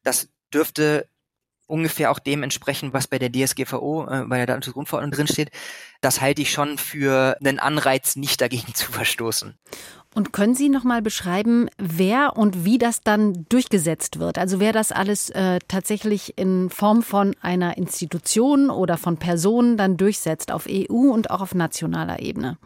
Das 0.03 0.29
dürfte 0.53 1.09
ungefähr 1.67 2.11
auch 2.11 2.19
dem 2.19 2.43
entsprechen, 2.43 2.93
was 2.93 3.09
bei 3.09 3.19
der 3.19 3.33
DSGVO, 3.33 4.07
äh, 4.09 4.25
bei 4.27 4.37
der 4.39 4.47
Datenschutzgrundverordnung 4.47 5.11
drinsteht. 5.11 5.51
Das 6.01 6.21
halte 6.21 6.43
ich 6.43 6.53
schon 6.53 6.79
für 6.79 7.37
einen 7.41 7.59
Anreiz, 7.59 8.17
nicht 8.17 8.41
dagegen 8.41 8.75
zu 8.75 8.93
verstoßen. 8.93 9.59
Und 10.17 10.33
können 10.33 10.55
Sie 10.55 10.71
noch 10.71 10.83
mal 10.83 11.03
beschreiben, 11.03 11.69
wer 11.77 12.39
und 12.39 12.65
wie 12.65 12.79
das 12.79 13.03
dann 13.03 13.45
durchgesetzt 13.51 14.19
wird? 14.19 14.39
Also 14.39 14.61
wer 14.61 14.73
das 14.73 14.91
alles 14.91 15.29
äh, 15.29 15.59
tatsächlich 15.69 16.39
in 16.39 16.71
Form 16.71 17.03
von 17.03 17.37
einer 17.43 17.77
Institution 17.77 18.71
oder 18.71 18.97
von 18.97 19.19
Personen 19.19 19.77
dann 19.77 19.99
durchsetzt 19.99 20.51
auf 20.51 20.67
EU 20.71 21.13
und 21.13 21.29
auch 21.29 21.43
auf 21.43 21.55
nationaler 21.55 22.21
Ebene? 22.21 22.57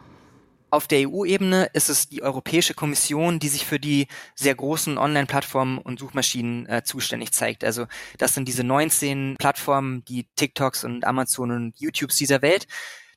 Auf 0.69 0.87
der 0.87 1.09
EU-Ebene 1.09 1.65
ist 1.73 1.89
es 1.89 2.07
die 2.07 2.23
Europäische 2.23 2.73
Kommission, 2.73 3.39
die 3.39 3.49
sich 3.49 3.65
für 3.65 3.81
die 3.81 4.07
sehr 4.33 4.55
großen 4.55 4.97
Online-Plattformen 4.97 5.77
und 5.77 5.99
Suchmaschinen 5.99 6.67
äh, 6.67 6.83
zuständig 6.85 7.33
zeigt. 7.33 7.65
Also 7.65 7.87
das 8.17 8.33
sind 8.33 8.47
diese 8.47 8.63
19 8.63 9.35
Plattformen, 9.37 10.05
die 10.05 10.25
TikToks 10.37 10.85
und 10.85 11.03
Amazon 11.03 11.51
und 11.51 11.77
YouTubes 11.77 12.15
dieser 12.15 12.41
Welt. 12.41 12.67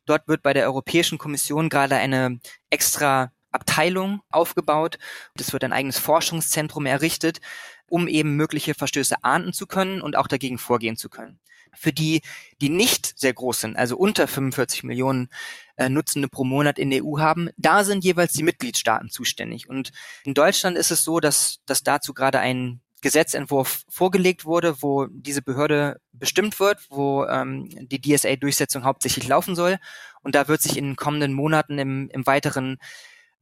Dort 0.06 0.26
wird 0.26 0.42
bei 0.42 0.52
der 0.52 0.66
Europäischen 0.66 1.18
Kommission 1.18 1.68
gerade 1.68 1.94
eine 1.94 2.40
extra 2.68 3.30
Abteilung 3.54 4.22
aufgebaut. 4.30 4.98
Es 5.38 5.52
wird 5.52 5.64
ein 5.64 5.72
eigenes 5.72 5.98
Forschungszentrum 5.98 6.86
errichtet, 6.86 7.40
um 7.88 8.08
eben 8.08 8.36
mögliche 8.36 8.74
Verstöße 8.74 9.22
ahnden 9.22 9.52
zu 9.52 9.66
können 9.66 10.00
und 10.00 10.16
auch 10.16 10.26
dagegen 10.26 10.58
vorgehen 10.58 10.96
zu 10.96 11.08
können. 11.08 11.38
Für 11.76 11.92
die, 11.92 12.22
die 12.60 12.68
nicht 12.68 13.18
sehr 13.18 13.32
groß 13.32 13.60
sind, 13.60 13.76
also 13.76 13.96
unter 13.96 14.28
45 14.28 14.84
Millionen 14.84 15.28
äh, 15.76 15.88
Nutzende 15.88 16.28
pro 16.28 16.44
Monat 16.44 16.78
in 16.78 16.90
der 16.90 17.04
EU 17.04 17.18
haben, 17.18 17.50
da 17.56 17.82
sind 17.82 18.04
jeweils 18.04 18.32
die 18.32 18.44
Mitgliedstaaten 18.44 19.10
zuständig. 19.10 19.68
Und 19.68 19.90
in 20.24 20.34
Deutschland 20.34 20.78
ist 20.78 20.92
es 20.92 21.02
so, 21.02 21.18
dass, 21.18 21.60
dass 21.66 21.82
dazu 21.82 22.14
gerade 22.14 22.38
ein 22.38 22.80
Gesetzentwurf 23.04 23.84
vorgelegt 23.90 24.46
wurde, 24.46 24.80
wo 24.80 25.06
diese 25.10 25.42
Behörde 25.42 26.00
bestimmt 26.12 26.58
wird, 26.58 26.78
wo 26.88 27.26
ähm, 27.26 27.68
die 27.88 28.00
DSA-Durchsetzung 28.00 28.84
hauptsächlich 28.84 29.28
laufen 29.28 29.54
soll. 29.54 29.78
Und 30.22 30.34
da 30.34 30.48
wird 30.48 30.62
sich 30.62 30.78
in 30.78 30.84
den 30.84 30.96
kommenden 30.96 31.34
Monaten 31.34 31.78
im, 31.78 32.08
im 32.10 32.26
weiteren 32.26 32.78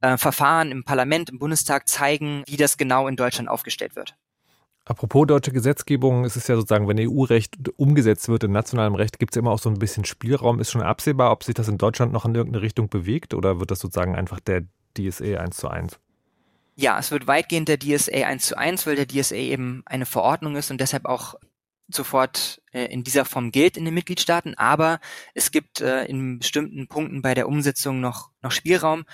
äh, 0.03 0.17
Verfahren 0.17 0.71
im 0.71 0.83
Parlament, 0.83 1.29
im 1.29 1.39
Bundestag 1.39 1.87
zeigen, 1.87 2.43
wie 2.45 2.57
das 2.57 2.77
genau 2.77 3.07
in 3.07 3.15
Deutschland 3.15 3.49
aufgestellt 3.49 3.95
wird. 3.95 4.15
Apropos 4.85 5.25
deutsche 5.27 5.53
Gesetzgebung, 5.53 6.25
es 6.25 6.35
ist 6.35 6.49
ja 6.49 6.57
sozusagen, 6.57 6.89
wenn 6.89 6.99
EU-Recht 6.99 7.55
umgesetzt 7.77 8.27
wird 8.27 8.43
in 8.43 8.51
nationalem 8.51 8.95
Recht, 8.95 9.17
gibt 9.17 9.31
es 9.31 9.37
ja 9.37 9.39
immer 9.39 9.51
auch 9.51 9.59
so 9.59 9.69
ein 9.69 9.79
bisschen 9.79 10.03
Spielraum. 10.03 10.59
Ist 10.59 10.71
schon 10.71 10.81
absehbar, 10.81 11.31
ob 11.31 11.45
sich 11.45 11.55
das 11.55 11.69
in 11.69 11.77
Deutschland 11.77 12.11
noch 12.11 12.25
in 12.25 12.35
irgendeine 12.35 12.61
Richtung 12.61 12.89
bewegt 12.89 13.33
oder 13.33 13.61
wird 13.61 13.71
das 13.71 13.79
sozusagen 13.79 14.17
einfach 14.17 14.41
der 14.41 14.63
DSA 14.97 15.39
1 15.39 15.55
zu 15.55 15.69
1? 15.69 15.99
Ja, 16.75 16.99
es 16.99 17.11
wird 17.11 17.27
weitgehend 17.27 17.69
der 17.69 17.79
DSA 17.79 18.25
1 18.27 18.45
zu 18.45 18.57
1, 18.57 18.85
weil 18.85 18.97
der 18.97 19.07
DSA 19.07 19.35
eben 19.35 19.83
eine 19.85 20.05
Verordnung 20.05 20.57
ist 20.57 20.69
und 20.69 20.81
deshalb 20.81 21.05
auch 21.05 21.35
sofort 21.87 22.61
äh, 22.73 22.85
in 22.85 23.05
dieser 23.05 23.23
Form 23.23 23.51
gilt 23.51 23.77
in 23.77 23.85
den 23.85 23.93
Mitgliedstaaten. 23.93 24.55
Aber 24.57 24.99
es 25.33 25.51
gibt 25.51 25.79
äh, 25.79 26.03
in 26.05 26.39
bestimmten 26.39 26.89
Punkten 26.89 27.21
bei 27.21 27.35
der 27.35 27.47
Umsetzung 27.47 28.01
noch, 28.01 28.31
noch 28.41 28.51
Spielraum, 28.51 29.05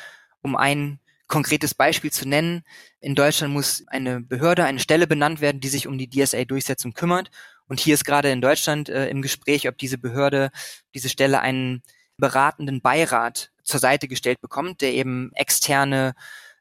um 0.42 0.56
ein 0.56 1.00
konkretes 1.28 1.74
Beispiel 1.74 2.12
zu 2.12 2.28
nennen. 2.28 2.64
In 3.00 3.16
Deutschland 3.16 3.54
muss 3.54 3.84
eine 3.88 4.20
Behörde, 4.20 4.66
eine 4.66 4.80
Stelle 4.80 5.08
benannt 5.08 5.42
werden, 5.42 5.62
die 5.62 5.70
sich 5.70 5.88
um 5.88 5.98
die 5.98 6.10
DSA-Durchsetzung 6.10 6.94
kümmert. 6.94 7.30
Und 7.68 7.80
hier 7.80 7.94
ist 7.94 8.04
gerade 8.04 8.32
in 8.32 8.42
Deutschland 8.42 8.90
äh, 8.90 9.10
im 9.10 9.22
Gespräch, 9.22 9.68
ob 9.68 9.78
diese 9.78 9.98
Behörde, 9.98 10.50
diese 10.96 11.08
Stelle 11.08 11.40
einen 11.40 11.84
beratenden 12.18 12.82
Beirat 12.82 13.52
zur 13.64 13.80
Seite 13.80 14.08
gestellt 14.08 14.42
bekommt, 14.42 14.82
der 14.82 14.94
eben 14.94 15.32
externe 15.36 16.16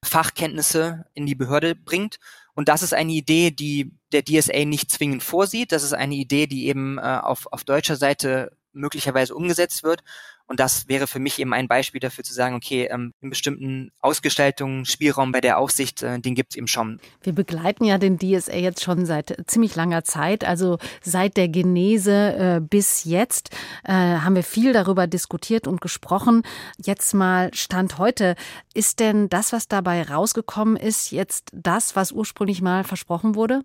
Fachkenntnisse 0.04 1.06
in 1.14 1.26
die 1.26 1.34
Behörde 1.34 1.74
bringt. 1.74 2.18
Und 2.54 2.68
das 2.68 2.82
ist 2.82 2.92
eine 2.92 3.12
Idee, 3.12 3.50
die 3.50 3.92
der 4.12 4.24
DSA 4.24 4.64
nicht 4.64 4.90
zwingend 4.90 5.22
vorsieht. 5.22 5.72
Das 5.72 5.82
ist 5.82 5.94
eine 5.94 6.14
Idee, 6.14 6.46
die 6.46 6.66
eben 6.66 6.98
äh, 6.98 7.20
auf, 7.22 7.46
auf 7.52 7.64
deutscher 7.64 7.96
Seite 7.96 8.52
möglicherweise 8.72 9.34
umgesetzt 9.34 9.82
wird. 9.82 10.02
Und 10.48 10.60
das 10.60 10.88
wäre 10.88 11.06
für 11.06 11.18
mich 11.18 11.38
eben 11.38 11.52
ein 11.52 11.68
Beispiel 11.68 12.00
dafür 12.00 12.24
zu 12.24 12.32
sagen, 12.32 12.54
okay, 12.54 12.88
ähm, 12.90 13.12
in 13.20 13.28
bestimmten 13.28 13.92
Ausgestaltungen, 14.00 14.86
Spielraum 14.86 15.30
bei 15.30 15.42
der 15.42 15.58
Aufsicht, 15.58 16.02
äh, 16.02 16.18
den 16.18 16.34
gibt 16.34 16.52
es 16.52 16.56
eben 16.56 16.66
schon. 16.66 17.00
Wir 17.22 17.34
begleiten 17.34 17.84
ja 17.84 17.98
den 17.98 18.18
DSA 18.18 18.56
jetzt 18.56 18.82
schon 18.82 19.04
seit 19.04 19.36
ziemlich 19.46 19.76
langer 19.76 20.04
Zeit, 20.04 20.44
also 20.44 20.78
seit 21.02 21.36
der 21.36 21.48
Genese 21.48 22.56
äh, 22.56 22.60
bis 22.60 23.04
jetzt 23.04 23.50
äh, 23.84 23.92
haben 23.92 24.34
wir 24.34 24.42
viel 24.42 24.72
darüber 24.72 25.06
diskutiert 25.06 25.66
und 25.66 25.82
gesprochen. 25.82 26.42
Jetzt 26.82 27.12
mal 27.12 27.52
Stand 27.52 27.98
heute. 27.98 28.34
Ist 28.72 29.00
denn 29.00 29.28
das, 29.28 29.52
was 29.52 29.68
dabei 29.68 30.02
rausgekommen 30.02 30.76
ist, 30.76 31.10
jetzt 31.10 31.50
das, 31.52 31.94
was 31.94 32.10
ursprünglich 32.10 32.62
mal 32.62 32.84
versprochen 32.84 33.34
wurde? 33.34 33.62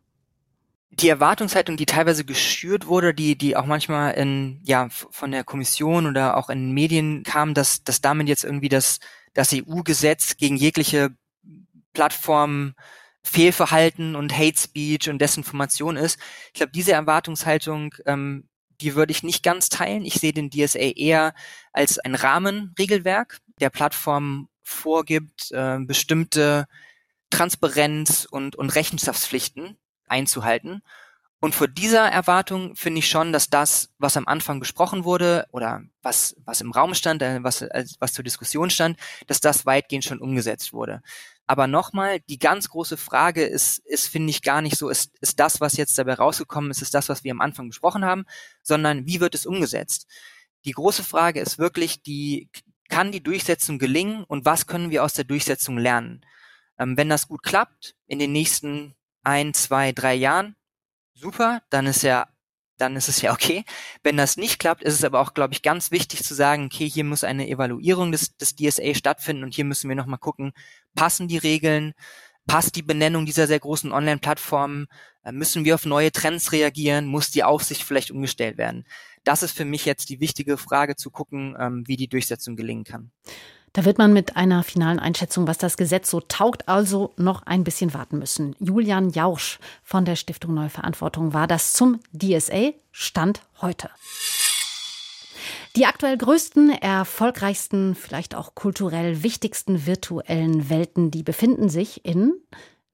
Die 0.99 1.09
Erwartungshaltung, 1.09 1.75
die 1.75 1.85
teilweise 1.85 2.23
geschürt 2.23 2.85
wurde, 2.87 3.13
die, 3.13 3.37
die 3.37 3.55
auch 3.55 3.65
manchmal 3.65 4.13
in, 4.13 4.61
ja, 4.63 4.89
von 4.89 5.31
der 5.31 5.43
Kommission 5.43 6.05
oder 6.05 6.37
auch 6.37 6.49
in 6.49 6.71
Medien 6.71 7.23
kam, 7.23 7.53
dass, 7.53 7.83
dass 7.83 8.01
damit 8.01 8.27
jetzt 8.27 8.43
irgendwie 8.43 8.69
das, 8.69 8.99
das 9.33 9.53
EU-Gesetz 9.53 10.37
gegen 10.37 10.55
jegliche 10.55 11.15
Plattform 11.93 12.75
Fehlverhalten 13.23 14.15
und 14.15 14.37
Hate 14.37 14.59
Speech 14.59 15.09
und 15.09 15.19
Desinformation 15.19 15.95
ist. 15.95 16.19
Ich 16.47 16.53
glaube, 16.53 16.73
diese 16.73 16.91
Erwartungshaltung, 16.91 17.95
ähm, 18.05 18.49
die 18.81 18.95
würde 18.95 19.11
ich 19.11 19.23
nicht 19.23 19.43
ganz 19.43 19.69
teilen. 19.69 20.05
Ich 20.05 20.15
sehe 20.15 20.33
den 20.33 20.49
DSA 20.49 20.79
eher 20.79 21.33
als 21.71 21.99
ein 21.99 22.15
Rahmenregelwerk, 22.15 23.39
der 23.59 23.69
Plattform 23.69 24.49
vorgibt, 24.61 25.51
äh, 25.51 25.79
bestimmte 25.79 26.67
Transparenz 27.29 28.27
und, 28.29 28.55
und 28.55 28.75
Rechenschaftspflichten 28.75 29.77
einzuhalten. 30.07 30.81
Und 31.39 31.53
vor 31.53 31.67
dieser 31.67 32.07
Erwartung 32.07 32.75
finde 32.77 32.99
ich 32.99 33.09
schon, 33.09 33.33
dass 33.33 33.49
das, 33.49 33.89
was 33.97 34.15
am 34.15 34.27
Anfang 34.27 34.61
besprochen 34.61 35.03
wurde 35.03 35.45
oder 35.51 35.81
was, 36.01 36.37
was 36.45 36.61
im 36.61 36.71
Raum 36.71 36.93
stand, 36.93 37.21
äh, 37.21 37.43
was, 37.43 37.65
was 37.99 38.13
zur 38.13 38.23
Diskussion 38.23 38.69
stand, 38.69 38.97
dass 39.27 39.41
das 39.41 39.65
weitgehend 39.65 40.05
schon 40.05 40.19
umgesetzt 40.19 40.71
wurde. 40.71 41.01
Aber 41.45 41.67
nochmal, 41.67 42.21
die 42.21 42.39
ganz 42.39 42.69
große 42.69 42.95
Frage 42.95 43.43
ist, 43.43 43.79
ist 43.79 44.07
finde 44.07 44.29
ich 44.29 44.41
gar 44.41 44.61
nicht 44.61 44.77
so, 44.77 44.87
ist, 44.87 45.11
ist 45.19 45.37
das, 45.39 45.59
was 45.59 45.75
jetzt 45.75 45.97
dabei 45.97 46.13
rausgekommen 46.13 46.71
ist, 46.71 46.81
ist 46.81 46.93
das, 46.93 47.09
was 47.09 47.25
wir 47.25 47.31
am 47.31 47.41
Anfang 47.41 47.67
besprochen 47.67 48.05
haben, 48.05 48.23
sondern 48.61 49.05
wie 49.05 49.19
wird 49.19 49.35
es 49.35 49.45
umgesetzt? 49.45 50.07
Die 50.63 50.71
große 50.71 51.03
Frage 51.03 51.41
ist 51.41 51.59
wirklich, 51.59 52.01
die, 52.03 52.49
kann 52.87 53.11
die 53.11 53.23
Durchsetzung 53.23 53.79
gelingen 53.79 54.23
und 54.23 54.45
was 54.45 54.67
können 54.67 54.91
wir 54.91 55.03
aus 55.03 55.13
der 55.13 55.25
Durchsetzung 55.25 55.77
lernen? 55.77 56.21
Ähm, 56.77 56.95
wenn 56.95 57.09
das 57.09 57.27
gut 57.27 57.43
klappt, 57.43 57.95
in 58.07 58.19
den 58.19 58.31
nächsten 58.31 58.95
ein, 59.23 59.53
zwei, 59.53 59.91
drei 59.91 60.13
Jahren, 60.13 60.55
super, 61.13 61.61
dann 61.69 61.85
ist 61.87 62.03
ja, 62.03 62.27
dann 62.77 62.95
ist 62.95 63.07
es 63.07 63.21
ja 63.21 63.31
okay. 63.33 63.63
Wenn 64.03 64.17
das 64.17 64.37
nicht 64.37 64.59
klappt, 64.59 64.83
ist 64.83 64.95
es 64.95 65.03
aber 65.03 65.21
auch, 65.21 65.33
glaube 65.33 65.53
ich, 65.53 65.61
ganz 65.61 65.91
wichtig 65.91 66.23
zu 66.23 66.33
sagen, 66.33 66.65
okay, 66.65 66.89
hier 66.89 67.03
muss 67.03 67.23
eine 67.23 67.47
Evaluierung 67.47 68.11
des, 68.11 68.35
des 68.37 68.55
DSA 68.55 68.93
stattfinden 68.95 69.43
und 69.43 69.53
hier 69.53 69.65
müssen 69.65 69.89
wir 69.89 69.95
nochmal 69.95 70.19
gucken, 70.19 70.53
passen 70.95 71.27
die 71.27 71.37
Regeln, 71.37 71.93
passt 72.45 72.75
die 72.75 72.81
Benennung 72.81 73.25
dieser 73.25 73.47
sehr 73.47 73.59
großen 73.59 73.91
Online-Plattformen, 73.91 74.87
äh, 75.23 75.31
müssen 75.31 75.65
wir 75.65 75.75
auf 75.75 75.85
neue 75.85 76.11
Trends 76.11 76.51
reagieren, 76.51 77.05
muss 77.05 77.31
die 77.31 77.43
Aufsicht 77.43 77.83
vielleicht 77.83 78.11
umgestellt 78.11 78.57
werden. 78.57 78.85
Das 79.23 79.43
ist 79.43 79.55
für 79.55 79.65
mich 79.65 79.85
jetzt 79.85 80.09
die 80.09 80.19
wichtige 80.19 80.57
Frage 80.57 80.95
zu 80.95 81.09
gucken, 81.09 81.55
ähm, 81.57 81.83
wie 81.87 81.95
die 81.95 82.09
Durchsetzung 82.09 82.55
gelingen 82.55 82.83
kann. 82.83 83.11
Da 83.73 83.85
wird 83.85 83.97
man 83.97 84.13
mit 84.13 84.35
einer 84.35 84.61
finalen 84.61 84.99
Einschätzung, 84.99 85.47
was 85.47 85.57
das 85.57 85.77
Gesetz 85.77 86.11
so 86.11 86.19
taugt, 86.21 86.69
also 86.69 87.11
noch 87.17 87.41
ein 87.47 87.63
bisschen 87.63 87.95
warten 87.95 88.19
müssen. 88.19 88.55
Julian 88.59 89.09
Jausch 89.09 89.57
von 89.83 90.05
der 90.05 90.15
Stiftung 90.15 90.53
Neue 90.53 90.69
Verantwortung 90.69 91.33
war 91.33 91.47
das 91.47 91.73
zum 91.73 91.99
DSA 92.13 92.73
Stand 92.91 93.41
heute. 93.61 93.89
Die 95.75 95.87
aktuell 95.87 96.19
größten, 96.19 96.69
erfolgreichsten, 96.69 97.95
vielleicht 97.95 98.35
auch 98.35 98.53
kulturell 98.53 99.23
wichtigsten 99.23 99.87
virtuellen 99.87 100.69
Welten, 100.69 101.09
die 101.09 101.23
befinden 101.23 101.67
sich 101.67 102.05
in 102.05 102.33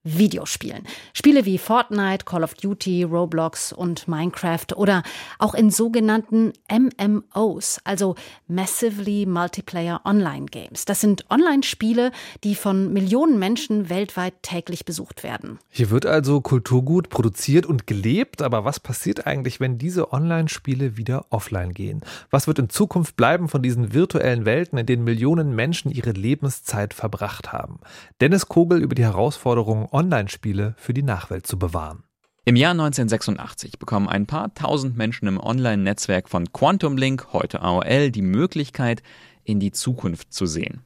Videospielen. 0.02 0.84
Spiele 1.12 1.44
wie 1.44 1.58
Fortnite, 1.58 2.24
Call 2.24 2.42
of 2.42 2.54
Duty, 2.54 3.02
Roblox 3.02 3.70
und 3.70 4.08
Minecraft 4.08 4.74
oder 4.76 5.02
auch 5.38 5.52
in 5.52 5.70
sogenannten 5.70 6.54
MMOs, 6.70 7.80
also 7.84 8.14
Massively 8.48 9.26
Multiplayer 9.26 10.00
Online 10.06 10.46
Games. 10.46 10.86
Das 10.86 11.02
sind 11.02 11.26
Online-Spiele, 11.28 12.12
die 12.44 12.54
von 12.54 12.94
Millionen 12.94 13.38
Menschen 13.38 13.90
weltweit 13.90 14.42
täglich 14.42 14.86
besucht 14.86 15.22
werden. 15.22 15.58
Hier 15.68 15.90
wird 15.90 16.06
also 16.06 16.40
Kulturgut 16.40 17.10
produziert 17.10 17.66
und 17.66 17.86
gelebt, 17.86 18.40
aber 18.40 18.64
was 18.64 18.80
passiert 18.80 19.26
eigentlich, 19.26 19.60
wenn 19.60 19.76
diese 19.76 20.14
Online-Spiele 20.14 20.96
wieder 20.96 21.26
offline 21.28 21.74
gehen? 21.74 22.00
Was 22.30 22.46
wird 22.46 22.58
in 22.58 22.70
Zukunft 22.70 23.16
bleiben 23.16 23.50
von 23.50 23.62
diesen 23.62 23.92
virtuellen 23.92 24.46
Welten, 24.46 24.78
in 24.78 24.86
denen 24.86 25.04
Millionen 25.04 25.54
Menschen 25.54 25.90
ihre 25.90 26.12
Lebenszeit 26.12 26.94
verbracht 26.94 27.52
haben? 27.52 27.80
Dennis 28.22 28.48
Kogel 28.48 28.80
über 28.80 28.94
die 28.94 29.04
Herausforderungen 29.04 29.89
Online-Spiele 29.92 30.74
für 30.76 30.94
die 30.94 31.02
Nachwelt 31.02 31.46
zu 31.46 31.58
bewahren. 31.58 32.04
Im 32.44 32.56
Jahr 32.56 32.72
1986 32.72 33.78
bekommen 33.78 34.08
ein 34.08 34.26
paar 34.26 34.54
tausend 34.54 34.96
Menschen 34.96 35.28
im 35.28 35.38
Online-Netzwerk 35.38 36.28
von 36.28 36.52
Quantum 36.52 36.96
Link, 36.96 37.28
heute 37.32 37.60
AOL, 37.60 38.10
die 38.10 38.22
Möglichkeit, 38.22 39.02
in 39.44 39.60
die 39.60 39.72
Zukunft 39.72 40.32
zu 40.32 40.46
sehen. 40.46 40.82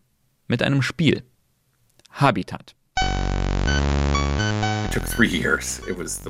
Mit 0.47 0.63
einem 0.63 0.83
Spiel. 0.83 1.23
Habitat. 2.11 2.75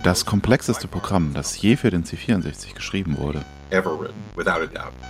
Das 0.02 0.24
komplexeste 0.24 0.88
Programm, 0.88 1.34
das 1.34 1.60
je 1.60 1.76
für 1.76 1.90
den 1.90 2.04
C64 2.04 2.74
geschrieben 2.74 3.18
wurde. 3.18 3.44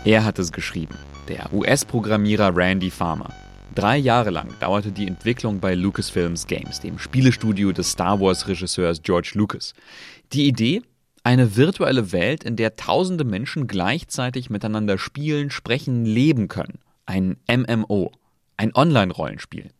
Er 0.04 0.24
hat 0.24 0.38
es 0.38 0.52
geschrieben, 0.52 0.96
der 1.28 1.52
US-Programmierer 1.52 2.56
Randy 2.56 2.90
Farmer. 2.90 3.30
Drei 3.74 3.96
Jahre 3.96 4.30
lang 4.30 4.54
dauerte 4.60 4.92
die 4.92 5.08
Entwicklung 5.08 5.58
bei 5.58 5.74
Lucasfilms 5.74 6.46
Games, 6.46 6.78
dem 6.78 6.96
Spielestudio 7.00 7.72
des 7.72 7.90
Star 7.90 8.20
Wars-Regisseurs 8.20 9.02
George 9.02 9.32
Lucas. 9.34 9.74
Die 10.32 10.46
Idee? 10.46 10.82
Eine 11.24 11.56
virtuelle 11.56 12.12
Welt, 12.12 12.44
in 12.44 12.54
der 12.54 12.76
tausende 12.76 13.24
Menschen 13.24 13.66
gleichzeitig 13.66 14.48
miteinander 14.48 14.96
spielen, 14.96 15.50
sprechen, 15.50 16.04
leben 16.04 16.46
können. 16.46 16.78
Ein 17.06 17.36
MMO. 17.50 18.12
Ein 18.56 18.72
Online-Rollenspiel. 18.76 19.70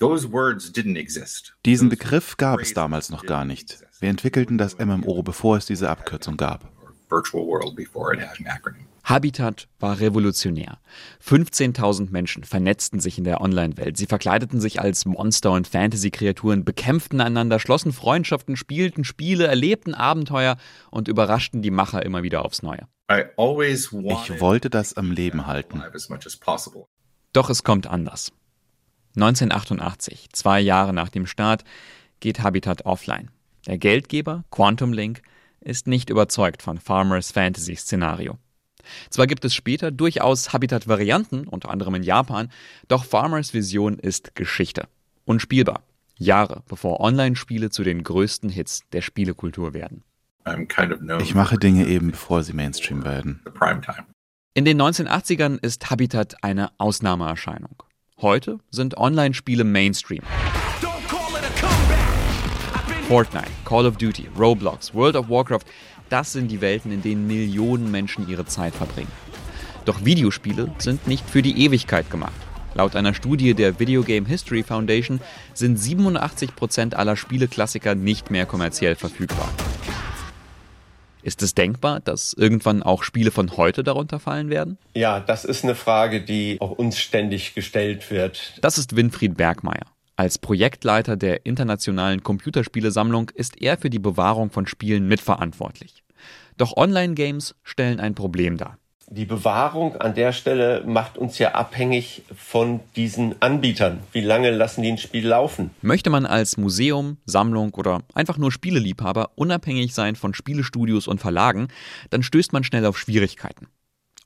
Diesen 1.65 1.89
Begriff 1.89 2.37
gab 2.37 2.61
es 2.61 2.75
damals 2.75 3.11
noch 3.11 3.25
gar 3.25 3.45
nicht. 3.45 3.79
Wir 4.01 4.09
entwickelten 4.09 4.59
das 4.59 4.77
MMO, 4.79 5.23
bevor 5.23 5.57
es 5.57 5.67
diese 5.67 5.89
Abkürzung 5.89 6.37
gab. 6.37 6.74
Virtual 7.15 7.47
world 7.47 7.77
before 7.77 8.15
it 8.15 8.21
had 8.21 8.39
an 8.41 8.47
acronym. 8.47 8.87
Habitat 9.05 9.69
war 9.81 10.01
revolutionär. 10.01 10.79
15.000 11.23 12.11
Menschen 12.11 12.43
vernetzten 12.43 13.01
sich 13.01 13.19
in 13.19 13.25
der 13.25 13.43
Online-Welt. 13.43 13.99
Sie 13.99 14.07
verkleideten 14.07 14.63
sich 14.63 14.81
als 14.81 15.05
Monster- 15.05 15.53
und 15.53 15.69
Fantasy-Kreaturen, 15.69 16.65
bekämpften 16.65 17.21
einander, 17.21 17.61
schlossen 17.61 17.93
Freundschaften, 17.93 18.57
spielten 18.57 19.05
Spiele, 19.05 19.47
erlebten 19.47 19.93
Abenteuer 19.93 20.57
und 20.91 21.09
überraschten 21.09 21.61
die 21.61 21.71
Macher 21.71 22.03
immer 22.03 22.23
wieder 22.23 22.47
aufs 22.47 22.63
Neue. 22.63 22.89
Ich 23.11 24.41
wollte 24.41 24.71
das 24.71 24.95
am 24.95 25.11
Leben 25.11 25.47
halten. 25.47 25.83
Doch 27.35 27.51
es 27.51 27.63
kommt 27.63 27.87
anders. 27.87 28.33
1988, 29.17 30.31
zwei 30.33 30.61
Jahre 30.61 30.95
nach 30.95 31.11
dem 31.11 31.27
Start, 31.27 31.63
geht 32.21 32.43
Habitat 32.43 32.87
offline. 32.87 33.31
Der 33.67 33.77
Geldgeber, 33.77 34.45
Quantum 34.51 34.95
Link, 34.95 35.21
ist 35.65 35.87
nicht 35.87 36.11
überzeugt 36.11 36.63
von 36.63 36.79
Farmers 36.79 37.33
Fantasy 37.33 37.75
Szenario. 37.77 38.39
Zwar 39.11 39.27
gibt 39.27 39.45
es 39.45 39.55
später 39.55 39.91
durchaus 39.91 40.53
Habitat-Varianten, 40.53 41.49
unter 41.49 41.71
anderem 41.71 41.95
in 41.95 42.03
Japan, 42.03 42.51
doch 42.89 43.05
Farmers 43.05 43.55
Vision 43.55 43.99
ist 43.99 44.35
Geschichte. 44.35 44.89
Unspielbar. 45.25 45.83
Jahre 46.17 46.63
bevor 46.69 47.01
Online-Spiele 47.01 47.71
zu 47.71 47.83
den 47.83 48.05
größten 48.05 48.51
Hits 48.51 48.83
der 48.93 49.01
Spielekultur 49.01 49.75
werden. 49.75 50.05
Ich 51.21 51.35
mache 51.35 51.59
Dinge 51.59 51.87
eben, 51.87 52.11
bevor 52.11 52.43
sie 52.43 52.53
Mainstream 52.53 53.05
werden. 53.05 53.41
In 54.53 54.65
den 54.65 54.81
1980ern 54.81 55.59
ist 55.61 55.91
Habitat 55.91 56.45
eine 56.45 56.71
Ausnahmeerscheinung. 56.79 57.83
Heute 58.19 58.59
sind 58.71 58.97
Online-Spiele 58.97 59.65
Mainstream. 59.65 60.23
Fortnite, 63.09 63.51
Call 63.67 63.85
of 63.85 63.99
Duty, 63.99 64.29
Roblox, 64.39 64.95
World 64.95 65.15
of 65.15 65.29
Warcraft, 65.29 65.65
das 66.09 66.33
sind 66.33 66.49
die 66.49 66.63
Welten, 66.63 66.91
in 66.91 67.03
denen 67.03 67.27
Millionen 67.27 67.91
Menschen 67.91 68.27
ihre 68.29 68.47
Zeit 68.47 68.75
verbringen. 68.75 69.13
Doch 69.85 70.07
Videospiele 70.07 70.71
sind 70.79 71.07
nicht 71.07 71.29
für 71.29 71.43
die 71.43 71.65
Ewigkeit 71.67 72.11
gemacht. 72.11 72.33
Laut 72.75 72.97
einer 72.97 73.13
Studie 73.13 73.53
der 73.53 73.79
Video 73.79 74.03
Game 74.03 74.25
History 74.25 74.63
Foundation 74.63 75.21
sind 75.53 75.79
87% 75.79 76.95
aller 76.95 77.17
Spieleklassiker 77.17 77.95
nicht 77.95 78.31
mehr 78.31 78.47
kommerziell 78.47 78.95
verfügbar. 78.95 79.51
Ist 81.23 81.43
es 81.43 81.55
denkbar, 81.55 82.01
dass 82.01 82.33
irgendwann 82.33 82.83
auch 82.83 83.03
Spiele 83.03 83.31
von 83.31 83.55
heute 83.59 83.85
darunter 83.85 84.19
fallen 84.19 84.49
werden? 84.49 84.79
Ja, 84.95 85.21
das 85.21 85.45
ist 85.45 85.63
eine 85.63 85.75
Frage, 85.75 86.23
die 86.23 86.57
auch 86.61 86.71
uns 86.71 86.99
ständig 86.99 87.55
gestellt 87.55 88.11
wird. 88.11 88.59
Das 88.63 88.79
ist 88.79 88.97
Winfried 88.97 89.37
Bergmeier. 89.37 89.94
Als 90.17 90.39
Projektleiter 90.39 91.17
der 91.17 91.45
internationalen 91.45 92.23
Computerspielesammlung 92.23 93.31
ist 93.31 93.61
er 93.61 93.77
für 93.77 93.91
die 93.91 93.99
Bewahrung 93.99 94.51
von 94.51 94.69
Spielen 94.69 95.09
mitverantwortlich. 95.09 96.05
Doch 96.57 96.77
Online-Games 96.77 97.57
stellen 97.65 97.99
ein 97.99 98.15
Problem 98.15 98.57
dar. 98.57 98.79
Die 99.09 99.27
Bewahrung 99.27 99.97
an 99.97 100.15
der 100.15 100.33
Stelle 100.33 100.83
macht 100.87 101.19
uns 101.19 101.39
ja 101.39 101.53
abhängig 101.53 102.23
von 102.35 102.81
diesen 102.95 103.43
Anbietern. 103.43 103.99
Wie 104.13 104.21
lange 104.21 104.51
lassen 104.51 104.83
die 104.83 104.93
ein 104.93 104.99
Spiel 104.99 105.27
laufen? 105.27 105.71
Möchte 105.83 106.11
man 106.11 106.27
als 106.27 106.57
Museum, 106.57 107.19
Sammlung 107.27 107.75
oder 107.75 108.03
einfach 108.15 108.39
nur 108.39 108.53
Spieleliebhaber 108.53 109.33
unabhängig 109.35 109.95
sein 109.95 110.15
von 110.15 110.33
Spielestudios 110.33 111.09
und 111.09 111.21
Verlagen, 111.21 111.69
dann 112.11 112.23
stößt 112.23 112.53
man 112.53 112.65
schnell 112.65 112.87
auf 112.87 112.99
Schwierigkeiten. 112.99 113.67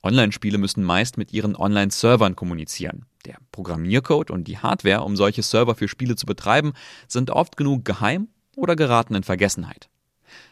Online-Spiele 0.02 0.58
müssen 0.58 0.84
meist 0.84 1.18
mit 1.18 1.32
ihren 1.32 1.56
Online-Servern 1.56 2.36
kommunizieren. 2.36 3.06
Der 3.24 3.36
Programmiercode 3.52 4.30
und 4.30 4.44
die 4.44 4.58
Hardware, 4.58 5.02
um 5.02 5.16
solche 5.16 5.42
Server 5.42 5.74
für 5.74 5.88
Spiele 5.88 6.16
zu 6.16 6.26
betreiben, 6.26 6.72
sind 7.08 7.30
oft 7.30 7.56
genug 7.56 7.84
geheim 7.84 8.28
oder 8.56 8.76
geraten 8.76 9.14
in 9.14 9.24
Vergessenheit. 9.24 9.88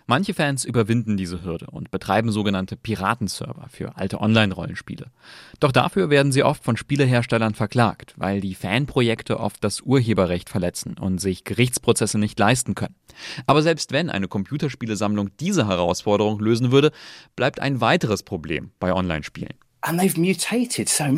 Manche 0.09 0.35
Fans 0.35 0.65
überwinden 0.65 1.17
diese 1.17 1.43
Hürde 1.43 1.67
und 1.67 1.91
betreiben 1.91 2.31
sogenannte 2.31 2.77
Piratenserver 2.77 3.67
für 3.69 3.97
alte 3.97 4.21
Online-Rollenspiele. 4.21 5.11
Doch 5.59 5.73
dafür 5.73 6.11
werden 6.11 6.31
sie 6.31 6.45
oft 6.45 6.63
von 6.63 6.77
Spieleherstellern 6.77 7.55
verklagt, 7.55 8.15
weil 8.17 8.41
die 8.41 8.55
Fanprojekte 8.55 9.41
oft 9.41 9.65
das 9.65 9.81
Urheberrecht 9.81 10.49
verletzen 10.49 10.97
und 10.97 11.19
sich 11.19 11.43
Gerichtsprozesse 11.43 12.19
nicht 12.19 12.39
leisten 12.39 12.77
können. 12.77 12.95
Aber 13.49 13.63
selbst 13.63 13.91
wenn 13.91 14.09
eine 14.09 14.29
Computerspielesammlung 14.29 15.31
diese 15.41 15.67
Herausforderung 15.67 16.39
lösen 16.39 16.71
würde, 16.71 16.93
bleibt 17.35 17.59
ein 17.59 17.81
weiteres 17.81 18.23
Problem 18.23 18.71
bei 18.79 18.93
Online-Spielen. 18.93 19.55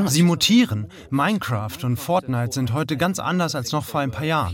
Sie 0.08 0.22
mutieren. 0.22 0.88
Minecraft 1.10 1.84
und 1.84 1.98
Fortnite 1.98 2.52
sind 2.52 2.72
heute 2.72 2.96
ganz 2.96 3.18
anders 3.18 3.54
als 3.54 3.70
noch 3.72 3.84
vor 3.84 4.00
ein 4.00 4.10
paar 4.10 4.24
Jahren. 4.24 4.50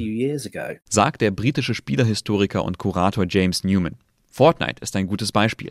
Sagt 0.89 1.20
der 1.20 1.30
britische 1.30 1.74
Spielerhistoriker 1.74 2.64
und 2.64 2.78
Kurator 2.78 3.26
James 3.28 3.62
Newman. 3.62 3.97
Fortnite 4.35 4.82
ist 4.82 4.97
ein 4.97 5.07
gutes 5.07 5.30
Beispiel. 5.30 5.70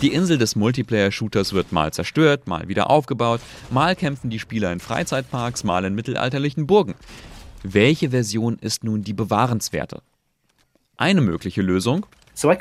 Die 0.00 0.12
Insel 0.12 0.38
des 0.38 0.54
Multiplayer-Shooters 0.54 1.52
wird 1.52 1.72
mal 1.72 1.92
zerstört, 1.92 2.46
mal 2.46 2.68
wieder 2.68 2.88
aufgebaut, 2.88 3.40
mal 3.68 3.96
kämpfen 3.96 4.30
die 4.30 4.38
Spieler 4.38 4.72
in 4.72 4.78
Freizeitparks, 4.78 5.64
mal 5.64 5.84
in 5.84 5.96
mittelalterlichen 5.96 6.68
Burgen. 6.68 6.94
Welche 7.64 8.10
Version 8.10 8.58
ist 8.60 8.84
nun 8.84 9.02
die 9.02 9.12
bewahrenswerte? 9.12 10.02
Eine 10.96 11.20
mögliche 11.20 11.62
Lösung. 11.62 12.06
Ich 12.34 12.44
habe 12.44 12.54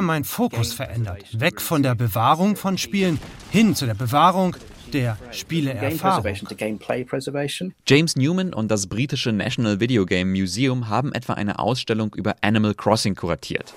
meinen 0.00 0.24
Fokus 0.24 0.72
verändert, 0.72 1.38
weg 1.38 1.60
von 1.60 1.82
der 1.82 1.94
Bewahrung 1.94 2.56
von 2.56 2.78
Spielen 2.78 3.18
hin 3.50 3.74
zu 3.74 3.84
der 3.84 3.92
Bewahrung 3.92 4.56
der 4.92 5.18
Spieleerfahrung. 5.30 6.24
James 7.86 8.16
Newman 8.16 8.54
und 8.54 8.70
das 8.70 8.86
britische 8.86 9.32
National 9.32 9.80
Video 9.80 10.06
Game 10.06 10.30
Museum 10.30 10.88
haben 10.88 11.12
etwa 11.12 11.34
eine 11.34 11.58
Ausstellung 11.58 12.14
über 12.14 12.36
Animal 12.40 12.74
Crossing 12.74 13.14
kuratiert. 13.14 13.74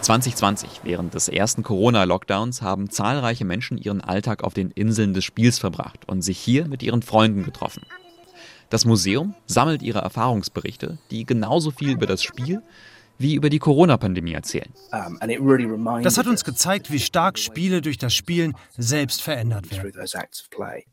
2020, 0.00 0.80
während 0.84 1.14
des 1.14 1.28
ersten 1.28 1.62
Corona-Lockdowns, 1.62 2.62
haben 2.62 2.88
zahlreiche 2.88 3.44
Menschen 3.44 3.76
ihren 3.78 4.00
Alltag 4.00 4.44
auf 4.44 4.54
den 4.54 4.70
Inseln 4.70 5.12
des 5.12 5.24
Spiels 5.24 5.58
verbracht 5.58 6.08
und 6.08 6.22
sich 6.22 6.38
hier 6.38 6.66
mit 6.66 6.82
ihren 6.82 7.02
Freunden 7.02 7.44
getroffen. 7.44 7.82
Das 8.70 8.84
Museum 8.84 9.34
sammelt 9.46 9.82
ihre 9.82 10.00
Erfahrungsberichte, 10.00 10.98
die 11.10 11.24
genauso 11.24 11.70
viel 11.70 11.92
über 11.92 12.06
das 12.06 12.22
Spiel 12.22 12.62
wie 13.18 13.34
über 13.34 13.50
die 13.50 13.58
Corona-Pandemie 13.58 14.32
erzählen. 14.32 14.72
Das 16.02 16.18
hat 16.18 16.26
uns 16.26 16.44
gezeigt, 16.44 16.90
wie 16.90 17.00
stark 17.00 17.38
Spiele 17.38 17.82
durch 17.82 17.98
das 17.98 18.14
Spielen 18.14 18.54
selbst 18.76 19.22
verändert 19.22 19.70
werden. 19.70 19.92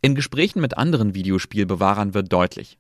In 0.01 0.15
Gesprächen 0.15 0.61
mit 0.61 0.77
anderen 0.77 1.13
Videospielbewahrern 1.13 2.13
wird 2.13 2.33
deutlich, 2.33 2.77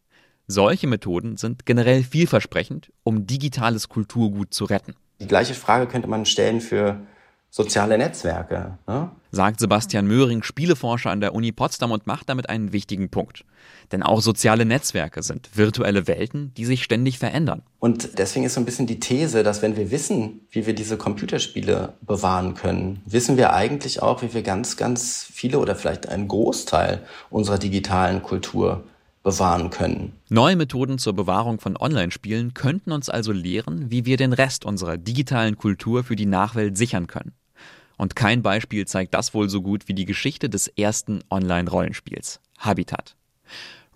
solche 0.47 0.87
Methoden 0.87 1.37
sind 1.37 1.65
generell 1.65 2.03
vielversprechend, 2.03 2.91
um 3.03 3.25
digitales 3.25 3.89
Kulturgut 3.89 4.53
zu 4.53 4.65
retten. 4.65 4.95
Die 5.19 5.27
gleiche 5.27 5.53
Frage 5.53 5.87
könnte 5.87 6.07
man 6.07 6.25
stellen 6.25 6.61
für 6.61 6.99
soziale 7.49 7.97
Netzwerke. 7.97 8.77
Ne? 8.85 9.11
Sagt 9.31 9.59
Sebastian 9.59 10.05
Möhring, 10.05 10.43
Spieleforscher 10.43 11.09
an 11.09 11.21
der 11.21 11.33
Uni 11.33 11.51
Potsdam 11.51 11.91
und 11.91 12.05
macht 12.05 12.29
damit 12.29 12.49
einen 12.49 12.73
wichtigen 12.73 13.09
Punkt. 13.09 13.45
Denn 13.91 14.03
auch 14.03 14.21
soziale 14.21 14.65
Netzwerke 14.65 15.23
sind 15.23 15.49
virtuelle 15.55 16.07
Welten, 16.07 16.53
die 16.55 16.65
sich 16.65 16.83
ständig 16.83 17.19
verändern. 17.19 17.61
Und 17.79 18.17
deswegen 18.17 18.45
ist 18.45 18.55
so 18.55 18.61
ein 18.61 18.65
bisschen 18.65 18.87
die 18.87 18.99
These, 18.99 19.43
dass 19.43 19.61
wenn 19.61 19.77
wir 19.77 19.91
wissen, 19.91 20.41
wie 20.49 20.65
wir 20.65 20.73
diese 20.73 20.97
Computerspiele 20.97 21.93
bewahren 22.01 22.55
können, 22.55 23.01
wissen 23.05 23.37
wir 23.37 23.53
eigentlich 23.53 24.01
auch, 24.01 24.21
wie 24.21 24.33
wir 24.33 24.41
ganz, 24.41 24.77
ganz 24.77 25.27
viele 25.31 25.59
oder 25.59 25.75
vielleicht 25.75 26.09
einen 26.09 26.27
Großteil 26.27 27.01
unserer 27.29 27.57
digitalen 27.57 28.23
Kultur 28.23 28.83
bewahren 29.25 29.71
können. 29.71 30.13
Neue 30.29 30.55
Methoden 30.55 30.99
zur 30.99 31.13
Bewahrung 31.13 31.59
von 31.59 31.75
Online-Spielen 31.75 32.53
könnten 32.53 32.91
uns 32.91 33.09
also 33.09 33.31
lehren, 33.31 33.89
wie 33.89 34.05
wir 34.05 34.17
den 34.17 34.33
Rest 34.33 34.65
unserer 34.65 34.97
digitalen 34.97 35.57
Kultur 35.57 36.03
für 36.03 36.15
die 36.15 36.27
Nachwelt 36.27 36.77
sichern 36.77 37.07
können. 37.07 37.33
Und 37.97 38.15
kein 38.15 38.43
Beispiel 38.43 38.85
zeigt 38.85 39.13
das 39.13 39.33
wohl 39.33 39.49
so 39.49 39.61
gut 39.61 39.87
wie 39.87 39.93
die 39.93 40.05
Geschichte 40.05 40.49
des 40.49 40.67
ersten 40.67 41.21
Online-Rollenspiels, 41.29 42.39
Habitat. 42.59 43.15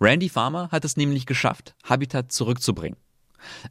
Randy 0.00 0.28
Farmer 0.28 0.70
hat 0.70 0.84
es 0.84 0.96
nämlich 0.96 1.26
geschafft, 1.26 1.74
Habitat 1.84 2.32
zurückzubringen. 2.32 2.98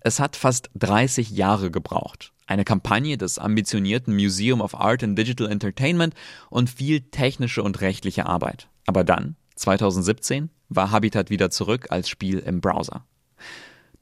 Es 0.01 0.19
hat 0.19 0.35
fast 0.35 0.69
30 0.75 1.31
Jahre 1.31 1.71
gebraucht. 1.71 2.33
Eine 2.47 2.63
Kampagne 2.63 3.17
des 3.17 3.37
ambitionierten 3.37 4.15
Museum 4.15 4.61
of 4.61 4.73
Art 4.73 5.03
and 5.03 5.17
Digital 5.17 5.49
Entertainment 5.49 6.15
und 6.49 6.69
viel 6.69 7.01
technische 7.01 7.61
und 7.61 7.81
rechtliche 7.81 8.25
Arbeit. 8.25 8.69
Aber 8.87 9.03
dann, 9.03 9.35
2017, 9.55 10.49
war 10.69 10.91
Habitat 10.91 11.29
wieder 11.29 11.51
zurück 11.51 11.87
als 11.91 12.09
Spiel 12.09 12.39
im 12.39 12.61
Browser. 12.61 13.05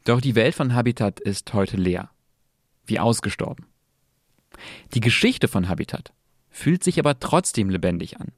Doch 0.05 0.21
die 0.21 0.35
Welt 0.35 0.55
von 0.55 0.73
Habitat 0.73 1.19
ist 1.19 1.53
heute 1.53 1.75
leer. 1.75 2.09
Wie 2.85 2.99
ausgestorben. 2.99 3.65
Die 4.93 5.01
Geschichte 5.01 5.47
von 5.47 5.67
Habitat 5.67 6.13
fühlt 6.49 6.83
sich 6.83 6.99
aber 6.99 7.19
trotzdem 7.19 7.69
lebendig 7.69 8.19
an. 8.19 8.31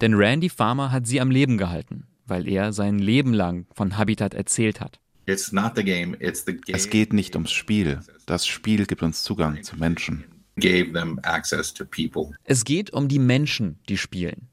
Denn 0.00 0.14
Randy 0.14 0.48
Farmer 0.48 0.90
hat 0.90 1.06
sie 1.06 1.20
am 1.20 1.30
Leben 1.30 1.58
gehalten, 1.58 2.06
weil 2.30 2.48
er 2.48 2.72
sein 2.72 2.98
Leben 2.98 3.34
lang 3.34 3.66
von 3.74 3.98
Habitat 3.98 4.34
erzählt 4.34 4.80
hat. 4.80 5.00
Es 5.26 5.50
geht 6.90 7.12
nicht 7.12 7.34
ums 7.34 7.52
Spiel. 7.52 8.00
Das 8.26 8.46
Spiel 8.46 8.86
gibt 8.86 9.02
uns 9.02 9.22
Zugang 9.22 9.62
zu 9.62 9.76
Menschen. 9.76 10.24
Es 12.44 12.64
geht 12.64 12.92
um 12.92 13.08
die 13.08 13.18
Menschen, 13.18 13.78
die 13.88 13.96
spielen. 13.96 14.48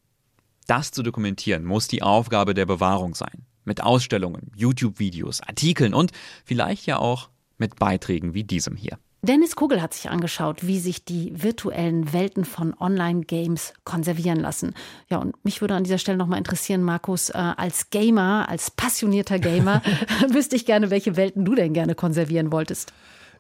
Das 0.68 0.92
zu 0.92 1.04
dokumentieren 1.04 1.64
muss 1.64 1.88
die 1.88 2.04
Aufgabe 2.04 2.54
der 2.54 2.66
Bewahrung 2.66 3.16
sein. 3.16 3.46
Mit 3.64 3.82
Ausstellungen, 3.82 4.52
YouTube-Videos, 4.56 5.42
Artikeln 5.42 5.94
und 5.94 6.12
vielleicht 6.46 6.86
ja 6.86 7.00
auch 7.00 7.30
mit 7.58 7.78
Beiträgen 7.78 8.34
wie 8.34 8.44
diesem 8.44 8.76
hier. 8.76 9.00
Dennis 9.24 9.56
Kugel 9.56 9.82
hat 9.82 9.94
sich 9.94 10.10
angeschaut, 10.10 10.66
wie 10.66 10.80
sich 10.80 11.04
die 11.04 11.32
virtuellen 11.36 12.14
Welten 12.14 12.46
von 12.46 12.76
Online-Games 12.80 13.74
konservieren 13.84 14.40
lassen. 14.40 14.76
Ja, 15.10 15.18
und 15.18 15.44
mich 15.44 15.60
würde 15.60 15.74
an 15.74 15.84
dieser 15.84 15.98
Stelle 15.98 16.18
nochmal 16.18 16.38
interessieren, 16.38 16.84
Markus, 16.84 17.30
äh, 17.30 17.34
als 17.34 17.90
Gamer, 17.90 18.48
als 18.48 18.70
passionierter 18.70 19.40
Gamer, 19.40 19.82
wüsste 20.30 20.56
ich 20.56 20.66
gerne, 20.66 20.92
welche 20.92 21.16
Welten 21.16 21.46
du 21.46 21.56
denn 21.56 21.74
gerne 21.74 21.96
konservieren 21.96 22.52
wolltest. 22.52 22.94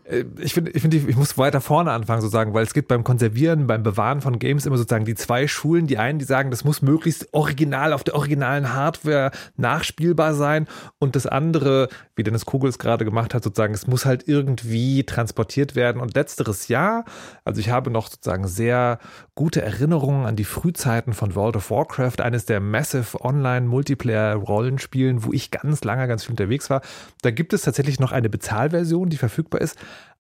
Äh, 0.08 0.26
ich 0.40 0.54
finde, 0.54 0.72
ich, 0.72 0.82
find, 0.82 0.94
ich 0.94 1.16
muss 1.16 1.38
weiter 1.38 1.62
vorne 1.62 1.92
anfangen 1.92 2.22
sozusagen, 2.22 2.54
weil 2.54 2.64
es 2.64 2.74
gibt 2.74 2.88
beim 2.88 3.04
Konservieren, 3.04 3.68
beim 3.68 3.84
Bewahren 3.84 4.22
von 4.22 4.40
Games 4.40 4.66
immer 4.66 4.78
sozusagen 4.78 5.06
die 5.06 5.16
zwei 5.16 5.48
Schulen. 5.48 5.88
Die 5.88 5.98
einen, 5.98 6.20
die 6.20 6.26
sagen, 6.26 6.52
das 6.52 6.64
muss 6.64 6.82
möglichst 6.82 7.34
original 7.34 7.94
auf 7.94 8.04
der 8.04 8.16
originalen 8.16 8.74
Hardware 8.74 9.32
nachspielbar 9.56 10.34
sein 10.34 10.68
und 11.00 11.16
das 11.16 11.26
andere, 11.26 11.90
wie 12.16 12.24
Dennis 12.24 12.46
Kugel 12.46 12.70
es 12.70 12.80
gerade 12.80 13.06
gemacht 13.06 13.34
hat, 13.34 13.44
sozusagen, 13.44 13.74
es 13.74 13.88
muss 13.88 14.06
halt 14.06 14.28
irgendwie 14.28 15.04
transportiert 15.04 15.76
werden. 15.76 16.02
Und 16.02 16.16
letzteres 16.16 16.68
Jahr, 16.68 17.06
also 17.44 17.60
ich 17.60 17.70
habe 17.70 17.92
noch 17.92 18.08
sozusagen 18.10 18.48
sehr 18.48 19.00
gute 19.36 19.62
Erinnerungen 19.62 20.26
an 20.26 20.36
die 20.36 20.44
Frühzeiten 20.44 21.14
von 21.14 21.36
World 21.36 21.56
of 21.56 21.70
Warcraft, 21.70 22.22
eines 22.22 22.46
der 22.46 22.60
Massive 22.60 23.24
Online 23.24 23.68
Multiplayer 23.68 24.36
Rollenspielen, 24.36 25.24
wo 25.24 25.32
ich 25.32 25.52
ganz 25.52 25.84
lange, 25.84 26.08
ganz 26.08 26.24
viel 26.24 26.32
unterwegs 26.32 26.70
war. 26.70 26.82
Da 27.22 27.32
gibt 27.32 27.54
es 27.54 27.62
tatsächlich 27.62 28.00
noch 28.00 28.12
eine 28.12 28.30
Bezahlversion, 28.30 29.10
die 29.10 29.18
verfügbar 29.18 29.62
ist. 29.62 29.78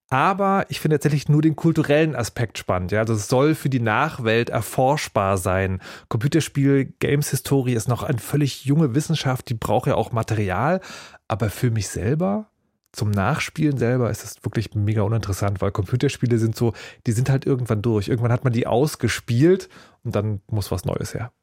Aber 0.09 0.65
ich 0.69 0.79
finde 0.79 0.95
tatsächlich 0.95 1.27
nur 1.27 1.41
den 1.41 1.57
kulturellen 1.57 2.15
Aspekt 2.15 2.57
spannend. 2.57 2.91
Ja? 2.91 3.01
Also 3.01 3.13
es 3.13 3.27
soll 3.27 3.55
für 3.55 3.69
die 3.69 3.81
Nachwelt 3.81 4.49
erforschbar 4.49 5.37
sein. 5.37 5.81
Computerspiel, 6.07 6.93
Games-Historie 6.99 7.73
ist 7.73 7.89
noch 7.89 8.03
eine 8.03 8.19
völlig 8.19 8.63
junge 8.65 8.95
Wissenschaft, 8.95 9.49
die 9.49 9.53
braucht 9.53 9.87
ja 9.87 9.95
auch 9.95 10.13
Material. 10.13 10.79
Aber 11.27 11.49
für 11.49 11.71
mich 11.71 11.89
selber, 11.89 12.49
zum 12.93 13.11
Nachspielen 13.11 13.77
selber, 13.77 14.09
ist 14.09 14.23
es 14.23 14.43
wirklich 14.45 14.73
mega 14.75 15.01
uninteressant, 15.01 15.59
weil 15.59 15.71
Computerspiele 15.71 16.37
sind 16.37 16.55
so, 16.55 16.73
die 17.05 17.11
sind 17.11 17.29
halt 17.29 17.45
irgendwann 17.45 17.81
durch. 17.81 18.07
Irgendwann 18.07 18.31
hat 18.31 18.45
man 18.45 18.53
die 18.53 18.65
ausgespielt 18.65 19.67
und 20.03 20.15
dann 20.15 20.41
muss 20.49 20.71
was 20.71 20.85
Neues 20.85 21.13
her. 21.13 21.33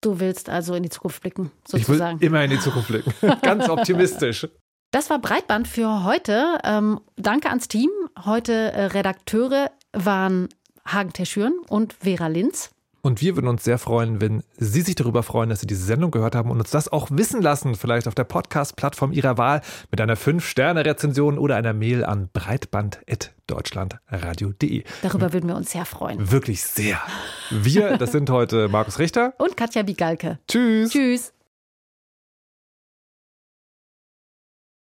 Du 0.00 0.18
willst 0.18 0.48
also 0.48 0.74
in 0.74 0.82
die 0.82 0.88
Zukunft 0.90 1.22
blicken, 1.22 1.50
sozusagen. 1.66 2.16
Ich 2.16 2.22
will 2.22 2.28
immer 2.28 2.44
in 2.44 2.50
die 2.50 2.58
Zukunft 2.58 2.88
blicken. 2.88 3.12
Ganz 3.42 3.68
optimistisch. 3.68 4.48
Das 4.94 5.10
war 5.10 5.18
Breitband 5.18 5.66
für 5.66 6.04
heute. 6.04 6.60
Ähm, 6.62 7.00
danke 7.16 7.48
ans 7.48 7.66
Team. 7.66 7.90
Heute 8.24 8.52
äh, 8.52 8.84
Redakteure 8.84 9.72
waren 9.92 10.48
Hagen 10.86 11.12
Teschüren 11.12 11.58
und 11.68 11.94
Vera 11.94 12.28
Linz. 12.28 12.70
Und 13.02 13.20
wir 13.20 13.34
würden 13.34 13.48
uns 13.48 13.64
sehr 13.64 13.78
freuen, 13.78 14.20
wenn 14.20 14.44
Sie 14.56 14.82
sich 14.82 14.94
darüber 14.94 15.24
freuen, 15.24 15.50
dass 15.50 15.58
Sie 15.58 15.66
diese 15.66 15.84
Sendung 15.84 16.12
gehört 16.12 16.36
haben 16.36 16.48
und 16.48 16.60
uns 16.60 16.70
das 16.70 16.92
auch 16.92 17.08
wissen 17.10 17.42
lassen, 17.42 17.74
vielleicht 17.74 18.06
auf 18.06 18.14
der 18.14 18.22
Podcast-Plattform 18.22 19.10
Ihrer 19.10 19.36
Wahl 19.36 19.62
mit 19.90 20.00
einer 20.00 20.16
5-Sterne-Rezension 20.16 21.38
oder 21.38 21.56
einer 21.56 21.72
Mail 21.72 22.04
an 22.04 22.28
breitband.deutschlandradio.de. 22.32 24.84
Darüber 25.02 25.32
würden 25.32 25.48
wir 25.48 25.56
uns 25.56 25.72
sehr 25.72 25.86
freuen. 25.86 26.30
Wirklich 26.30 26.62
sehr. 26.62 27.00
Wir, 27.50 27.98
das 27.98 28.12
sind 28.12 28.30
heute 28.30 28.68
Markus 28.68 29.00
Richter 29.00 29.34
und 29.38 29.56
Katja 29.56 29.82
Bigalke. 29.82 30.38
Tschüss. 30.46 30.92
Tschüss. 30.92 31.33